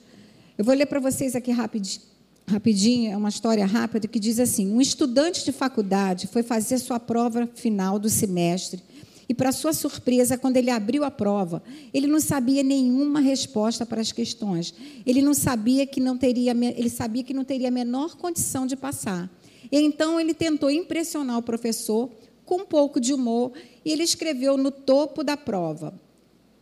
Eu 0.55 0.63
vou 0.63 0.75
ler 0.75 0.85
para 0.85 0.99
vocês 0.99 1.35
aqui 1.35 1.49
rapidinho, 1.49 2.05
rapidinho, 2.47 3.11
é 3.11 3.17
uma 3.17 3.29
história 3.29 3.65
rápida 3.65 4.07
que 4.07 4.19
diz 4.19 4.39
assim: 4.39 4.71
um 4.71 4.79
estudante 4.79 5.43
de 5.43 5.51
faculdade 5.51 6.27
foi 6.27 6.43
fazer 6.43 6.77
sua 6.77 6.99
prova 6.99 7.49
final 7.55 7.97
do 7.97 8.07
semestre 8.07 8.83
e, 9.27 9.33
para 9.33 9.51
sua 9.51 9.73
surpresa, 9.73 10.37
quando 10.37 10.57
ele 10.57 10.69
abriu 10.69 11.03
a 11.03 11.11
prova, 11.11 11.63
ele 11.93 12.07
não 12.07 12.19
sabia 12.19 12.63
nenhuma 12.63 13.19
resposta 13.19 13.85
para 13.85 14.01
as 14.01 14.11
questões. 14.11 14.73
Ele 15.05 15.21
não 15.21 15.33
sabia 15.33 15.85
que 15.85 15.99
não 15.99 16.17
teria, 16.17 16.51
ele 16.51 16.89
sabia 16.89 17.23
que 17.23 17.33
não 17.33 17.43
teria 17.43 17.69
a 17.69 17.71
menor 17.71 18.17
condição 18.17 18.65
de 18.65 18.75
passar. 18.75 19.29
Então 19.71 20.19
ele 20.19 20.33
tentou 20.33 20.69
impressionar 20.69 21.37
o 21.37 21.43
professor 21.43 22.09
com 22.45 22.57
um 22.57 22.65
pouco 22.65 22.99
de 22.99 23.13
humor 23.13 23.53
e 23.85 23.91
ele 23.91 24.03
escreveu 24.03 24.57
no 24.57 24.71
topo 24.71 25.23
da 25.23 25.37
prova, 25.37 25.93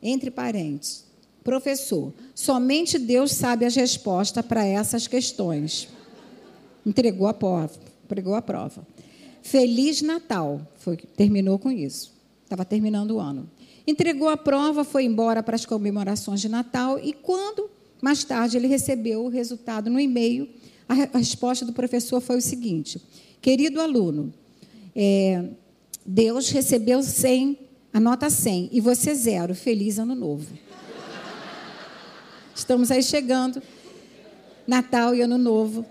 entre 0.02 0.30
parênteses, 0.30 1.06
professor, 1.44 2.14
somente 2.36 3.00
Deus 3.00 3.32
sabe 3.32 3.66
as 3.66 3.76
respostas 3.76 4.46
para 4.46 4.64
essas 4.64 5.08
questões. 5.08 5.88
Entregou 6.86 7.28
a 7.28 7.34
prova, 7.34 7.72
entregou 8.06 8.36
a 8.36 8.42
prova. 8.42 8.88
Feliz 9.42 10.02
Natal, 10.02 10.62
foi, 10.78 10.96
terminou 10.96 11.58
com 11.58 11.72
isso. 11.72 12.19
Estava 12.50 12.66
terminando 12.66 13.12
o 13.12 13.20
ano. 13.20 13.48
Entregou 13.86 14.28
a 14.28 14.36
prova, 14.36 14.84
foi 14.84 15.04
embora 15.04 15.44
para 15.44 15.54
as 15.54 15.68
comemorações 15.68 16.42
de 16.42 16.50
Natal 16.50 16.98
e 16.98 17.14
quando 17.14 17.70
mais 18.02 18.24
tarde 18.24 18.58
ele 18.58 18.66
recebeu 18.66 19.24
o 19.24 19.30
resultado 19.30 19.88
no 19.88 20.00
e-mail, 20.00 20.50
a, 20.88 21.20
resposta 21.20 21.64
do 21.64 21.74
professor 21.74 22.20
foi 22.20 22.38
o 22.38 22.42
seguinte: 22.42 23.00
Querido 23.40 23.80
aluno, 23.80 24.34
é, 24.96 25.46
Deus 26.04 26.50
recebeu 26.50 27.04
100, 27.04 27.60
a 27.94 28.00
nota 28.00 28.32
100 28.32 28.70
e 28.72 28.82
você 28.82 29.14
zero. 29.14 29.54
Feliz 29.54 30.00
ano 30.00 30.16
novo. 30.16 30.48
Estamos 32.56 32.90
aí 32.90 33.04
chegando, 33.04 33.62
Natal 34.66 35.14
e 35.14 35.22
Ano 35.22 35.38
Novo. 35.38 35.86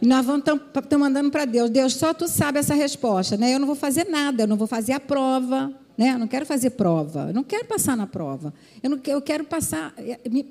E 0.00 0.06
nós 0.06 0.24
vamos 0.24 0.44
estamos 0.46 1.08
mandando 1.08 1.28
para 1.28 1.44
Deus. 1.44 1.68
Deus, 1.70 1.94
só 1.94 2.14
tu 2.14 2.28
sabe 2.28 2.60
essa 2.60 2.74
resposta, 2.74 3.36
né? 3.36 3.52
Eu 3.52 3.58
não 3.58 3.66
vou 3.66 3.74
fazer 3.74 4.08
nada, 4.08 4.44
eu 4.44 4.46
não 4.46 4.56
vou 4.56 4.68
fazer 4.68 4.92
a 4.92 5.00
prova, 5.00 5.74
né? 5.98 6.12
Eu 6.12 6.18
não 6.18 6.28
quero 6.28 6.46
fazer 6.46 6.70
prova, 6.70 7.26
eu 7.28 7.34
não 7.34 7.42
quero 7.42 7.66
passar 7.66 7.96
na 7.96 8.06
prova. 8.06 8.54
Eu, 8.80 8.88
não, 8.88 9.00
eu 9.04 9.20
quero 9.20 9.42
passar, 9.42 9.92
eh, 9.98 10.20
me, 10.30 10.44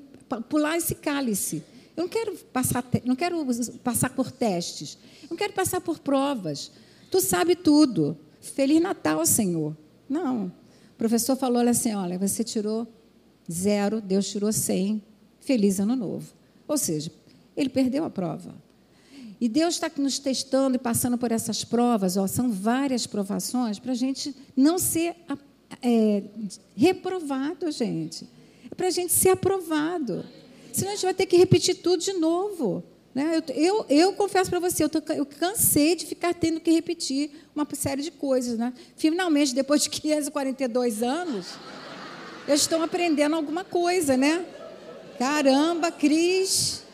pular 0.46 0.76
esse 0.76 0.94
cálice. 0.94 1.64
Eu 1.96 2.02
não 2.02 2.08
quero 2.08 2.36
passar, 2.52 2.84
não 3.02 3.16
quero 3.16 3.44
passar 3.82 4.10
por 4.10 4.30
testes. 4.30 4.98
Eu 5.22 5.28
não 5.30 5.36
quero 5.38 5.54
passar 5.54 5.80
por 5.80 5.98
provas. 5.98 6.70
Tu 7.10 7.20
sabe 7.22 7.56
tudo. 7.56 8.16
Feliz 8.42 8.80
Natal, 8.80 9.24
Senhor. 9.24 9.74
Não. 10.06 10.46
O 10.46 10.98
professor 10.98 11.34
falou 11.34 11.66
assim: 11.66 11.94
olha, 11.94 12.18
você 12.18 12.44
tirou 12.44 12.86
zero, 13.50 14.02
Deus 14.02 14.28
tirou 14.28 14.52
cem. 14.52 15.02
Feliz 15.40 15.80
ano 15.80 15.96
novo. 15.96 16.30
Ou 16.68 16.76
seja, 16.76 17.10
ele 17.56 17.70
perdeu 17.70 18.04
a 18.04 18.10
prova. 18.10 18.54
E 19.40 19.48
Deus 19.48 19.74
está 19.74 19.90
nos 19.98 20.18
testando 20.18 20.76
e 20.76 20.78
passando 20.78 21.16
por 21.16 21.30
essas 21.30 21.64
provas, 21.64 22.16
ó, 22.16 22.26
são 22.26 22.50
várias 22.50 23.06
provações, 23.06 23.78
para 23.78 23.92
a 23.92 23.94
gente 23.94 24.34
não 24.56 24.78
ser 24.78 25.14
é, 25.82 26.22
reprovado, 26.76 27.70
gente. 27.70 28.28
É 28.70 28.74
para 28.74 28.88
a 28.88 28.90
gente 28.90 29.12
ser 29.12 29.30
aprovado. 29.30 30.24
Senão 30.72 30.92
a 30.92 30.94
gente 30.94 31.04
vai 31.04 31.14
ter 31.14 31.26
que 31.26 31.36
repetir 31.36 31.76
tudo 31.76 32.02
de 32.02 32.12
novo. 32.14 32.82
Né? 33.14 33.36
Eu, 33.36 33.54
eu, 33.54 33.86
eu 33.88 34.12
confesso 34.12 34.50
para 34.50 34.60
você, 34.60 34.84
eu, 34.84 34.88
tô, 34.88 35.00
eu 35.12 35.26
cansei 35.26 35.96
de 35.96 36.06
ficar 36.06 36.34
tendo 36.34 36.60
que 36.60 36.70
repetir 36.70 37.30
uma 37.54 37.66
série 37.72 38.02
de 38.02 38.10
coisas. 38.10 38.58
Né? 38.58 38.72
Finalmente, 38.96 39.54
depois 39.54 39.82
de 39.82 39.90
542 39.90 41.02
anos, 41.02 41.46
eu 42.46 42.54
estou 42.54 42.82
aprendendo 42.82 43.36
alguma 43.36 43.64
coisa, 43.64 44.16
né? 44.16 44.44
Caramba, 45.18 45.90
Cris, 45.90 46.84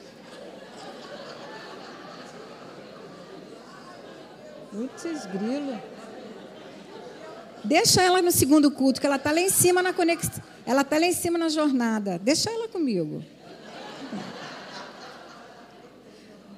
Putz, 4.74 5.26
grilo. 5.26 5.80
Deixa 7.62 8.02
ela 8.02 8.20
no 8.20 8.32
segundo 8.32 8.72
culto, 8.72 9.00
que 9.00 9.06
ela 9.06 9.14
está 9.14 9.30
lá 9.30 9.40
em 9.40 9.48
cima 9.48 9.80
na 9.80 9.92
conexão. 9.92 10.42
Ela 10.66 10.80
está 10.80 10.98
lá 10.98 11.06
em 11.06 11.12
cima 11.12 11.38
na 11.38 11.48
jornada. 11.48 12.18
Deixa 12.18 12.50
ela 12.50 12.66
comigo. 12.66 13.22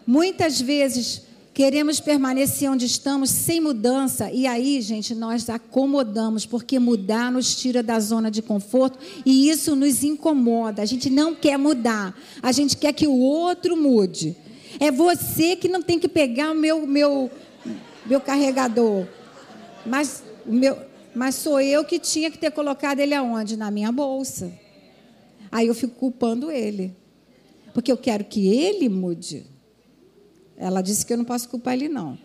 Muitas 0.06 0.58
vezes 0.58 1.24
queremos 1.52 2.00
permanecer 2.00 2.70
onde 2.70 2.86
estamos 2.86 3.28
sem 3.28 3.60
mudança 3.60 4.30
e 4.30 4.46
aí, 4.46 4.80
gente, 4.80 5.14
nós 5.14 5.50
acomodamos, 5.50 6.46
porque 6.46 6.78
mudar 6.78 7.30
nos 7.30 7.54
tira 7.54 7.82
da 7.82 8.00
zona 8.00 8.30
de 8.30 8.40
conforto 8.40 8.98
e 9.26 9.50
isso 9.50 9.76
nos 9.76 10.02
incomoda. 10.02 10.80
A 10.80 10.86
gente 10.86 11.10
não 11.10 11.34
quer 11.34 11.58
mudar, 11.58 12.18
a 12.42 12.50
gente 12.50 12.78
quer 12.78 12.94
que 12.94 13.06
o 13.06 13.18
outro 13.18 13.76
mude. 13.76 14.34
É 14.80 14.90
você 14.90 15.54
que 15.54 15.68
não 15.68 15.82
tem 15.82 15.98
que 15.98 16.08
pegar 16.08 16.52
o 16.52 16.54
meu 16.54 16.86
meu 16.86 17.30
meu 18.06 18.20
carregador. 18.20 19.06
Mas 19.84 20.22
meu 20.44 20.76
mas 21.16 21.36
sou 21.36 21.58
eu 21.58 21.82
que 21.82 21.98
tinha 21.98 22.30
que 22.30 22.36
ter 22.36 22.50
colocado 22.50 23.00
ele 23.00 23.14
aonde? 23.14 23.56
Na 23.56 23.70
minha 23.70 23.90
bolsa. 23.90 24.52
Aí 25.50 25.66
eu 25.66 25.74
fico 25.74 25.94
culpando 25.94 26.50
ele. 26.50 26.94
Porque 27.72 27.90
eu 27.90 27.96
quero 27.96 28.22
que 28.22 28.46
ele 28.48 28.86
mude. 28.90 29.46
Ela 30.58 30.82
disse 30.82 31.06
que 31.06 31.14
eu 31.14 31.16
não 31.16 31.24
posso 31.24 31.48
culpar 31.48 31.72
ele, 31.72 31.88
não. 31.88 32.18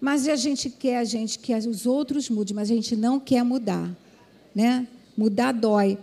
Mas 0.00 0.26
a 0.26 0.36
gente 0.36 0.70
quer, 0.70 0.96
a 0.96 1.04
gente 1.04 1.38
quer 1.38 1.58
os 1.58 1.84
outros 1.84 2.30
mudem, 2.30 2.54
mas 2.54 2.70
a 2.70 2.74
gente 2.74 2.96
não 2.96 3.20
quer 3.20 3.42
mudar. 3.42 3.94
Né? 4.54 4.88
Mudar 5.14 5.52
dói. 5.52 5.98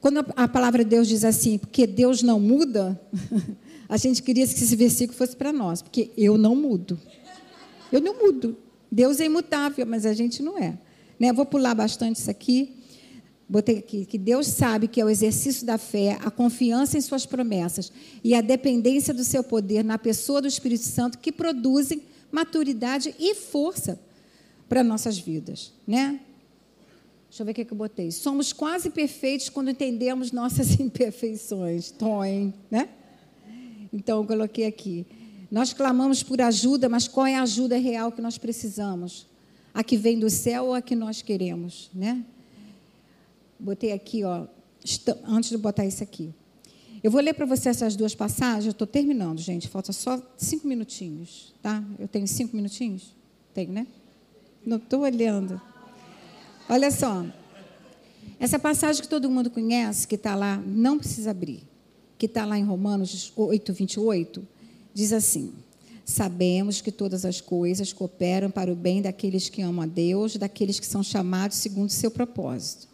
Quando 0.00 0.26
a 0.34 0.48
palavra 0.48 0.82
de 0.82 0.90
Deus 0.90 1.06
diz 1.06 1.24
assim, 1.24 1.56
porque 1.56 1.86
Deus 1.86 2.20
não 2.20 2.40
muda, 2.40 3.00
a 3.88 3.96
gente 3.96 4.24
queria 4.24 4.44
que 4.44 4.54
esse 4.54 4.74
versículo 4.74 5.16
fosse 5.16 5.36
para 5.36 5.52
nós, 5.52 5.82
porque 5.82 6.10
eu 6.16 6.36
não 6.36 6.56
mudo. 6.56 6.98
Eu 7.92 8.00
não 8.00 8.14
mudo. 8.14 8.56
Deus 8.90 9.20
é 9.20 9.26
imutável, 9.26 9.86
mas 9.86 10.04
a 10.04 10.12
gente 10.12 10.42
não 10.42 10.58
é. 10.58 10.78
Né? 11.18 11.32
Vou 11.32 11.46
pular 11.46 11.74
bastante 11.74 12.16
isso 12.16 12.30
aqui. 12.30 12.76
Botei 13.48 13.78
aqui 13.78 14.04
que 14.04 14.16
Deus 14.16 14.46
sabe 14.46 14.86
que 14.86 15.00
é 15.00 15.04
o 15.04 15.10
exercício 15.10 15.66
da 15.66 15.76
fé, 15.76 16.16
a 16.22 16.30
confiança 16.30 16.96
em 16.96 17.00
suas 17.00 17.26
promessas 17.26 17.92
e 18.22 18.32
a 18.34 18.40
dependência 18.40 19.12
do 19.12 19.24
seu 19.24 19.42
poder 19.42 19.84
na 19.84 19.98
pessoa 19.98 20.40
do 20.40 20.46
Espírito 20.46 20.84
Santo 20.84 21.18
que 21.18 21.32
produzem 21.32 22.02
maturidade 22.30 23.12
e 23.18 23.34
força 23.34 23.98
para 24.68 24.84
nossas 24.84 25.18
vidas, 25.18 25.72
né? 25.84 26.20
Deixa 27.28 27.42
eu 27.42 27.46
ver 27.46 27.52
o 27.52 27.54
que, 27.54 27.72
eu 27.72 27.76
botei. 27.76 28.10
Somos 28.10 28.52
quase 28.52 28.90
perfeitos 28.90 29.48
quando 29.48 29.70
entendemos 29.70 30.32
nossas 30.32 30.78
imperfeições. 30.80 31.90
Toem, 31.90 32.52
né? 32.70 32.88
Então, 33.92 34.20
eu 34.20 34.26
coloquei 34.26 34.66
aqui. 34.66 35.06
Nós 35.50 35.72
clamamos 35.72 36.22
por 36.22 36.40
ajuda, 36.40 36.88
mas 36.88 37.08
qual 37.08 37.26
é 37.26 37.34
a 37.34 37.42
ajuda 37.42 37.76
real 37.76 38.12
que 38.12 38.22
nós 38.22 38.38
precisamos? 38.38 39.26
A 39.74 39.82
que 39.82 39.96
vem 39.96 40.18
do 40.18 40.30
céu 40.30 40.66
ou 40.66 40.74
a 40.74 40.80
que 40.80 40.94
nós 40.94 41.22
queremos, 41.22 41.90
né? 41.92 42.24
Botei 43.58 43.92
aqui, 43.92 44.22
ó, 44.22 44.46
antes 45.24 45.50
de 45.50 45.58
botar 45.58 45.84
isso 45.84 46.02
aqui. 46.02 46.32
Eu 47.02 47.10
vou 47.10 47.20
ler 47.20 47.34
para 47.34 47.46
você 47.46 47.68
essas 47.68 47.96
duas 47.96 48.14
passagens. 48.14 48.66
Eu 48.66 48.72
estou 48.72 48.86
terminando, 48.86 49.38
gente. 49.38 49.68
Falta 49.68 49.92
só 49.92 50.22
cinco 50.36 50.68
minutinhos, 50.68 51.52
tá? 51.62 51.82
Eu 51.98 52.06
tenho 52.06 52.28
cinco 52.28 52.54
minutinhos? 52.54 53.14
Tenho, 53.52 53.72
né? 53.72 53.86
Não 54.64 54.76
estou 54.76 55.00
olhando. 55.00 55.60
Olha 56.68 56.90
só. 56.90 57.26
Essa 58.38 58.58
passagem 58.58 59.02
que 59.02 59.08
todo 59.08 59.28
mundo 59.30 59.50
conhece, 59.50 60.06
que 60.06 60.14
está 60.14 60.34
lá, 60.34 60.58
não 60.58 60.98
precisa 60.98 61.30
abrir, 61.30 61.62
que 62.16 62.26
está 62.26 62.44
lá 62.44 62.58
em 62.58 62.64
Romanos 62.64 63.32
8, 63.34 63.72
28 63.72 64.46
Diz 64.94 65.12
assim: 65.12 65.52
Sabemos 66.04 66.80
que 66.80 66.90
todas 66.90 67.24
as 67.24 67.40
coisas 67.40 67.92
cooperam 67.92 68.50
para 68.50 68.72
o 68.72 68.76
bem 68.76 69.00
daqueles 69.00 69.48
que 69.48 69.62
amam 69.62 69.84
a 69.84 69.86
Deus, 69.86 70.36
daqueles 70.36 70.80
que 70.80 70.86
são 70.86 71.02
chamados 71.02 71.58
segundo 71.58 71.88
o 71.88 71.92
seu 71.92 72.10
propósito. 72.10 72.88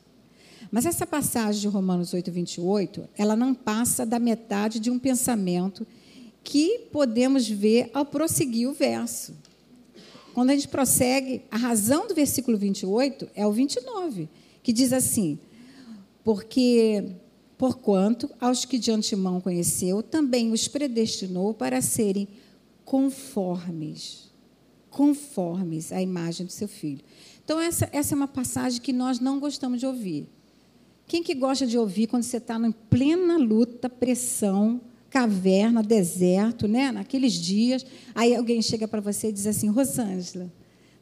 Mas 0.70 0.84
essa 0.84 1.06
passagem 1.06 1.60
de 1.60 1.68
Romanos 1.68 2.12
8, 2.12 2.30
28, 2.30 3.08
ela 3.16 3.36
não 3.36 3.54
passa 3.54 4.04
da 4.04 4.18
metade 4.18 4.80
de 4.80 4.90
um 4.90 4.98
pensamento 4.98 5.86
que 6.44 6.80
podemos 6.92 7.48
ver 7.48 7.90
ao 7.94 8.04
prosseguir 8.04 8.68
o 8.68 8.74
verso. 8.74 9.34
Quando 10.34 10.50
a 10.50 10.54
gente 10.54 10.68
prossegue, 10.68 11.42
a 11.50 11.56
razão 11.56 12.06
do 12.06 12.14
versículo 12.14 12.58
28 12.58 13.28
é 13.34 13.46
o 13.46 13.52
29, 13.52 14.28
que 14.62 14.72
diz 14.72 14.92
assim: 14.92 15.38
Porque 16.22 17.02
Porquanto, 17.58 18.30
aos 18.40 18.64
que 18.64 18.78
de 18.78 18.90
antemão 18.90 19.40
conheceu, 19.40 20.02
também 20.02 20.52
os 20.52 20.68
predestinou 20.68 21.54
para 21.54 21.80
serem 21.80 22.28
conformes, 22.84 24.30
conformes 24.90 25.90
à 25.90 26.00
imagem 26.00 26.46
do 26.46 26.52
seu 26.52 26.68
filho. 26.68 27.00
Então, 27.44 27.58
essa, 27.58 27.88
essa 27.92 28.14
é 28.14 28.16
uma 28.16 28.28
passagem 28.28 28.80
que 28.80 28.92
nós 28.92 29.20
não 29.20 29.40
gostamos 29.40 29.80
de 29.80 29.86
ouvir. 29.86 30.28
Quem 31.06 31.22
que 31.22 31.34
gosta 31.34 31.66
de 31.66 31.78
ouvir 31.78 32.08
quando 32.08 32.24
você 32.24 32.38
está 32.38 32.56
em 32.58 32.72
plena 32.72 33.38
luta, 33.38 33.88
pressão, 33.88 34.80
caverna, 35.08 35.82
deserto, 35.82 36.66
né? 36.68 36.90
naqueles 36.90 37.32
dias, 37.32 37.86
aí 38.14 38.34
alguém 38.34 38.60
chega 38.60 38.86
para 38.86 39.00
você 39.00 39.28
e 39.28 39.32
diz 39.32 39.46
assim, 39.46 39.68
Rosângela, 39.68 40.52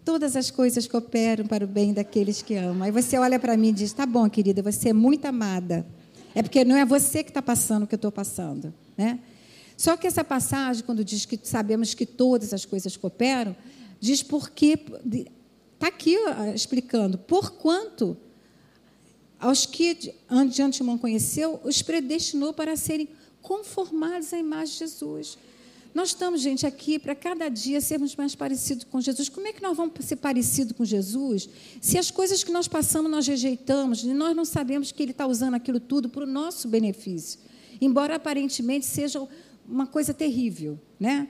todas 0.05 0.37
as 0.37 0.51
coisas 0.51 0.87
cooperam 0.87 1.47
para 1.47 1.65
o 1.65 1.69
bem 1.69 1.93
daqueles 1.93 2.43
que 2.43 2.55
amam. 2.55 2.85
Aí 2.85 2.91
você 2.91 3.19
olha 3.19 3.41
para 3.41 3.57
mim 3.57 3.69
e 3.69 3.73
diz, 3.73 3.93
tá 3.93 4.05
bom, 4.05 4.29
querida, 4.29 4.63
você 4.63 4.91
é 4.91 4.93
muito 4.93 5.25
amada. 5.25 5.87
É 6.35 6.43
porque 6.43 6.65
não 6.65 6.77
é 6.77 6.85
você 6.85 7.23
que 7.23 7.31
está 7.31 7.41
passando 7.41 7.85
o 7.85 7.87
que 7.87 7.95
eu 7.95 7.97
estou 7.97 8.13
passando. 8.13 8.75
Né? 8.97 9.21
Só 9.77 9.97
que 9.97 10.07
essa 10.07 10.25
passagem, 10.25 10.85
quando 10.85 11.05
diz 11.05 11.25
que 11.25 11.39
sabemos 11.43 11.95
que 11.95 12.07
todas 12.07 12.53
as 12.53 12.65
coisas 12.65 12.97
cooperam, 12.97 13.57
diz 14.01 14.23
porque. 14.23 14.79
Está 15.75 15.89
aqui 15.89 16.17
explicando. 16.55 17.19
Porquanto 17.19 18.17
aos 19.39 19.67
que 19.67 19.95
de 19.95 20.63
antemão 20.63 20.97
conheceu, 20.97 21.61
os 21.65 21.83
predestinou 21.83 22.55
para 22.55 22.77
serem 22.77 23.09
conformados 23.43 24.33
à 24.33 24.39
imagem 24.39 24.73
de 24.73 24.79
Jesus. 24.79 25.37
Nós 25.95 26.09
estamos, 26.09 26.41
gente, 26.41 26.67
aqui 26.67 26.99
para 26.99 27.15
cada 27.15 27.49
dia 27.49 27.81
sermos 27.81 28.17
mais 28.17 28.35
parecidos 28.35 28.83
com 28.83 29.01
Jesus. 29.01 29.29
Como 29.29 29.47
é 29.47 29.53
que 29.53 29.63
nós 29.63 29.77
vamos 29.77 29.95
ser 30.05 30.17
parecidos 30.17 30.73
com 30.73 30.85
Jesus 30.85 31.49
se 31.81 31.97
as 31.97 32.11
coisas 32.11 32.43
que 32.43 32.51
nós 32.51 32.67
passamos 32.67 33.09
nós 33.09 33.29
rejeitamos 33.29 34.03
e 34.03 34.13
nós 34.13 34.35
não 34.35 34.45
sabemos 34.45 34.91
que 34.91 35.01
Ele 35.01 35.13
está 35.13 35.25
usando 35.25 35.55
aquilo 35.55 35.79
tudo 35.79 36.09
para 36.09 36.25
o 36.25 36.27
nosso 36.27 36.67
benefício, 36.67 37.39
embora 37.81 38.17
aparentemente 38.17 38.85
seja 38.85 39.25
uma 39.69 39.87
coisa 39.87 40.13
terrível, 40.13 40.81
né? 40.99 41.29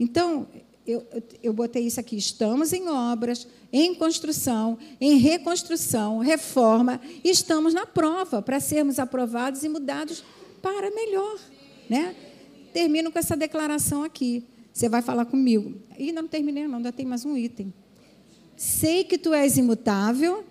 Então, 0.00 0.48
eu, 0.86 1.06
eu, 1.12 1.22
eu 1.42 1.52
botei 1.52 1.86
isso 1.86 2.00
aqui: 2.00 2.16
estamos 2.16 2.72
em 2.72 2.88
obras, 2.88 3.46
em 3.70 3.94
construção, 3.94 4.78
em 4.98 5.18
reconstrução, 5.18 6.18
reforma, 6.18 6.98
estamos 7.22 7.74
na 7.74 7.84
prova 7.84 8.40
para 8.40 8.58
sermos 8.58 8.98
aprovados 8.98 9.64
e 9.64 9.68
mudados 9.68 10.24
para 10.62 10.90
melhor, 10.90 11.38
né? 11.90 12.16
Termino 12.78 13.10
com 13.10 13.18
essa 13.18 13.36
declaração 13.36 14.04
aqui. 14.04 14.44
Você 14.72 14.88
vai 14.88 15.02
falar 15.02 15.24
comigo. 15.24 15.74
E 15.98 16.12
não 16.12 16.28
terminei, 16.28 16.68
não, 16.68 16.76
ainda 16.76 16.92
tem 16.92 17.04
mais 17.04 17.24
um 17.24 17.36
item. 17.36 17.74
Sei 18.56 19.02
que 19.02 19.18
tu 19.18 19.34
és 19.34 19.56
imutável 19.56 20.44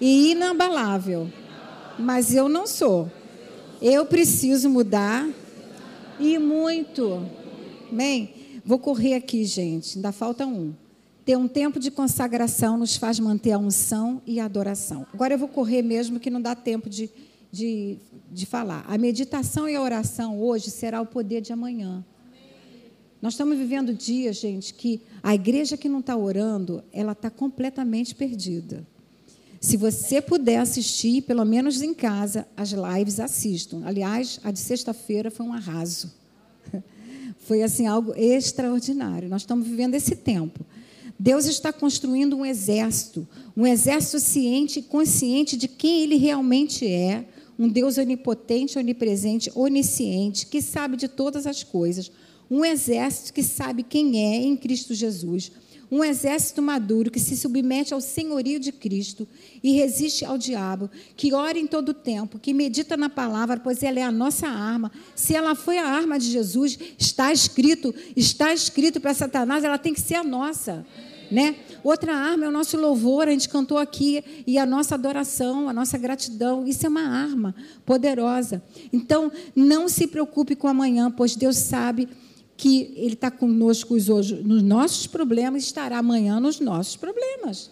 e 0.00 0.32
inabalável, 0.32 1.30
mas 1.96 2.34
eu 2.34 2.48
não 2.48 2.66
sou. 2.66 3.08
Eu 3.80 4.04
preciso 4.04 4.68
mudar 4.68 5.28
e 6.18 6.36
muito. 6.40 7.24
Amém? 7.88 8.34
Vou 8.64 8.80
correr 8.80 9.14
aqui, 9.14 9.44
gente, 9.44 9.96
ainda 9.96 10.10
falta 10.10 10.44
um. 10.44 10.74
Ter 11.24 11.36
um 11.36 11.46
tempo 11.46 11.78
de 11.78 11.92
consagração 11.92 12.76
nos 12.76 12.96
faz 12.96 13.20
manter 13.20 13.52
a 13.52 13.58
unção 13.58 14.20
e 14.26 14.40
a 14.40 14.44
adoração. 14.44 15.06
Agora 15.14 15.34
eu 15.34 15.38
vou 15.38 15.48
correr 15.48 15.82
mesmo, 15.82 16.18
que 16.18 16.30
não 16.30 16.42
dá 16.42 16.56
tempo 16.56 16.90
de 16.90 17.08
de, 17.50 17.98
de 18.30 18.46
falar. 18.46 18.84
A 18.86 18.96
meditação 18.96 19.68
e 19.68 19.74
a 19.74 19.82
oração 19.82 20.40
hoje 20.40 20.70
será 20.70 21.00
o 21.00 21.06
poder 21.06 21.40
de 21.40 21.52
amanhã. 21.52 22.04
Nós 23.20 23.34
estamos 23.34 23.58
vivendo 23.58 23.92
dias, 23.92 24.36
gente, 24.36 24.72
que 24.72 25.02
a 25.22 25.34
igreja 25.34 25.76
que 25.76 25.88
não 25.88 26.00
está 26.00 26.16
orando, 26.16 26.82
ela 26.92 27.12
está 27.12 27.28
completamente 27.28 28.14
perdida. 28.14 28.86
Se 29.60 29.76
você 29.76 30.22
puder 30.22 30.56
assistir, 30.56 31.22
pelo 31.22 31.44
menos 31.44 31.82
em 31.82 31.92
casa, 31.92 32.48
as 32.56 32.70
lives, 32.70 33.20
assistam. 33.20 33.82
Aliás, 33.84 34.40
a 34.42 34.50
de 34.50 34.58
sexta-feira 34.58 35.30
foi 35.30 35.44
um 35.44 35.52
arraso. 35.52 36.10
Foi 37.40 37.62
assim 37.62 37.86
algo 37.86 38.14
extraordinário. 38.14 39.28
Nós 39.28 39.42
estamos 39.42 39.66
vivendo 39.66 39.94
esse 39.94 40.14
tempo. 40.14 40.64
Deus 41.18 41.44
está 41.44 41.72
construindo 41.72 42.36
um 42.36 42.46
exército, 42.46 43.28
um 43.54 43.66
exército 43.66 44.20
ciente 44.20 44.78
e 44.78 44.82
consciente 44.82 45.56
de 45.56 45.68
quem 45.68 46.04
ele 46.04 46.16
realmente 46.16 46.86
é, 46.86 47.26
um 47.60 47.68
Deus 47.68 47.98
onipotente, 47.98 48.78
onipresente, 48.78 49.52
onisciente, 49.54 50.46
que 50.46 50.62
sabe 50.62 50.96
de 50.96 51.06
todas 51.06 51.46
as 51.46 51.62
coisas, 51.62 52.10
um 52.50 52.64
exército 52.64 53.34
que 53.34 53.42
sabe 53.42 53.82
quem 53.82 54.18
é 54.18 54.36
em 54.36 54.56
Cristo 54.56 54.94
Jesus, 54.94 55.52
um 55.90 56.02
exército 56.02 56.62
maduro 56.62 57.10
que 57.10 57.20
se 57.20 57.36
submete 57.36 57.92
ao 57.92 58.00
senhorio 58.00 58.58
de 58.58 58.72
Cristo 58.72 59.28
e 59.62 59.72
resiste 59.72 60.24
ao 60.24 60.38
diabo, 60.38 60.88
que 61.14 61.34
ora 61.34 61.58
em 61.58 61.66
todo 61.66 61.90
o 61.90 61.94
tempo, 61.94 62.38
que 62.38 62.54
medita 62.54 62.96
na 62.96 63.10
palavra, 63.10 63.58
pois 63.58 63.82
ela 63.82 63.98
é 63.98 64.04
a 64.04 64.10
nossa 64.10 64.48
arma. 64.48 64.90
Se 65.14 65.34
ela 65.34 65.54
foi 65.54 65.76
a 65.76 65.86
arma 65.86 66.18
de 66.18 66.30
Jesus, 66.30 66.78
está 66.98 67.30
escrito, 67.30 67.94
está 68.16 68.54
escrito 68.54 69.02
para 69.02 69.12
Satanás, 69.12 69.64
ela 69.64 69.76
tem 69.76 69.92
que 69.92 70.00
ser 70.00 70.14
a 70.14 70.24
nossa. 70.24 70.86
Né? 71.30 71.56
Outra 71.82 72.14
arma 72.14 72.44
é 72.44 72.48
o 72.48 72.52
nosso 72.52 72.76
louvor, 72.76 73.28
a 73.28 73.30
gente 73.30 73.48
cantou 73.48 73.78
aqui, 73.78 74.22
e 74.46 74.58
a 74.58 74.66
nossa 74.66 74.94
adoração, 74.94 75.68
a 75.68 75.72
nossa 75.72 75.96
gratidão. 75.98 76.66
Isso 76.66 76.86
é 76.86 76.88
uma 76.88 77.06
arma 77.06 77.54
poderosa. 77.84 78.62
Então, 78.92 79.30
não 79.54 79.88
se 79.88 80.06
preocupe 80.06 80.54
com 80.54 80.68
amanhã, 80.68 81.10
pois 81.10 81.34
Deus 81.36 81.56
sabe 81.56 82.08
que 82.56 82.92
Ele 82.96 83.14
está 83.14 83.30
conosco 83.30 83.94
hoje 83.94 84.34
nos 84.42 84.62
nossos 84.62 85.06
problemas, 85.06 85.62
estará 85.64 85.98
amanhã 85.98 86.38
nos 86.38 86.60
nossos 86.60 86.96
problemas. 86.96 87.70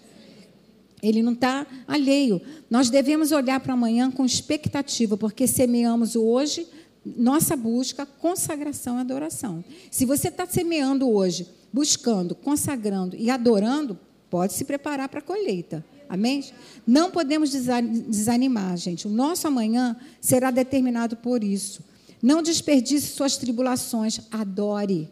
Ele 1.03 1.23
não 1.23 1.33
está 1.33 1.67
alheio. 1.87 2.41
Nós 2.69 2.91
devemos 2.91 3.31
olhar 3.31 3.61
para 3.61 3.75
amanhã 3.75 4.11
com 4.11 4.25
expectativa, 4.25 5.17
porque 5.17 5.47
semeamos 5.47 6.17
hoje, 6.17 6.67
nossa 7.05 7.57
busca, 7.57 8.05
consagração 8.05 8.99
e 8.99 9.01
adoração. 9.01 9.65
Se 9.91 10.05
você 10.05 10.29
está 10.29 10.47
semeando 10.47 11.09
hoje, 11.09 11.47
buscando, 11.73 12.35
consagrando 12.35 13.17
e 13.17 13.31
adorando, 13.31 13.99
pode 14.31 14.53
se 14.53 14.65
preparar 14.65 15.09
para 15.09 15.21
a 15.21 15.23
colheita. 15.23 15.85
Amém? 16.09 16.45
Não 16.87 17.11
podemos 17.11 17.51
desanimar, 17.51 18.77
gente. 18.77 19.07
O 19.07 19.11
nosso 19.11 19.47
amanhã 19.47 19.97
será 20.21 20.51
determinado 20.51 21.17
por 21.17 21.45
isso. 21.45 21.83
Não 22.23 22.43
desperdice 22.43 23.09
suas 23.09 23.37
tribulações, 23.37 24.21
adore. 24.31 25.09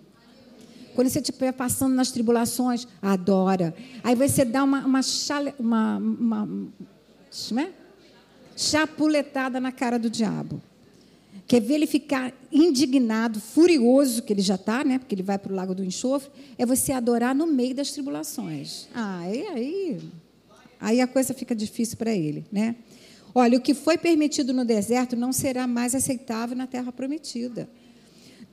Quando 0.94 1.10
você 1.10 1.20
estiver 1.20 1.52
passando 1.52 1.94
nas 1.94 2.10
tribulações, 2.10 2.88
adora. 3.02 3.74
Aí 4.02 4.14
você 4.14 4.44
dá 4.44 4.64
uma, 4.64 4.84
uma, 4.86 5.02
chale, 5.02 5.54
uma, 5.58 5.98
uma 5.98 6.48
é? 7.60 7.70
chapuletada 8.56 9.60
na 9.60 9.70
cara 9.70 9.98
do 9.98 10.08
diabo. 10.08 10.62
Quer 11.46 11.60
ver 11.60 11.74
ele 11.74 11.86
ficar 11.86 12.32
indignado, 12.50 13.40
furioso, 13.40 14.22
que 14.22 14.32
ele 14.32 14.42
já 14.42 14.56
está, 14.56 14.84
né? 14.84 14.98
Porque 14.98 15.14
ele 15.14 15.22
vai 15.22 15.38
para 15.38 15.52
o 15.52 15.54
lago 15.54 15.74
do 15.74 15.84
enxofre, 15.84 16.30
é 16.58 16.66
você 16.66 16.92
adorar 16.92 17.34
no 17.34 17.46
meio 17.46 17.74
das 17.74 17.90
tribulações. 17.90 18.88
Ah, 18.94 19.20
aí, 19.20 19.46
aí, 19.46 20.00
aí 20.80 21.00
a 21.00 21.06
coisa 21.06 21.32
fica 21.34 21.54
difícil 21.54 21.96
para 21.96 22.12
ele, 22.12 22.44
né? 22.50 22.76
Olha, 23.34 23.58
o 23.58 23.60
que 23.60 23.74
foi 23.74 23.98
permitido 23.98 24.54
no 24.54 24.64
deserto 24.64 25.14
não 25.14 25.32
será 25.32 25.66
mais 25.66 25.94
aceitável 25.94 26.56
na 26.56 26.66
terra 26.66 26.90
prometida. 26.90 27.68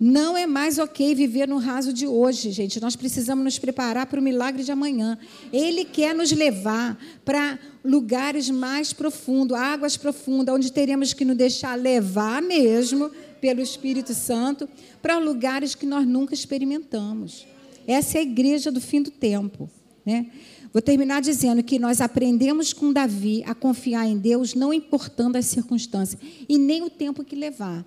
Não 0.06 0.36
é 0.36 0.46
mais 0.46 0.80
ok 0.80 1.16
viver 1.16 1.48
no 1.48 1.58
raso 1.60 1.94
de 1.94 2.06
hoje, 2.06 2.52
gente. 2.52 2.78
Nós 2.82 2.94
precisamos 2.94 3.42
nos 3.42 3.58
preparar 3.58 4.06
para 4.06 4.20
o 4.20 4.22
milagre 4.22 4.62
de 4.62 4.70
amanhã. 4.70 5.18
Ele 5.50 5.86
quer 5.86 6.14
nos 6.14 6.30
levar 6.34 7.02
para 7.24 7.58
lugares 7.86 8.50
mais 8.50 8.92
profundos, 8.92 9.58
águas 9.58 9.96
profundas, 9.96 10.54
onde 10.54 10.74
teremos 10.74 11.14
que 11.14 11.24
nos 11.24 11.38
deixar 11.38 11.76
levar 11.76 12.42
mesmo 12.42 13.10
pelo 13.40 13.62
Espírito 13.62 14.14
Santo 14.14 14.68
para 15.02 15.18
lugares 15.20 15.74
que 15.74 15.86
nós 15.86 16.06
nunca 16.06 16.34
experimentamos. 16.34 17.48
Essa 17.88 18.18
é 18.18 18.20
a 18.20 18.24
igreja 18.24 18.70
do 18.74 18.82
fim 18.82 19.02
do 19.02 19.10
tempo, 19.10 19.70
né? 20.06 20.26
Vou 20.74 20.82
terminar 20.82 21.22
dizendo 21.22 21.64
que 21.64 21.80
nós 21.80 22.02
aprendemos 22.02 22.74
com 22.74 22.92
Davi 22.92 23.42
a 23.46 23.56
confiar 23.56 24.06
em 24.06 24.18
Deus, 24.18 24.54
não 24.54 24.74
importando 24.74 25.38
as 25.38 25.46
circunstâncias 25.46 26.22
e 26.50 26.58
nem 26.58 26.84
o 26.84 26.90
tempo 26.90 27.24
que 27.24 27.38
levar. 27.38 27.86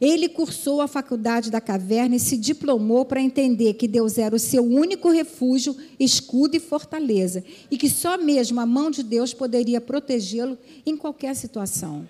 Ele 0.00 0.30
cursou 0.30 0.80
a 0.80 0.88
faculdade 0.88 1.50
da 1.50 1.60
caverna 1.60 2.16
e 2.16 2.20
se 2.20 2.36
diplomou 2.36 3.04
para 3.04 3.20
entender 3.20 3.74
que 3.74 3.86
Deus 3.86 4.16
era 4.16 4.34
o 4.34 4.38
seu 4.38 4.64
único 4.64 5.10
refúgio, 5.10 5.76
escudo 5.98 6.56
e 6.56 6.60
fortaleza, 6.60 7.44
e 7.70 7.76
que 7.76 7.90
só 7.90 8.16
mesmo 8.16 8.60
a 8.60 8.66
mão 8.66 8.90
de 8.90 9.02
Deus 9.02 9.34
poderia 9.34 9.80
protegê-lo 9.80 10.56
em 10.86 10.96
qualquer 10.96 11.36
situação. 11.36 12.08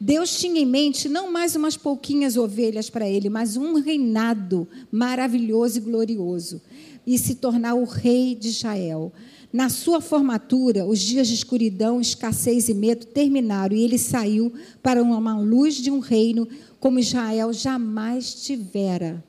Deus 0.00 0.38
tinha 0.38 0.60
em 0.60 0.66
mente 0.66 1.08
não 1.08 1.30
mais 1.30 1.54
umas 1.54 1.76
pouquinhas 1.76 2.36
ovelhas 2.36 2.88
para 2.88 3.08
ele, 3.08 3.28
mas 3.28 3.56
um 3.56 3.74
reinado 3.74 4.66
maravilhoso 4.90 5.78
e 5.78 5.80
glorioso, 5.80 6.62
e 7.06 7.18
se 7.18 7.34
tornar 7.34 7.74
o 7.74 7.84
rei 7.84 8.34
de 8.34 8.48
Israel. 8.48 9.12
Na 9.52 9.68
sua 9.68 10.00
formatura, 10.00 10.84
os 10.84 10.98
dias 10.98 11.28
de 11.28 11.34
escuridão, 11.34 12.00
escassez 12.00 12.68
e 12.68 12.74
medo 12.74 13.06
terminaram 13.06 13.74
e 13.74 13.82
ele 13.82 13.98
saiu 13.98 14.52
para 14.82 15.02
uma 15.02 15.38
luz 15.38 15.76
de 15.76 15.90
um 15.90 15.98
reino 15.98 16.46
como 16.78 16.98
Israel 16.98 17.52
jamais 17.52 18.34
tivera. 18.34 19.24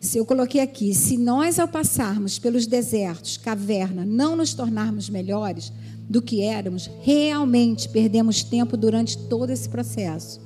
Se 0.00 0.18
eu 0.18 0.26
coloquei 0.26 0.60
aqui, 0.60 0.94
se 0.94 1.16
nós 1.16 1.58
ao 1.58 1.66
passarmos 1.66 2.38
pelos 2.38 2.66
desertos, 2.66 3.36
caverna, 3.36 4.04
não 4.04 4.36
nos 4.36 4.54
tornarmos 4.54 5.08
melhores 5.08 5.72
do 6.08 6.22
que 6.22 6.42
éramos, 6.42 6.90
realmente 7.02 7.88
perdemos 7.88 8.42
tempo 8.42 8.76
durante 8.76 9.18
todo 9.18 9.50
esse 9.50 9.68
processo. 9.68 10.40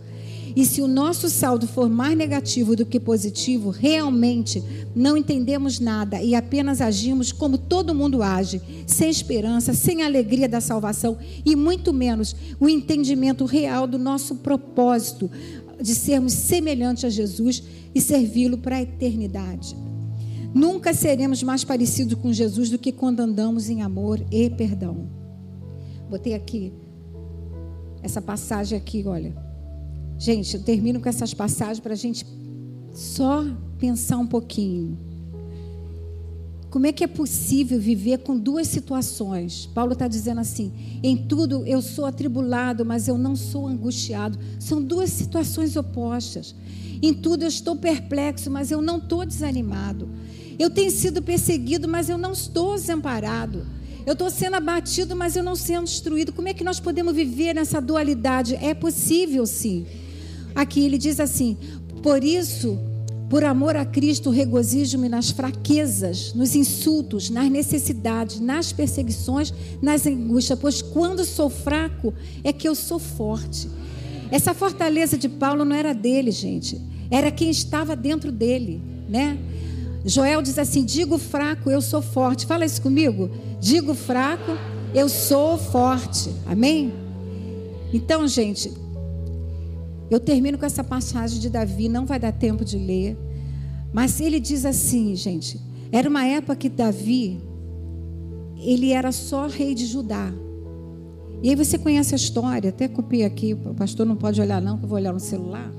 E 0.55 0.65
se 0.65 0.83
o 0.83 0.89
nosso 0.89 1.29
saldo 1.29 1.67
for 1.67 1.89
mais 1.89 2.17
negativo 2.17 2.75
do 2.75 2.85
que 2.85 2.99
positivo, 2.99 3.71
realmente 3.71 4.63
não 4.95 5.17
entendemos 5.17 5.79
nada 5.79 6.23
e 6.23 6.35
apenas 6.35 6.81
agimos 6.81 7.33
como 7.33 7.57
todo 7.57 7.95
mundo 7.95 8.23
age, 8.23 8.61
sem 8.87 9.09
esperança, 9.09 9.73
sem 9.73 10.03
alegria 10.03 10.49
da 10.49 10.61
salvação 10.61 11.19
e 11.45 11.55
muito 11.55 11.93
menos 11.93 12.35
o 12.59 12.69
entendimento 12.69 13.45
real 13.45 13.87
do 13.87 13.99
nosso 13.99 14.37
propósito 14.37 15.31
de 15.81 15.95
sermos 15.95 16.33
semelhantes 16.33 17.05
a 17.05 17.09
Jesus 17.09 17.63
e 17.95 18.01
servi-lo 18.01 18.59
para 18.59 18.77
a 18.77 18.83
eternidade. 18.83 19.77
Nunca 20.53 20.93
seremos 20.93 21.43
mais 21.43 21.63
parecidos 21.63 22.15
com 22.15 22.33
Jesus 22.33 22.71
do 22.71 22.79
que 22.79 22.91
quando 22.91 23.21
andamos 23.21 23.71
em 23.71 23.83
amor 23.83 24.21
e 24.31 24.51
perdão. 24.51 25.09
Botei 26.09 26.35
aqui 26.35 26.73
essa 28.03 28.21
passagem 28.21 28.77
aqui, 28.77 29.05
olha. 29.07 29.50
Gente, 30.21 30.55
eu 30.55 30.63
termino 30.63 31.01
com 31.01 31.09
essas 31.09 31.33
passagens 31.33 31.81
para 31.81 31.95
a 31.95 31.97
gente 31.97 32.27
só 32.93 33.43
pensar 33.79 34.19
um 34.19 34.27
pouquinho. 34.27 34.99
Como 36.69 36.87
é 36.87 36.93
que 36.93 37.03
é 37.03 37.07
possível 37.07 37.81
viver 37.81 38.19
com 38.19 38.39
duas 38.39 38.69
situações? 38.69 39.65
Paulo 39.75 39.95
está 39.95 40.07
dizendo 40.07 40.43
assim: 40.43 40.73
em 41.03 41.17
tudo 41.17 41.65
eu 41.67 41.81
sou 41.81 42.05
atribulado, 42.05 42.85
mas 42.85 43.09
eu 43.09 43.17
não 43.17 43.35
sou 43.35 43.67
angustiado. 43.67 44.39
São 44.59 44.83
duas 44.83 45.09
situações 45.09 45.75
opostas. 45.75 46.55
Em 47.01 47.15
tudo 47.15 47.45
eu 47.45 47.49
estou 47.49 47.75
perplexo, 47.75 48.51
mas 48.51 48.71
eu 48.71 48.83
não 48.83 48.99
estou 48.99 49.25
desanimado. 49.25 50.07
Eu 50.59 50.69
tenho 50.69 50.91
sido 50.91 51.23
perseguido, 51.23 51.89
mas 51.89 52.11
eu 52.11 52.19
não 52.19 52.33
estou 52.33 52.75
desamparado. 52.75 53.67
Eu 54.05 54.13
estou 54.13 54.29
sendo 54.29 54.57
abatido, 54.57 55.17
mas 55.17 55.35
eu 55.35 55.43
não 55.43 55.57
sendo 55.57 55.85
destruído. 55.85 56.31
Como 56.31 56.47
é 56.47 56.53
que 56.53 56.63
nós 56.63 56.79
podemos 56.79 57.15
viver 57.15 57.55
nessa 57.55 57.81
dualidade? 57.81 58.55
É 58.57 58.75
possível, 58.75 59.47
sim. 59.47 59.87
Aqui 60.55 60.85
ele 60.85 60.99
diz 60.99 61.21
assim: 61.21 61.57
Por 62.03 62.23
isso, 62.25 62.79
por 63.29 63.45
amor 63.45 63.77
a 63.77 63.85
Cristo, 63.85 64.31
regozijo-me 64.31 65.09
nas 65.09 65.31
fraquezas, 65.31 66.35
nos 66.35 66.57
insultos, 66.57 67.31
nas 67.31 67.51
necessidades, 67.51 68.41
nas 68.41 68.73
perseguições, 68.73 69.55
nas 69.81 70.07
angústias, 70.07 70.59
pois 70.59 70.83
quando 70.83 71.25
sou 71.25 71.49
fraco 71.49 72.13
é 72.43 72.53
que 72.53 72.69
eu 72.69 72.75
sou 72.75 72.99
forte. 72.99 73.69
Essa 74.31 74.53
fortaleza 74.55 75.17
de 75.17 75.29
Paulo 75.29 75.65
não 75.65 75.75
era 75.75 75.93
dele, 75.93 76.31
gente, 76.31 76.81
era 77.11 77.31
quem 77.31 77.51
estava 77.51 77.95
dentro 77.95 78.33
dele, 78.33 78.81
né? 79.09 79.39
Joel 80.05 80.41
diz 80.43 80.59
assim: 80.59 80.85
digo 80.85 81.19
fraco, 81.19 81.71
eu 81.71 81.81
sou 81.81 82.01
forte. 82.01 82.47
Fala 82.47 82.65
isso 82.65 82.81
comigo. 82.81 83.31
Digo 83.61 83.95
fraco, 83.95 84.57
eu 84.95 85.09
sou 85.09 85.59
forte. 85.59 86.31
Amém? 86.47 86.93
Então, 87.93 88.27
gente, 88.27 88.73
eu 90.11 90.19
termino 90.19 90.59
com 90.59 90.67
essa 90.67 90.83
passagem 90.83 91.39
de 91.41 91.49
Davi, 91.49 91.89
não 91.89 92.05
vai 92.05 92.19
dar 92.19 92.33
tempo 92.33 92.65
de 92.65 92.77
ler. 92.77 93.17
Mas 93.93 94.21
ele 94.21 94.41
diz 94.41 94.65
assim, 94.65 95.15
gente: 95.15 95.61
era 95.93 96.09
uma 96.09 96.27
época 96.27 96.57
que 96.57 96.69
Davi, 96.69 97.41
ele 98.57 98.93
era 98.93 99.13
só 99.13 99.47
rei 99.47 99.75
de 99.75 99.87
Judá. 99.87 100.33
E 101.43 101.49
aí 101.49 101.55
você 101.55 101.79
conhece 101.79 102.15
a 102.15 102.17
história, 102.17 102.69
até 102.71 102.87
copiei 102.87 103.25
aqui, 103.25 103.55
o 103.55 103.75
pastor 103.75 104.05
não 104.05 104.17
pode 104.17 104.41
olhar 104.41 104.61
não, 104.61 104.77
que 104.77 104.85
eu 104.85 104.89
vou 104.89 104.99
olhar 104.99 105.13
no 105.13 105.21
celular. 105.21 105.73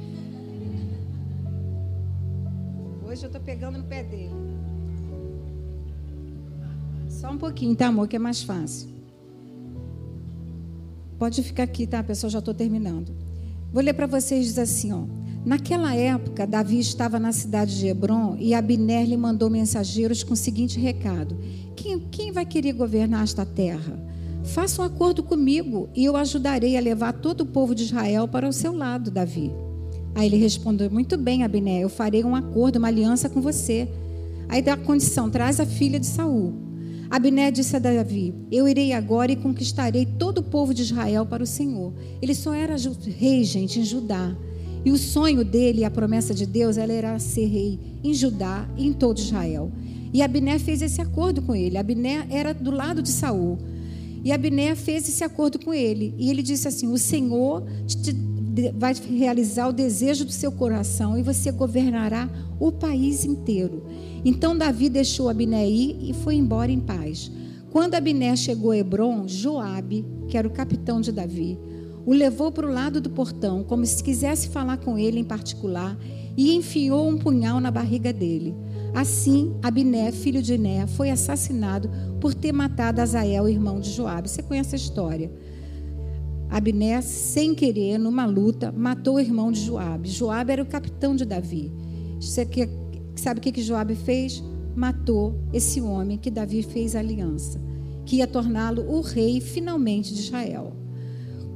Hoje 3.06 3.24
eu 3.24 3.28
estou 3.28 3.42
pegando 3.42 3.78
no 3.78 3.84
pé 3.84 4.04
dele. 4.04 4.32
Só 7.10 7.30
um 7.30 7.38
pouquinho, 7.38 7.76
tá, 7.76 7.88
amor, 7.88 8.08
que 8.08 8.16
é 8.16 8.20
mais 8.20 8.42
fácil. 8.42 8.90
Pode 11.20 11.44
ficar 11.44 11.64
aqui, 11.64 11.86
tá, 11.86 12.02
pessoal? 12.02 12.32
Já 12.32 12.40
estou 12.40 12.54
terminando. 12.54 13.14
Vou 13.72 13.82
ler 13.82 13.94
para 13.94 14.08
vocês, 14.08 14.46
diz 14.46 14.60
assim, 14.60 14.92
ó. 14.92 15.04
Naquela 15.46 15.96
época, 15.96 16.46
Davi 16.46 16.80
estava 16.80 17.20
na 17.20 17.32
cidade 17.32 17.80
de 17.80 17.88
Hebron 17.88 18.36
e 18.38 18.54
Abner 18.54 19.08
lhe 19.08 19.18
mandou 19.18 19.50
mensageiros 19.50 20.24
com 20.24 20.34
o 20.34 20.38
seguinte 20.38 20.80
recado: 20.80 21.38
quem, 21.76 22.00
quem 22.12 22.32
vai 22.32 22.46
querer 22.46 22.74
governar 22.74 23.24
esta 23.24 23.46
terra? 23.46 23.98
Faça 24.44 24.82
um 24.82 24.86
acordo 24.86 25.24
comigo 25.24 25.90
e 25.96 26.04
eu 26.04 26.16
ajudarei 26.16 26.78
a 26.78 26.82
levar 26.82 27.14
todo 27.14 27.42
o 27.42 27.46
povo 27.46 27.74
de 27.74 27.84
Israel 27.84 28.28
para 28.28 28.48
o 28.48 28.54
seu 28.54 28.74
lado, 28.74 29.10
Davi. 29.10 29.52
Aí 30.14 30.28
ele 30.28 30.38
respondeu: 30.38 30.92
Muito 30.92 31.18
bem, 31.18 31.44
Abner, 31.44 31.82
eu 31.82 31.90
farei 31.90 32.24
um 32.24 32.36
acordo, 32.36 32.78
uma 32.78 32.90
aliança 32.90 33.30
com 33.30 33.42
você. 33.42 33.88
Aí 34.50 34.62
dá 34.62 34.74
a 34.74 34.78
condição: 34.78 35.30
traz 35.30 35.60
a 35.60 35.66
filha 35.66 36.00
de 36.00 36.06
Saul. 36.06 36.71
Abiné 37.12 37.52
disse 37.52 37.76
a 37.76 37.80
Davi: 37.80 38.34
Eu 38.50 38.70
irei 38.70 38.94
agora 38.94 39.34
e 39.34 39.36
conquistarei 39.36 40.06
todo 40.06 40.38
o 40.38 40.44
povo 40.44 40.74
de 40.74 40.82
Israel 40.82 41.26
para 41.26 41.44
o 41.44 41.46
Senhor. 41.48 41.94
Ele 42.22 42.34
só 42.34 42.54
era 42.54 42.78
rei, 43.18 43.44
gente, 43.44 43.82
em 43.82 43.84
Judá. 43.84 44.34
E 44.86 44.92
o 44.92 44.98
sonho 44.98 45.44
dele, 45.44 45.84
a 45.84 45.92
promessa 45.92 46.34
de 46.34 46.46
Deus, 46.46 46.78
ela 46.78 46.94
era 46.94 47.20
ser 47.20 47.48
rei 47.48 47.78
em 48.02 48.14
Judá 48.14 48.66
e 48.78 48.88
em 48.88 48.94
todo 48.94 49.20
Israel. 49.20 49.70
E 50.14 50.22
Abiné 50.22 50.58
fez 50.58 50.82
esse 50.82 51.02
acordo 51.02 51.42
com 51.42 51.54
ele. 51.54 51.78
Abiné 51.78 52.26
era 52.30 52.54
do 52.54 52.72
lado 52.72 53.02
de 53.02 53.10
Saul. 53.10 53.58
E 54.24 54.32
Abiné 54.32 54.74
fez 54.74 55.08
esse 55.10 55.24
acordo 55.24 55.60
com 55.60 55.74
ele. 55.74 56.16
E 56.18 56.30
ele 56.30 56.42
disse 56.42 56.70
assim: 56.70 56.88
O 56.88 56.98
Senhor 56.98 57.66
te, 57.88 58.16
vai 58.74 58.94
realizar 58.94 59.68
o 59.68 59.74
desejo 59.74 60.24
do 60.24 60.32
seu 60.32 60.52
coração 60.52 61.18
e 61.18 61.24
você 61.24 61.52
governará 61.52 62.30
o 62.58 62.72
país 62.72 63.26
inteiro. 63.26 63.84
Então 64.24 64.58
Davi 64.58 64.90
deixou 64.90 65.30
Abiné 65.30 65.68
ir 65.68 65.98
e 66.02 66.14
foi 66.14 66.36
embora 66.36 66.72
em 66.72 66.80
paz. 66.80 67.32
Quando 67.72 67.96
Abiné 67.96 68.36
chegou 68.36 68.72
a 68.72 68.78
Hebron, 68.78 69.28
Joabe, 69.28 70.06
que 70.28 70.38
era 70.38 70.48
o 70.48 70.52
capitão 70.52 71.02
de 71.02 71.12
Davi, 71.12 71.58
o 72.06 72.14
levou 72.14 72.52
para 72.52 72.68
o 72.68 72.72
lado 72.72 73.00
do 73.00 73.10
portão, 73.10 73.64
como 73.64 73.86
se 73.86 74.04
quisesse 74.04 74.50
falar 74.50 74.78
com 74.78 74.98
ele 74.98 75.20
em 75.20 75.24
particular, 75.24 75.98
e 76.36 76.56
enfiou 76.56 77.08
um 77.08 77.18
punhal 77.18 77.60
na 77.60 77.72
barriga 77.72 78.12
dele. 78.12 78.56
Assim, 78.94 79.56
Abiné, 79.62 80.12
filho 80.12 80.42
de 80.42 80.58
Né, 80.58 80.86
foi 80.88 81.10
assassinado 81.10 81.90
por 82.20 82.34
ter 82.34 82.52
matado 82.52 83.02
Azael, 83.02 83.48
irmão 83.48 83.80
de 83.80 83.90
Joabe. 83.90 84.30
Você 84.30 84.44
conhece 84.44 84.76
a 84.76 84.78
história? 84.78 85.32
Abiné, 86.50 87.00
sem 87.02 87.56
querer, 87.56 87.98
numa 87.98 88.26
luta, 88.26 88.74
matou 88.76 89.16
o 89.16 89.20
irmão 89.20 89.52
de 89.52 89.62
Joabe. 89.62 90.10
Joabe 90.10 90.52
era 90.52 90.62
o 90.62 90.66
capitão 90.66 91.16
de 91.16 91.24
Davi. 91.24 91.72
Você 92.20 92.46
sabe 93.16 93.40
o 93.40 93.44
que 93.44 93.62
Joabe 93.62 93.96
fez? 93.96 94.44
Matou 94.76 95.36
esse 95.52 95.82
homem 95.82 96.18
que 96.18 96.32
Davi 96.32 96.64
fez 96.64 96.96
aliança, 96.96 97.60
que 98.06 98.18
ia 98.18 98.28
torná-lo 98.28 98.90
o 98.90 99.02
rei 99.02 99.42
finalmente 99.42 100.14
de 100.14 100.22
Israel. 100.22 100.74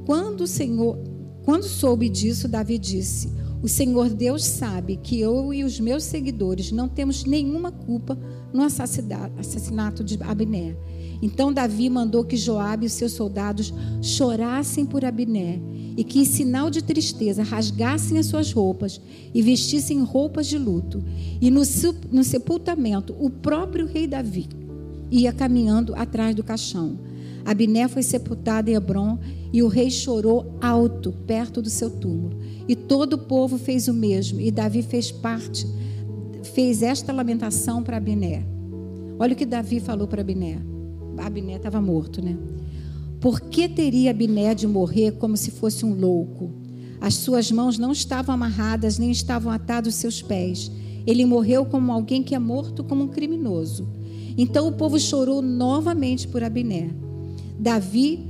Quando 0.04 0.42
o 0.42 0.46
Senhor, 0.46 0.98
quando 1.44 1.64
soube 1.64 2.08
disso, 2.08 2.46
Davi 2.46 2.78
disse: 2.78 3.32
O 3.62 3.68
Senhor 3.68 4.10
Deus 4.10 4.44
sabe 4.44 4.96
que 4.96 5.18
eu 5.20 5.52
e 5.52 5.64
os 5.64 5.80
meus 5.80 6.04
seguidores 6.04 6.70
não 6.70 6.88
temos 6.88 7.24
nenhuma 7.24 7.72
culpa 7.72 8.18
no 8.52 8.62
assassinato 8.62 10.04
de 10.04 10.18
Abiné. 10.22 10.76
Então 11.22 11.52
Davi 11.52 11.88
mandou 11.88 12.24
que 12.24 12.36
Joabe 12.36 12.84
e 12.84 12.86
os 12.86 12.92
seus 12.92 13.12
soldados 13.12 13.72
chorassem 14.02 14.84
por 14.84 15.04
Abiné 15.04 15.60
e 15.96 16.04
que, 16.04 16.20
em 16.20 16.24
sinal 16.24 16.68
de 16.68 16.82
tristeza, 16.82 17.42
rasgassem 17.42 18.18
as 18.18 18.26
suas 18.26 18.52
roupas 18.52 19.00
e 19.34 19.40
vestissem 19.40 20.02
roupas 20.02 20.46
de 20.46 20.58
luto. 20.58 21.02
E 21.40 21.50
no, 21.50 21.62
no 22.12 22.22
sepultamento, 22.22 23.14
o 23.18 23.30
próprio 23.30 23.86
rei 23.86 24.06
Davi 24.06 24.48
ia 25.10 25.32
caminhando 25.32 25.94
atrás 25.94 26.34
do 26.34 26.44
caixão. 26.44 26.98
Abiné 27.44 27.86
foi 27.86 28.02
sepultado 28.02 28.68
em 28.68 28.74
Hebron 28.74 29.18
e 29.52 29.62
o 29.62 29.68
rei 29.68 29.90
chorou 29.90 30.58
alto 30.60 31.12
perto 31.26 31.62
do 31.62 31.70
seu 31.70 31.88
túmulo. 31.88 32.36
E 32.68 32.74
todo 32.74 33.14
o 33.14 33.18
povo 33.18 33.56
fez 33.56 33.86
o 33.86 33.94
mesmo, 33.94 34.40
e 34.40 34.50
Davi 34.50 34.82
fez 34.82 35.12
parte, 35.12 35.66
fez 36.42 36.82
esta 36.82 37.12
lamentação 37.12 37.82
para 37.82 37.96
Abiné. 37.96 38.44
Olha 39.18 39.32
o 39.32 39.36
que 39.36 39.46
Davi 39.46 39.78
falou 39.78 40.08
para 40.08 40.20
Abiné. 40.20 40.75
Abiné 41.18 41.56
estava 41.56 41.80
morto, 41.80 42.22
né? 42.22 42.36
Por 43.20 43.40
que 43.40 43.68
teria 43.68 44.10
Abiné 44.10 44.54
de 44.54 44.66
morrer 44.66 45.12
como 45.12 45.36
se 45.36 45.50
fosse 45.50 45.84
um 45.84 45.94
louco? 45.94 46.50
As 47.00 47.14
suas 47.14 47.50
mãos 47.50 47.78
não 47.78 47.92
estavam 47.92 48.34
amarradas, 48.34 48.98
nem 48.98 49.10
estavam 49.10 49.52
atados 49.52 49.94
os 49.94 50.00
seus 50.00 50.22
pés. 50.22 50.70
Ele 51.06 51.24
morreu 51.24 51.64
como 51.64 51.92
alguém 51.92 52.22
que 52.22 52.34
é 52.34 52.38
morto 52.38 52.82
como 52.82 53.04
um 53.04 53.08
criminoso. 53.08 53.88
Então 54.36 54.68
o 54.68 54.72
povo 54.72 54.98
chorou 54.98 55.40
novamente 55.40 56.28
por 56.28 56.42
Abiné. 56.42 56.90
Davi, 57.58 58.26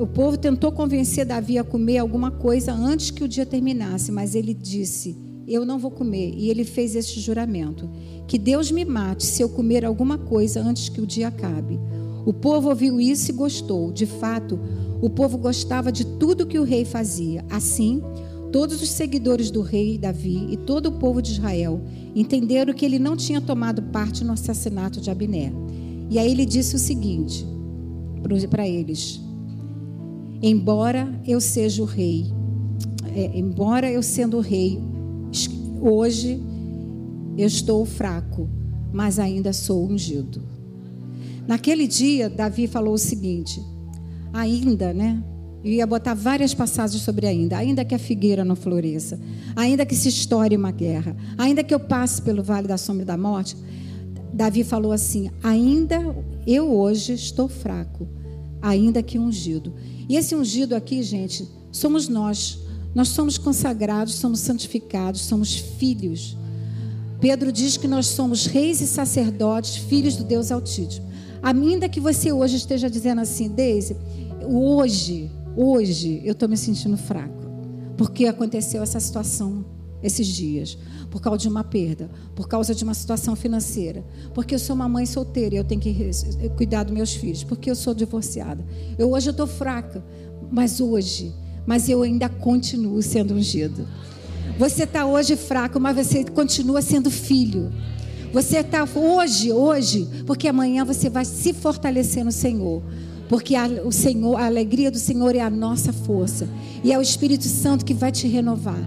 o 0.00 0.06
povo 0.06 0.36
tentou 0.36 0.72
convencer 0.72 1.24
Davi 1.24 1.58
a 1.58 1.64
comer 1.64 1.98
alguma 1.98 2.30
coisa 2.30 2.72
antes 2.72 3.10
que 3.10 3.24
o 3.24 3.28
dia 3.28 3.46
terminasse, 3.46 4.10
mas 4.12 4.34
ele 4.34 4.52
disse: 4.52 5.16
Eu 5.50 5.64
não 5.66 5.80
vou 5.80 5.90
comer. 5.90 6.32
E 6.36 6.48
ele 6.48 6.62
fez 6.62 6.94
esse 6.94 7.18
juramento: 7.18 7.90
Que 8.28 8.38
Deus 8.38 8.70
me 8.70 8.84
mate 8.84 9.24
se 9.26 9.42
eu 9.42 9.48
comer 9.48 9.84
alguma 9.84 10.16
coisa 10.16 10.62
antes 10.62 10.88
que 10.88 11.00
o 11.00 11.06
dia 11.06 11.26
acabe. 11.26 11.78
O 12.24 12.32
povo 12.32 12.68
ouviu 12.68 13.00
isso 13.00 13.32
e 13.32 13.34
gostou. 13.34 13.90
De 13.90 14.06
fato, 14.06 14.60
o 15.02 15.10
povo 15.10 15.36
gostava 15.36 15.90
de 15.90 16.04
tudo 16.04 16.46
que 16.46 16.58
o 16.58 16.62
rei 16.62 16.84
fazia. 16.84 17.44
Assim, 17.50 18.00
todos 18.52 18.80
os 18.80 18.90
seguidores 18.90 19.50
do 19.50 19.60
rei 19.60 19.98
Davi 19.98 20.46
e 20.50 20.56
todo 20.56 20.86
o 20.86 20.92
povo 20.92 21.20
de 21.20 21.32
Israel 21.32 21.80
entenderam 22.14 22.72
que 22.72 22.84
ele 22.84 23.00
não 23.00 23.16
tinha 23.16 23.40
tomado 23.40 23.82
parte 23.82 24.22
no 24.22 24.32
assassinato 24.32 25.00
de 25.00 25.10
Abiné. 25.10 25.52
E 26.08 26.18
aí 26.18 26.30
ele 26.30 26.46
disse 26.46 26.76
o 26.76 26.78
seguinte 26.78 27.44
para 28.48 28.68
eles: 28.68 29.20
Embora 30.40 31.20
eu 31.26 31.40
seja 31.40 31.82
o 31.82 31.86
rei, 31.86 32.26
é, 33.16 33.36
embora 33.36 33.90
eu 33.90 34.02
sendo 34.02 34.36
o 34.36 34.40
rei, 34.40 34.80
hoje 35.80 36.40
eu 37.36 37.46
estou 37.46 37.84
fraco, 37.84 38.48
mas 38.92 39.18
ainda 39.18 39.52
sou 39.52 39.86
ungido. 39.86 40.42
Naquele 41.46 41.88
dia, 41.88 42.28
Davi 42.28 42.66
falou 42.66 42.94
o 42.94 42.98
seguinte: 42.98 43.60
ainda, 44.32 44.92
né? 44.92 45.22
Eu 45.62 45.72
ia 45.72 45.86
botar 45.86 46.14
várias 46.14 46.54
passagens 46.54 47.02
sobre 47.02 47.26
ainda. 47.26 47.56
Ainda 47.58 47.84
que 47.84 47.94
a 47.94 47.98
figueira 47.98 48.44
não 48.44 48.56
floresça, 48.56 49.20
ainda 49.54 49.84
que 49.84 49.94
se 49.94 50.08
estoure 50.08 50.56
uma 50.56 50.70
guerra, 50.70 51.14
ainda 51.36 51.62
que 51.62 51.74
eu 51.74 51.80
passe 51.80 52.22
pelo 52.22 52.42
vale 52.42 52.66
da 52.66 52.78
sombra 52.78 53.04
da 53.04 53.16
morte. 53.16 53.56
Davi 54.32 54.64
falou 54.64 54.92
assim: 54.92 55.30
ainda 55.42 56.14
eu 56.46 56.72
hoje 56.72 57.12
estou 57.12 57.48
fraco, 57.48 58.08
ainda 58.62 59.02
que 59.02 59.18
ungido. 59.18 59.74
E 60.08 60.16
esse 60.16 60.34
ungido 60.34 60.74
aqui, 60.74 61.02
gente, 61.02 61.46
somos 61.70 62.08
nós. 62.08 62.58
Nós 62.94 63.08
somos 63.08 63.38
consagrados, 63.38 64.14
somos 64.14 64.40
santificados, 64.40 65.22
somos 65.22 65.56
filhos. 65.56 66.36
Pedro 67.20 67.52
diz 67.52 67.76
que 67.76 67.86
nós 67.86 68.06
somos 68.06 68.46
reis 68.46 68.80
e 68.80 68.86
sacerdotes, 68.86 69.76
filhos 69.76 70.16
do 70.16 70.24
Deus 70.24 70.50
Altíssimo. 70.50 71.06
Ainda 71.42 71.88
que 71.88 72.00
você 72.00 72.32
hoje 72.32 72.56
esteja 72.56 72.90
dizendo 72.90 73.20
assim, 73.20 73.48
Deise, 73.48 73.96
hoje, 74.46 75.30
hoje 75.56 76.20
eu 76.24 76.32
estou 76.32 76.48
me 76.48 76.56
sentindo 76.56 76.96
fraco. 76.96 77.48
Porque 77.96 78.26
aconteceu 78.26 78.82
essa 78.82 78.98
situação 78.98 79.64
esses 80.02 80.26
dias. 80.26 80.78
Por 81.10 81.20
causa 81.20 81.38
de 81.38 81.48
uma 81.48 81.64
perda, 81.64 82.10
por 82.34 82.48
causa 82.48 82.74
de 82.74 82.84
uma 82.84 82.94
situação 82.94 83.36
financeira. 83.36 84.04
Porque 84.34 84.54
eu 84.54 84.58
sou 84.58 84.74
uma 84.74 84.88
mãe 84.88 85.06
solteira 85.06 85.54
e 85.54 85.58
eu 85.58 85.64
tenho 85.64 85.80
que 85.80 85.94
cuidar 86.56 86.84
dos 86.84 86.94
meus 86.94 87.14
filhos. 87.14 87.44
Porque 87.44 87.70
eu 87.70 87.74
sou 87.74 87.94
divorciada. 87.94 88.64
Eu 88.98 89.10
hoje 89.12 89.28
eu 89.28 89.32
estou 89.32 89.46
fraca. 89.46 90.04
Mas 90.50 90.80
hoje, 90.80 91.32
mas 91.66 91.88
eu 91.88 92.02
ainda 92.02 92.28
continuo 92.28 93.02
sendo 93.02 93.34
ungido. 93.34 93.86
Você 94.58 94.84
está 94.84 95.06
hoje 95.06 95.36
fraco, 95.36 95.80
mas 95.80 95.96
você 95.96 96.24
continua 96.24 96.82
sendo 96.82 97.10
filho. 97.10 97.72
Você 98.32 98.58
está 98.58 98.86
hoje, 98.94 99.50
hoje, 99.50 100.06
porque 100.26 100.46
amanhã 100.46 100.84
você 100.84 101.08
vai 101.08 101.24
se 101.24 101.52
fortalecer 101.52 102.24
no 102.24 102.30
Senhor. 102.30 102.82
Porque 103.28 103.54
a, 103.54 103.66
o 103.84 103.92
Senhor, 103.92 104.36
a 104.36 104.46
alegria 104.46 104.90
do 104.90 104.98
Senhor 104.98 105.34
é 105.34 105.40
a 105.40 105.50
nossa 105.50 105.92
força. 105.92 106.48
E 106.84 106.92
é 106.92 106.98
o 106.98 107.02
Espírito 107.02 107.44
Santo 107.44 107.84
que 107.84 107.94
vai 107.94 108.12
te 108.12 108.28
renovar. 108.28 108.78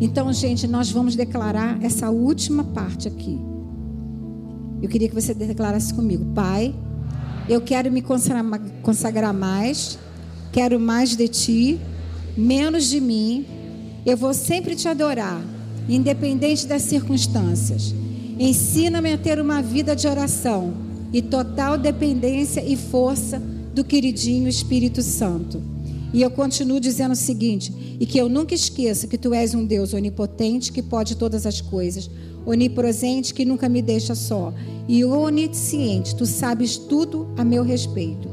Então, 0.00 0.32
gente, 0.32 0.66
nós 0.66 0.90
vamos 0.90 1.14
declarar 1.14 1.82
essa 1.82 2.08
última 2.08 2.64
parte 2.64 3.08
aqui. 3.08 3.38
Eu 4.82 4.88
queria 4.88 5.08
que 5.08 5.14
você 5.14 5.34
declarasse 5.34 5.92
comigo: 5.92 6.24
Pai, 6.34 6.74
eu 7.48 7.60
quero 7.60 7.90
me 7.92 8.00
consagrar, 8.00 8.60
consagrar 8.82 9.34
mais, 9.34 9.98
quero 10.52 10.80
mais 10.80 11.16
de 11.16 11.28
ti, 11.28 11.80
menos 12.36 12.88
de 12.88 13.00
mim. 13.00 13.46
Eu 14.04 14.16
vou 14.16 14.32
sempre 14.32 14.74
te 14.74 14.88
adorar, 14.88 15.42
independente 15.88 16.66
das 16.66 16.82
circunstâncias. 16.82 17.94
Ensina-me 18.38 19.12
a 19.12 19.18
ter 19.18 19.38
uma 19.38 19.60
vida 19.60 19.94
de 19.94 20.06
oração 20.06 20.72
e 21.12 21.20
total 21.20 21.76
dependência 21.76 22.64
e 22.64 22.76
força 22.76 23.40
do 23.74 23.84
queridinho 23.84 24.48
Espírito 24.48 25.02
Santo. 25.02 25.62
E 26.12 26.22
eu 26.22 26.30
continuo 26.30 26.80
dizendo 26.80 27.12
o 27.12 27.16
seguinte: 27.16 27.96
e 28.00 28.06
que 28.06 28.18
eu 28.18 28.28
nunca 28.28 28.54
esqueça 28.54 29.06
que 29.06 29.18
tu 29.18 29.34
és 29.34 29.54
um 29.54 29.64
Deus 29.64 29.92
onipotente 29.92 30.72
que 30.72 30.82
pode 30.82 31.16
todas 31.16 31.46
as 31.46 31.60
coisas, 31.60 32.10
onipresente 32.44 33.34
que 33.34 33.44
nunca 33.44 33.68
me 33.68 33.82
deixa 33.82 34.14
só, 34.14 34.52
e 34.88 35.04
onisciente, 35.04 36.16
tu 36.16 36.26
sabes 36.26 36.76
tudo 36.76 37.28
a 37.36 37.44
meu 37.44 37.62
respeito. 37.62 38.28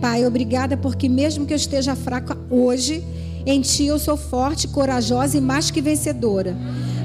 Pai, 0.00 0.24
obrigada 0.24 0.76
porque 0.76 1.08
mesmo 1.08 1.44
que 1.44 1.52
eu 1.52 1.56
esteja 1.56 1.96
fraca 1.96 2.38
hoje, 2.48 3.02
em 3.50 3.62
ti 3.62 3.86
eu 3.86 3.98
sou 3.98 4.16
forte, 4.16 4.68
corajosa 4.68 5.38
e 5.38 5.40
mais 5.40 5.70
que 5.70 5.80
vencedora. 5.80 6.54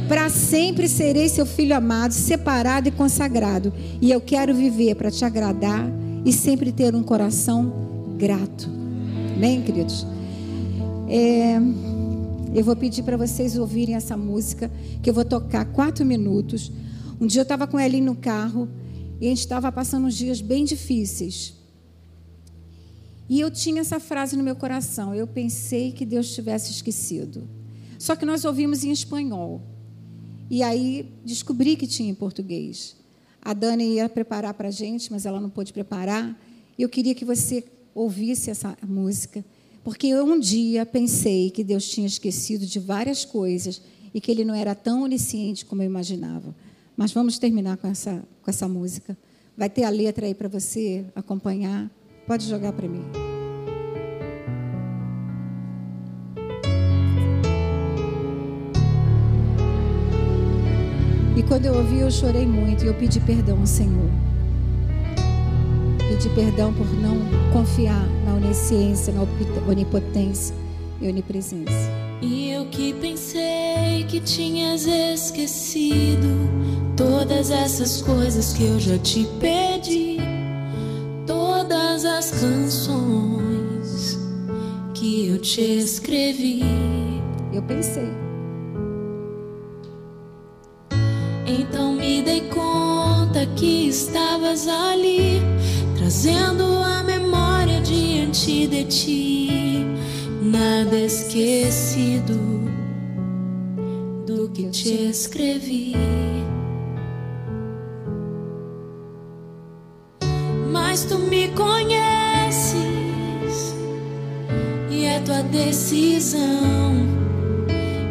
Para 0.10 0.30
sempre 0.30 0.90
serei 0.90 1.30
seu 1.30 1.46
filho 1.46 1.76
amado, 1.76 2.12
separado 2.14 2.90
e 2.90 2.92
consagrado. 2.92 3.74
E 4.02 4.12
eu 4.12 4.20
quero 4.20 4.54
viver 4.54 4.96
para 4.96 5.10
te 5.10 5.24
agradar 5.24 5.90
e 6.26 6.34
sempre 6.34 6.72
ter 6.72 6.94
um 6.94 7.02
coração 7.02 7.72
grato. 8.18 8.70
Amém, 9.36 9.62
queridos? 9.62 10.06
É, 11.08 11.58
eu 12.54 12.64
vou 12.64 12.76
pedir 12.76 13.04
para 13.04 13.16
vocês 13.16 13.58
ouvirem 13.58 13.96
essa 13.96 14.18
música 14.18 14.70
que 15.02 15.10
eu 15.10 15.14
vou 15.14 15.24
tocar 15.24 15.64
quatro 15.66 16.06
minutos. 16.06 16.72
Um 17.22 17.26
dia 17.26 17.40
eu 17.40 17.44
estava 17.44 17.66
com 17.66 17.80
ela 17.80 17.98
no 18.02 18.16
carro 18.16 18.68
E 19.22 19.28
a 19.28 19.30
gente 19.30 19.40
estava 19.40 19.72
passando 19.72 20.08
uns 20.08 20.16
dias 20.16 20.42
bem 20.42 20.66
difíceis. 20.66 21.63
E 23.30 23.40
eu 23.40 23.50
tinha 23.50 23.82
essa 23.82 24.00
frase 24.00 24.36
no 24.36 24.44
meu 24.44 24.56
coração. 24.56 25.14
Eu 25.16 25.26
pensei 25.28 25.92
que 25.92 26.06
Deus 26.06 26.34
tivesse 26.34 26.72
esquecido. 26.72 27.48
Só 27.98 28.16
que 28.16 28.26
nós 28.26 28.44
ouvimos 28.46 28.84
em 28.84 28.92
espanhol. 28.92 29.62
E 30.50 30.62
aí 30.62 31.12
descobri 31.24 31.76
que 31.76 31.88
tinha 31.88 32.10
em 32.10 32.16
português. 32.16 32.96
A 33.42 33.54
Dani 33.54 33.96
ia 33.96 34.08
preparar 34.08 34.54
para 34.54 34.68
a 34.68 34.72
gente, 34.72 35.12
mas 35.12 35.26
ela 35.26 35.40
não 35.40 35.50
pôde 35.50 35.74
preparar. 35.74 36.38
E 36.78 36.82
eu 36.82 36.90
queria 36.90 37.16
que 37.16 37.26
você 37.26 37.64
ouvisse 37.94 38.50
essa 38.50 38.78
música, 38.88 39.44
porque 39.84 40.08
eu 40.08 40.26
um 40.26 40.40
dia 40.40 40.86
pensei 40.86 41.50
que 41.50 41.64
Deus 41.64 41.88
tinha 41.88 42.08
esquecido 42.08 42.66
de 42.66 42.80
várias 42.80 43.26
coisas 43.26 43.82
e 44.14 44.22
que 44.22 44.32
Ele 44.32 44.46
não 44.46 44.56
era 44.56 44.74
tão 44.74 45.04
onisciente 45.04 45.66
como 45.66 45.82
eu 45.82 45.86
imaginava. 45.86 46.56
Mas 46.96 47.12
vamos 47.12 47.38
terminar 47.38 47.78
com 47.78 47.88
essa, 47.88 48.24
com 48.42 48.50
essa 48.50 48.68
música. 48.68 49.18
Vai 49.58 49.70
ter 49.70 49.84
a 49.84 49.90
letra 49.90 50.26
aí 50.26 50.34
para 50.34 50.48
você 50.48 51.06
acompanhar. 51.16 51.92
Pode 52.26 52.48
jogar 52.48 52.72
para 52.72 52.88
mim. 52.88 53.04
E 61.36 61.44
quando 61.44 61.66
eu 61.66 61.74
ouvi, 61.74 62.00
eu 62.00 62.10
chorei 62.10 62.46
muito 62.46 62.86
e 62.86 62.88
eu 62.88 62.94
pedi 62.94 63.20
perdão 63.20 63.60
ao 63.60 63.66
Senhor. 63.66 64.10
Pedi 65.98 66.30
perdão 66.30 66.74
por 66.74 66.88
não 67.02 67.18
confiar 67.52 68.08
na 68.26 68.36
onisciência, 68.36 69.12
na 69.14 69.24
onipotência 69.68 70.56
e 71.02 71.08
onipresença. 71.10 71.92
E 72.22 72.52
eu 72.52 72.66
que 72.68 72.94
pensei 72.94 74.06
que 74.08 74.22
tinhas 74.22 74.86
esquecido 74.86 76.50
todas 76.96 77.52
essas 77.52 78.02
coisas 78.02 78.54
que 78.54 78.64
eu 78.64 78.80
já 78.80 78.98
te 78.98 79.28
pedi, 79.40 80.03
as 82.24 82.32
canções 82.40 84.18
que 84.94 85.28
eu 85.28 85.38
te 85.40 85.62
escrevi. 85.80 86.64
Eu 87.52 87.62
pensei. 87.64 88.10
Então 91.46 91.94
me 91.94 92.22
dei 92.22 92.42
conta 92.50 93.46
que 93.58 93.90
estavas 93.90 94.70
ali, 94.70 95.42
trazendo 95.98 96.64
a 96.64 97.04
memória 97.04 97.82
diante 97.82 98.68
de 98.68 98.86
ti. 98.86 99.86
Nada 100.42 100.96
esquecido 100.96 102.40
do 104.26 104.50
que 104.50 104.70
te 104.70 105.10
escrevi. 105.10 105.94
Mas 110.72 111.04
tu 111.04 111.18
me 111.20 111.50
conheces 111.50 112.13
decisão. 115.54 116.42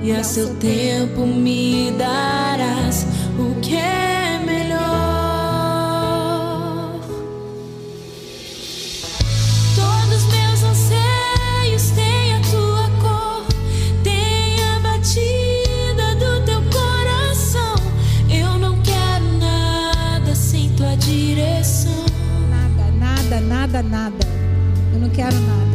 E 0.03 0.13
a 0.13 0.23
seu 0.23 0.55
tempo 0.57 1.27
me 1.27 1.93
darás 1.99 3.07
o 3.39 3.61
que 3.61 3.77
é 3.77 4.41
melhor. 4.45 4.81
Todos 9.75 10.25
meus 10.27 10.63
anseios 10.63 11.91
têm 11.95 12.35
a 12.35 12.41
tua 12.51 12.89
cor, 13.01 13.45
têm 14.03 14.63
a 14.65 14.79
batida 14.81 16.15
do 16.17 16.45
teu 16.45 16.63
coração. 16.71 17.77
Eu 18.31 18.59
não 18.59 18.81
quero 18.83 19.25
nada 19.39 20.35
sem 20.35 20.71
tua 20.71 20.97
direção. 20.97 22.07
Nada, 22.51 22.91
nada, 22.99 23.41
nada, 23.41 23.83
nada. 23.83 24.27
Eu 24.93 25.01
não 25.01 25.11
quero 25.11 25.35
nada. 25.35 25.72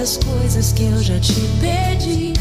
Essas 0.00 0.16
coisas 0.16 0.72
que 0.72 0.84
eu 0.84 1.02
já 1.02 1.20
te 1.20 1.34
pedi, 1.60 2.32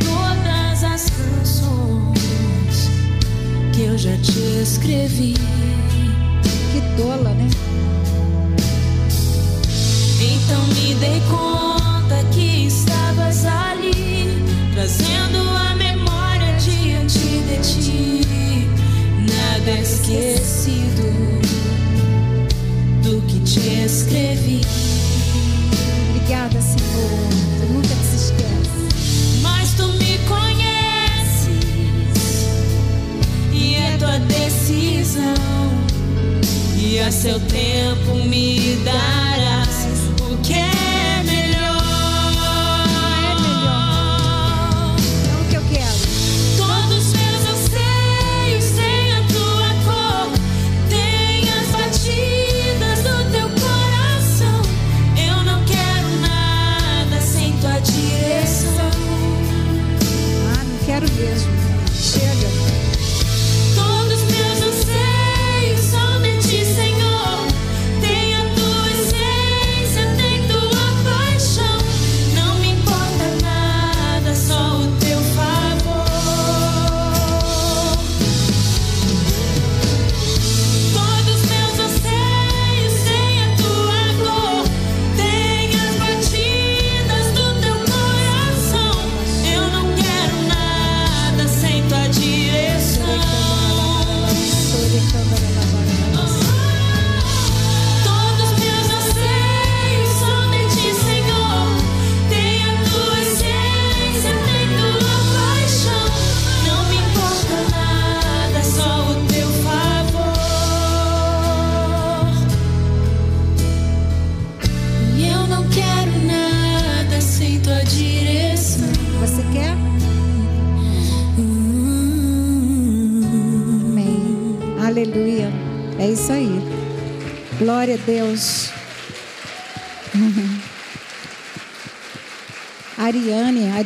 todas 0.00 0.82
as 0.82 1.08
canções 1.08 2.90
que 3.72 3.82
eu 3.82 3.96
já 3.96 4.16
te 4.16 4.40
escrevi. 4.60 5.34
Que 6.72 7.00
tola, 7.00 7.30
né? 7.30 7.48
Então 10.20 10.66
me 10.74 10.94
dei 10.96 11.22
conta 11.30 12.24
que 12.32 12.66
estavas 12.66 13.44
ali, 13.44 14.26
trazendo 14.74 15.38
a 15.56 15.76
memória 15.76 16.56
diante 16.58 17.20
de 17.20 17.58
ti. 17.62 18.66
Nada 19.32 19.80
esquecido 19.80 21.04
do 23.04 23.22
que 23.28 23.38
te 23.44 23.84
escrevi. 23.84 24.60
Obrigada, 26.28 26.60
Senhor. 26.60 27.30
Tu 27.58 27.72
nunca 27.72 27.88
te 27.88 28.14
esquece. 28.14 29.40
Mas 29.40 29.72
tu 29.72 29.86
me 29.94 30.18
conheces 30.28 31.48
e 33.50 33.76
é 33.76 33.96
tua 33.96 34.18
decisão. 34.18 35.22
E 36.76 36.98
a 37.00 37.10
seu 37.10 37.40
tempo 37.40 38.14
me 38.26 38.76
darás 38.84 39.57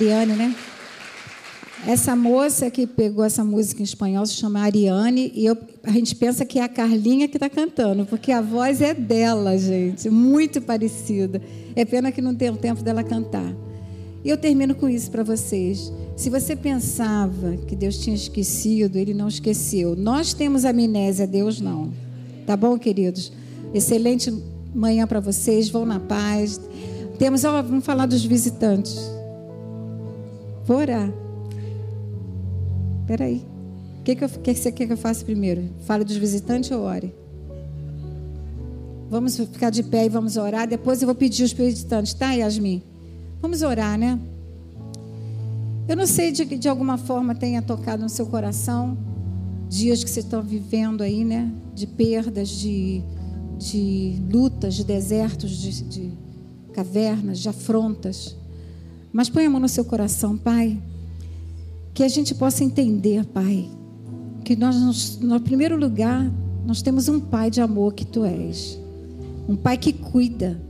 Ariane, 0.02 0.32
né? 0.32 0.54
Essa 1.86 2.14
moça 2.14 2.70
que 2.70 2.86
pegou 2.86 3.24
essa 3.24 3.44
música 3.44 3.80
em 3.80 3.84
espanhol 3.84 4.24
se 4.26 4.34
chama 4.34 4.60
Ariane 4.60 5.32
e 5.34 5.44
eu- 5.44 5.56
a 5.82 5.90
gente 5.90 6.14
pensa 6.14 6.44
que 6.44 6.58
é 6.58 6.62
a 6.62 6.68
Carlinha 6.68 7.26
que 7.28 7.36
está 7.36 7.48
cantando, 7.48 8.04
porque 8.06 8.30
a 8.30 8.40
voz 8.40 8.80
é 8.80 8.94
dela, 8.94 9.56
gente, 9.58 10.08
muito 10.08 10.60
parecida. 10.60 11.40
É 11.74 11.84
pena 11.84 12.12
que 12.12 12.22
não 12.22 12.34
tem 12.34 12.50
o 12.50 12.56
tempo 12.56 12.82
dela 12.82 13.02
cantar. 13.02 13.52
E 14.24 14.28
eu 14.28 14.36
termino 14.36 14.74
com 14.76 14.88
isso 14.88 15.10
para 15.10 15.24
vocês. 15.24 15.92
Se 16.16 16.30
você 16.30 16.54
pensava 16.54 17.56
que 17.66 17.74
Deus 17.74 17.98
tinha 17.98 18.14
esquecido, 18.14 18.96
Ele 18.96 19.12
não 19.12 19.26
esqueceu. 19.26 19.96
Nós 19.96 20.32
temos 20.32 20.64
amnésia, 20.64 21.26
Deus 21.26 21.60
não. 21.60 21.92
Tá 22.46 22.56
bom, 22.56 22.78
queridos? 22.78 23.32
Excelente 23.74 24.32
manhã 24.72 25.04
para 25.04 25.18
vocês. 25.18 25.68
Vão 25.68 25.84
na 25.84 25.98
paz. 25.98 26.60
Temos, 27.18 27.42
ó, 27.44 27.60
vamos 27.60 27.84
falar 27.84 28.06
dos 28.06 28.24
visitantes. 28.24 28.96
Orar. 30.74 31.10
Peraí. 33.06 33.44
O 34.00 34.02
que, 34.04 34.16
que, 34.16 34.24
eu- 34.24 34.28
que 34.28 34.54
você 34.54 34.72
quer 34.72 34.86
que 34.86 34.92
eu 34.92 34.96
faça 34.96 35.24
primeiro? 35.24 35.62
Fale 35.84 36.04
dos 36.04 36.16
visitantes 36.16 36.70
ou 36.70 36.82
ore? 36.82 37.14
Vamos 39.10 39.36
ficar 39.36 39.70
de 39.70 39.82
pé 39.82 40.06
e 40.06 40.08
vamos 40.08 40.36
orar. 40.36 40.66
Depois 40.66 41.02
eu 41.02 41.06
vou 41.06 41.14
pedir 41.14 41.44
os 41.44 41.52
visitantes, 41.52 42.14
tá, 42.14 42.32
Yasmin? 42.32 42.82
Vamos 43.40 43.62
orar, 43.62 43.98
né? 43.98 44.18
Eu 45.88 45.96
não 45.96 46.06
sei 46.06 46.32
de, 46.32 46.44
de 46.44 46.68
alguma 46.68 46.96
forma 46.96 47.34
tenha 47.34 47.60
tocado 47.60 48.02
no 48.02 48.08
seu 48.08 48.26
coração 48.26 48.96
dias 49.68 50.02
que 50.02 50.10
vocês 50.10 50.24
estão 50.24 50.42
vivendo 50.42 51.02
aí, 51.02 51.24
né? 51.24 51.50
De 51.74 51.86
perdas, 51.86 52.48
de, 52.48 53.02
de 53.58 54.16
lutas, 54.32 54.74
de 54.74 54.84
desertos, 54.84 55.50
de, 55.50 55.82
de 55.84 56.12
cavernas, 56.72 57.38
de 57.38 57.48
afrontas. 57.48 58.36
Mas 59.12 59.28
põe 59.28 59.44
a 59.44 59.50
mão 59.50 59.60
no 59.60 59.68
seu 59.68 59.84
coração, 59.84 60.36
Pai. 60.38 60.80
Que 61.92 62.02
a 62.02 62.08
gente 62.08 62.34
possa 62.34 62.64
entender, 62.64 63.26
Pai, 63.26 63.68
que 64.44 64.56
nós, 64.56 65.18
no 65.20 65.38
primeiro 65.40 65.76
lugar, 65.76 66.32
nós 66.64 66.80
temos 66.80 67.08
um 67.08 67.20
Pai 67.20 67.50
de 67.50 67.60
amor 67.60 67.92
que 67.92 68.06
Tu 68.06 68.24
és. 68.24 68.78
Um 69.46 69.54
Pai 69.54 69.76
que 69.76 69.92
cuida. 69.92 70.60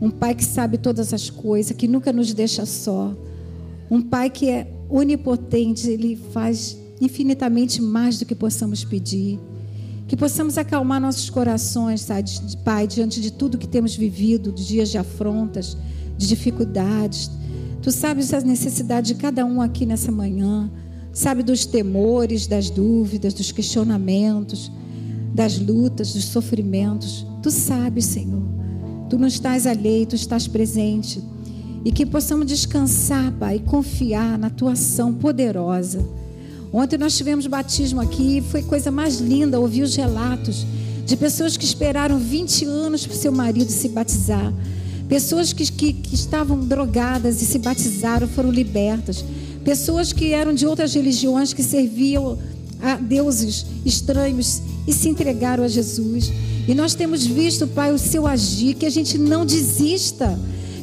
Um 0.00 0.10
Pai 0.10 0.34
que 0.34 0.44
sabe 0.44 0.78
todas 0.78 1.12
as 1.12 1.28
coisas, 1.28 1.76
que 1.76 1.86
nunca 1.86 2.12
nos 2.12 2.32
deixa 2.32 2.64
só. 2.64 3.14
Um 3.90 4.00
Pai 4.00 4.30
que 4.30 4.48
é 4.48 4.72
onipotente, 4.88 5.88
Ele 5.90 6.16
faz 6.32 6.78
infinitamente 7.00 7.82
mais 7.82 8.18
do 8.18 8.24
que 8.24 8.34
possamos 8.34 8.84
pedir. 8.84 9.38
Que 10.08 10.16
possamos 10.16 10.56
acalmar 10.56 11.00
nossos 11.00 11.28
corações, 11.28 12.06
Pai, 12.64 12.86
diante 12.86 13.20
de 13.20 13.30
tudo 13.30 13.58
que 13.58 13.68
temos 13.68 13.94
vivido, 13.94 14.50
de 14.50 14.66
dias 14.66 14.88
de 14.88 14.96
afrontas, 14.96 15.76
de 16.16 16.26
dificuldades. 16.26 17.30
Tu 17.84 17.92
sabes 17.92 18.32
as 18.32 18.42
necessidades 18.42 19.08
de 19.08 19.14
cada 19.14 19.44
um 19.44 19.60
aqui 19.60 19.84
nessa 19.84 20.10
manhã. 20.10 20.70
Sabe 21.12 21.42
dos 21.42 21.66
temores, 21.66 22.46
das 22.46 22.70
dúvidas, 22.70 23.34
dos 23.34 23.52
questionamentos, 23.52 24.72
das 25.34 25.58
lutas, 25.58 26.14
dos 26.14 26.24
sofrimentos. 26.24 27.26
Tu 27.42 27.50
sabes, 27.50 28.06
Senhor. 28.06 28.42
Tu 29.10 29.18
não 29.18 29.28
estás 29.28 29.66
alheio, 29.66 30.06
tu 30.06 30.14
estás 30.16 30.48
presente. 30.48 31.22
E 31.84 31.92
que 31.92 32.06
possamos 32.06 32.46
descansar, 32.46 33.30
Pai, 33.32 33.56
e 33.56 33.60
confiar 33.60 34.38
na 34.38 34.48
tua 34.48 34.72
ação 34.72 35.12
poderosa. 35.12 36.02
Ontem 36.72 36.96
nós 36.96 37.14
tivemos 37.14 37.46
batismo 37.46 38.00
aqui, 38.00 38.42
foi 38.50 38.62
coisa 38.62 38.90
mais 38.90 39.20
linda 39.20 39.60
ouvir 39.60 39.82
os 39.82 39.94
relatos 39.94 40.66
de 41.04 41.18
pessoas 41.18 41.54
que 41.54 41.66
esperaram 41.66 42.18
20 42.18 42.64
anos 42.64 43.06
para 43.06 43.14
o 43.14 43.18
seu 43.18 43.30
marido 43.30 43.70
se 43.70 43.90
batizar. 43.90 44.54
Pessoas 45.08 45.52
que, 45.52 45.70
que, 45.70 45.92
que 45.92 46.14
estavam 46.14 46.58
drogadas 46.60 47.42
e 47.42 47.44
se 47.44 47.58
batizaram, 47.58 48.26
foram 48.26 48.50
libertas. 48.50 49.24
Pessoas 49.64 50.12
que 50.12 50.32
eram 50.32 50.54
de 50.54 50.66
outras 50.66 50.94
religiões 50.94 51.52
que 51.52 51.62
serviam 51.62 52.38
a 52.80 52.96
deuses 52.96 53.64
estranhos 53.84 54.62
e 54.86 54.92
se 54.92 55.08
entregaram 55.08 55.64
a 55.64 55.68
Jesus. 55.68 56.30
E 56.66 56.74
nós 56.74 56.94
temos 56.94 57.26
visto, 57.26 57.66
Pai, 57.66 57.92
o 57.92 57.98
seu 57.98 58.26
agir, 58.26 58.74
que 58.74 58.86
a 58.86 58.90
gente 58.90 59.18
não 59.18 59.44
desista. 59.44 60.38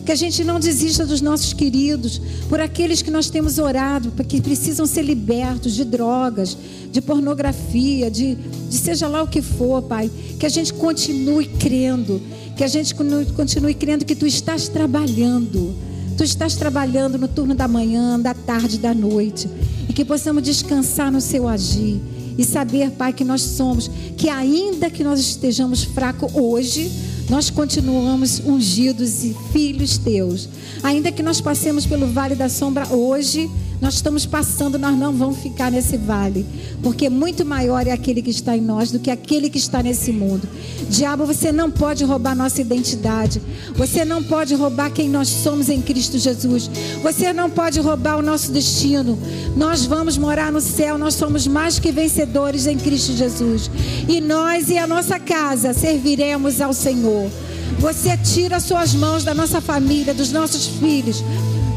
Que 0.06 0.12
a 0.12 0.16
gente 0.16 0.44
não 0.44 0.60
desista 0.60 1.06
dos 1.06 1.22
nossos 1.22 1.54
queridos, 1.54 2.20
por 2.50 2.60
aqueles 2.60 3.04
que 3.04 3.12
nós 3.12 3.30
temos 3.30 3.60
orado, 3.60 4.12
porque 4.16 4.42
precisam 4.42 4.88
ser 4.88 5.04
libertos 5.04 5.76
de 5.76 5.84
drogas, 5.84 6.58
de 6.92 7.00
pornografia, 7.00 8.10
de, 8.10 8.34
de 8.34 8.78
seja 8.78 9.08
lá 9.08 9.22
o 9.22 9.28
que 9.28 9.44
for, 9.44 9.84
Pai. 9.84 10.10
Que 10.40 10.46
a 10.48 10.50
gente 10.50 10.74
continue 10.74 11.46
crendo, 11.46 12.20
que 12.56 12.64
a 12.64 12.68
gente 12.68 12.94
continue, 12.96 13.74
crendo 13.74 14.06
que 14.06 14.16
Tu 14.16 14.26
estás 14.26 14.68
trabalhando. 14.68 15.76
Tu 16.18 16.24
estás 16.24 16.56
trabalhando 16.56 17.18
no 17.18 17.28
turno 17.28 17.56
da 17.56 17.68
manhã, 17.68 18.20
da 18.20 18.34
tarde, 18.34 18.78
da 18.78 18.94
noite. 18.94 19.50
E 19.90 19.94
que 19.94 20.06
possamos 20.06 20.44
descansar 20.44 21.12
no 21.12 21.22
Seu 21.22 21.48
agir. 21.48 22.00
E 22.38 22.44
saber, 22.44 22.92
Pai, 22.92 23.12
que 23.14 23.24
nós 23.24 23.42
somos, 23.42 23.90
que 24.18 24.30
ainda 24.30 24.90
que 24.90 25.04
nós 25.04 25.20
estejamos 25.20 25.84
fracos 25.84 26.32
hoje, 26.34 26.92
nós 27.30 27.50
continuamos 27.50 28.40
ungidos 28.40 29.24
e 29.24 29.36
filhos 29.52 29.98
teus. 29.98 30.50
Ainda 30.84 31.12
que 31.12 31.24
nós 31.24 31.40
passemos 31.40 31.86
pelo 31.86 32.08
vale 32.08 32.36
da 32.36 32.50
sombra 32.50 32.88
hoje, 32.88 33.50
nós 33.82 33.96
estamos 33.96 34.28
passando, 34.28 34.78
nós 34.78 34.96
não 34.96 35.12
vamos 35.12 35.40
ficar 35.40 35.72
nesse 35.72 35.98
vale, 35.98 36.46
porque 36.84 37.10
muito 37.10 37.44
maior 37.44 37.88
é 37.88 37.92
aquele 37.92 38.22
que 38.22 38.30
está 38.30 38.56
em 38.56 38.62
nós 38.62 38.92
do 38.92 39.00
que 39.00 39.10
aquele 39.10 39.50
que 39.50 39.58
está 39.58 39.82
nesse 39.82 40.12
mundo. 40.12 40.48
Diabo, 40.88 41.26
você 41.26 41.52
não 41.52 41.72
pode 41.72 42.04
roubar 42.04 42.36
nossa 42.36 42.62
identidade. 42.62 43.42
Você 43.76 44.06
não 44.06 44.22
pode 44.22 44.54
roubar 44.54 44.92
quem 44.92 45.10
nós 45.10 45.28
somos 45.28 45.68
em 45.70 45.82
Cristo 45.82 46.20
Jesus. 46.20 46.70
Você 47.02 47.34
não 47.34 47.50
pode 47.50 47.80
roubar 47.80 48.18
o 48.18 48.22
nosso 48.22 48.52
destino. 48.52 49.18
Nós 49.58 49.86
vamos 49.86 50.18
morar 50.18 50.52
no 50.52 50.62
céu, 50.62 50.98
nós 50.98 51.16
somos 51.16 51.48
mais 51.48 51.80
que 51.80 51.92
vencedores 51.92 52.68
em 52.68 52.78
Cristo 52.78 53.14
Jesus. 53.14 53.72
E 54.08 54.22
nós 54.22 54.70
e 54.70 54.78
a 54.78 54.86
nossa 54.86 55.20
casa 55.20 55.74
serviremos 55.74 56.62
ao 56.62 56.74
Senhor. 56.74 57.32
Você 57.80 58.16
tira 58.18 58.60
suas 58.60 58.94
mãos 58.94 59.24
da 59.24 59.34
nossa 59.34 59.60
família, 59.60 60.14
dos 60.14 60.32
nossos 60.32 60.68
filhos, 60.68 61.24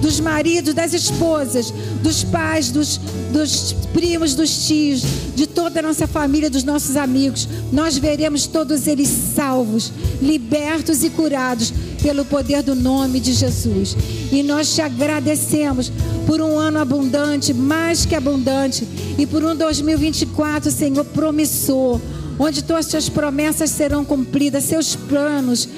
dos 0.00 0.20
maridos, 0.20 0.74
das 0.74 0.92
esposas, 0.92 1.72
dos 2.02 2.24
pais, 2.24 2.70
dos, 2.70 3.00
dos 3.32 3.72
primos, 3.92 4.34
dos 4.34 4.66
tios, 4.66 5.02
de 5.34 5.46
toda 5.46 5.80
a 5.80 5.82
nossa 5.82 6.06
família, 6.06 6.50
dos 6.50 6.64
nossos 6.64 6.96
amigos. 6.96 7.48
Nós 7.72 7.96
veremos 7.96 8.46
todos 8.46 8.86
eles 8.86 9.08
salvos, 9.08 9.92
libertos 10.20 11.02
e 11.02 11.10
curados 11.10 11.72
pelo 12.02 12.24
poder 12.24 12.62
do 12.62 12.74
nome 12.74 13.18
de 13.18 13.32
Jesus. 13.32 13.96
E 14.30 14.42
nós 14.42 14.74
te 14.74 14.82
agradecemos 14.82 15.90
por 16.26 16.40
um 16.40 16.58
ano 16.58 16.78
abundante, 16.78 17.54
mais 17.54 18.04
que 18.04 18.14
abundante, 18.14 18.86
e 19.18 19.26
por 19.26 19.42
um 19.42 19.54
2024, 19.56 20.70
Senhor, 20.70 21.04
promissor 21.06 22.00
onde 22.38 22.62
todas 22.62 22.86
as 22.86 22.90
suas 22.90 23.08
promessas 23.08 23.70
serão 23.70 24.04
cumpridas, 24.04 24.64
seus 24.64 24.96
planos 24.96 25.68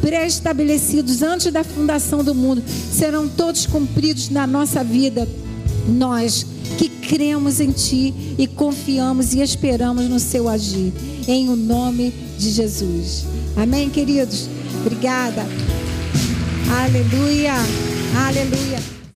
pré-estabelecidos 0.00 1.22
antes 1.22 1.52
da 1.52 1.64
fundação 1.64 2.22
do 2.22 2.34
mundo 2.34 2.62
serão 2.92 3.28
todos 3.28 3.66
cumpridos 3.66 4.30
na 4.30 4.46
nossa 4.46 4.82
vida. 4.82 5.26
Nós 5.88 6.46
que 6.78 6.88
cremos 6.88 7.60
em 7.60 7.70
Ti 7.70 8.14
e 8.38 8.46
confiamos 8.46 9.34
e 9.34 9.40
esperamos 9.40 10.08
no 10.08 10.18
Seu 10.18 10.48
agir, 10.48 10.92
em 11.28 11.48
o 11.48 11.56
nome 11.56 12.12
de 12.38 12.50
Jesus. 12.50 13.24
Amém, 13.56 13.88
queridos? 13.88 14.48
Obrigada. 14.84 15.46
Aleluia, 16.68 17.54
aleluia. 18.26 18.95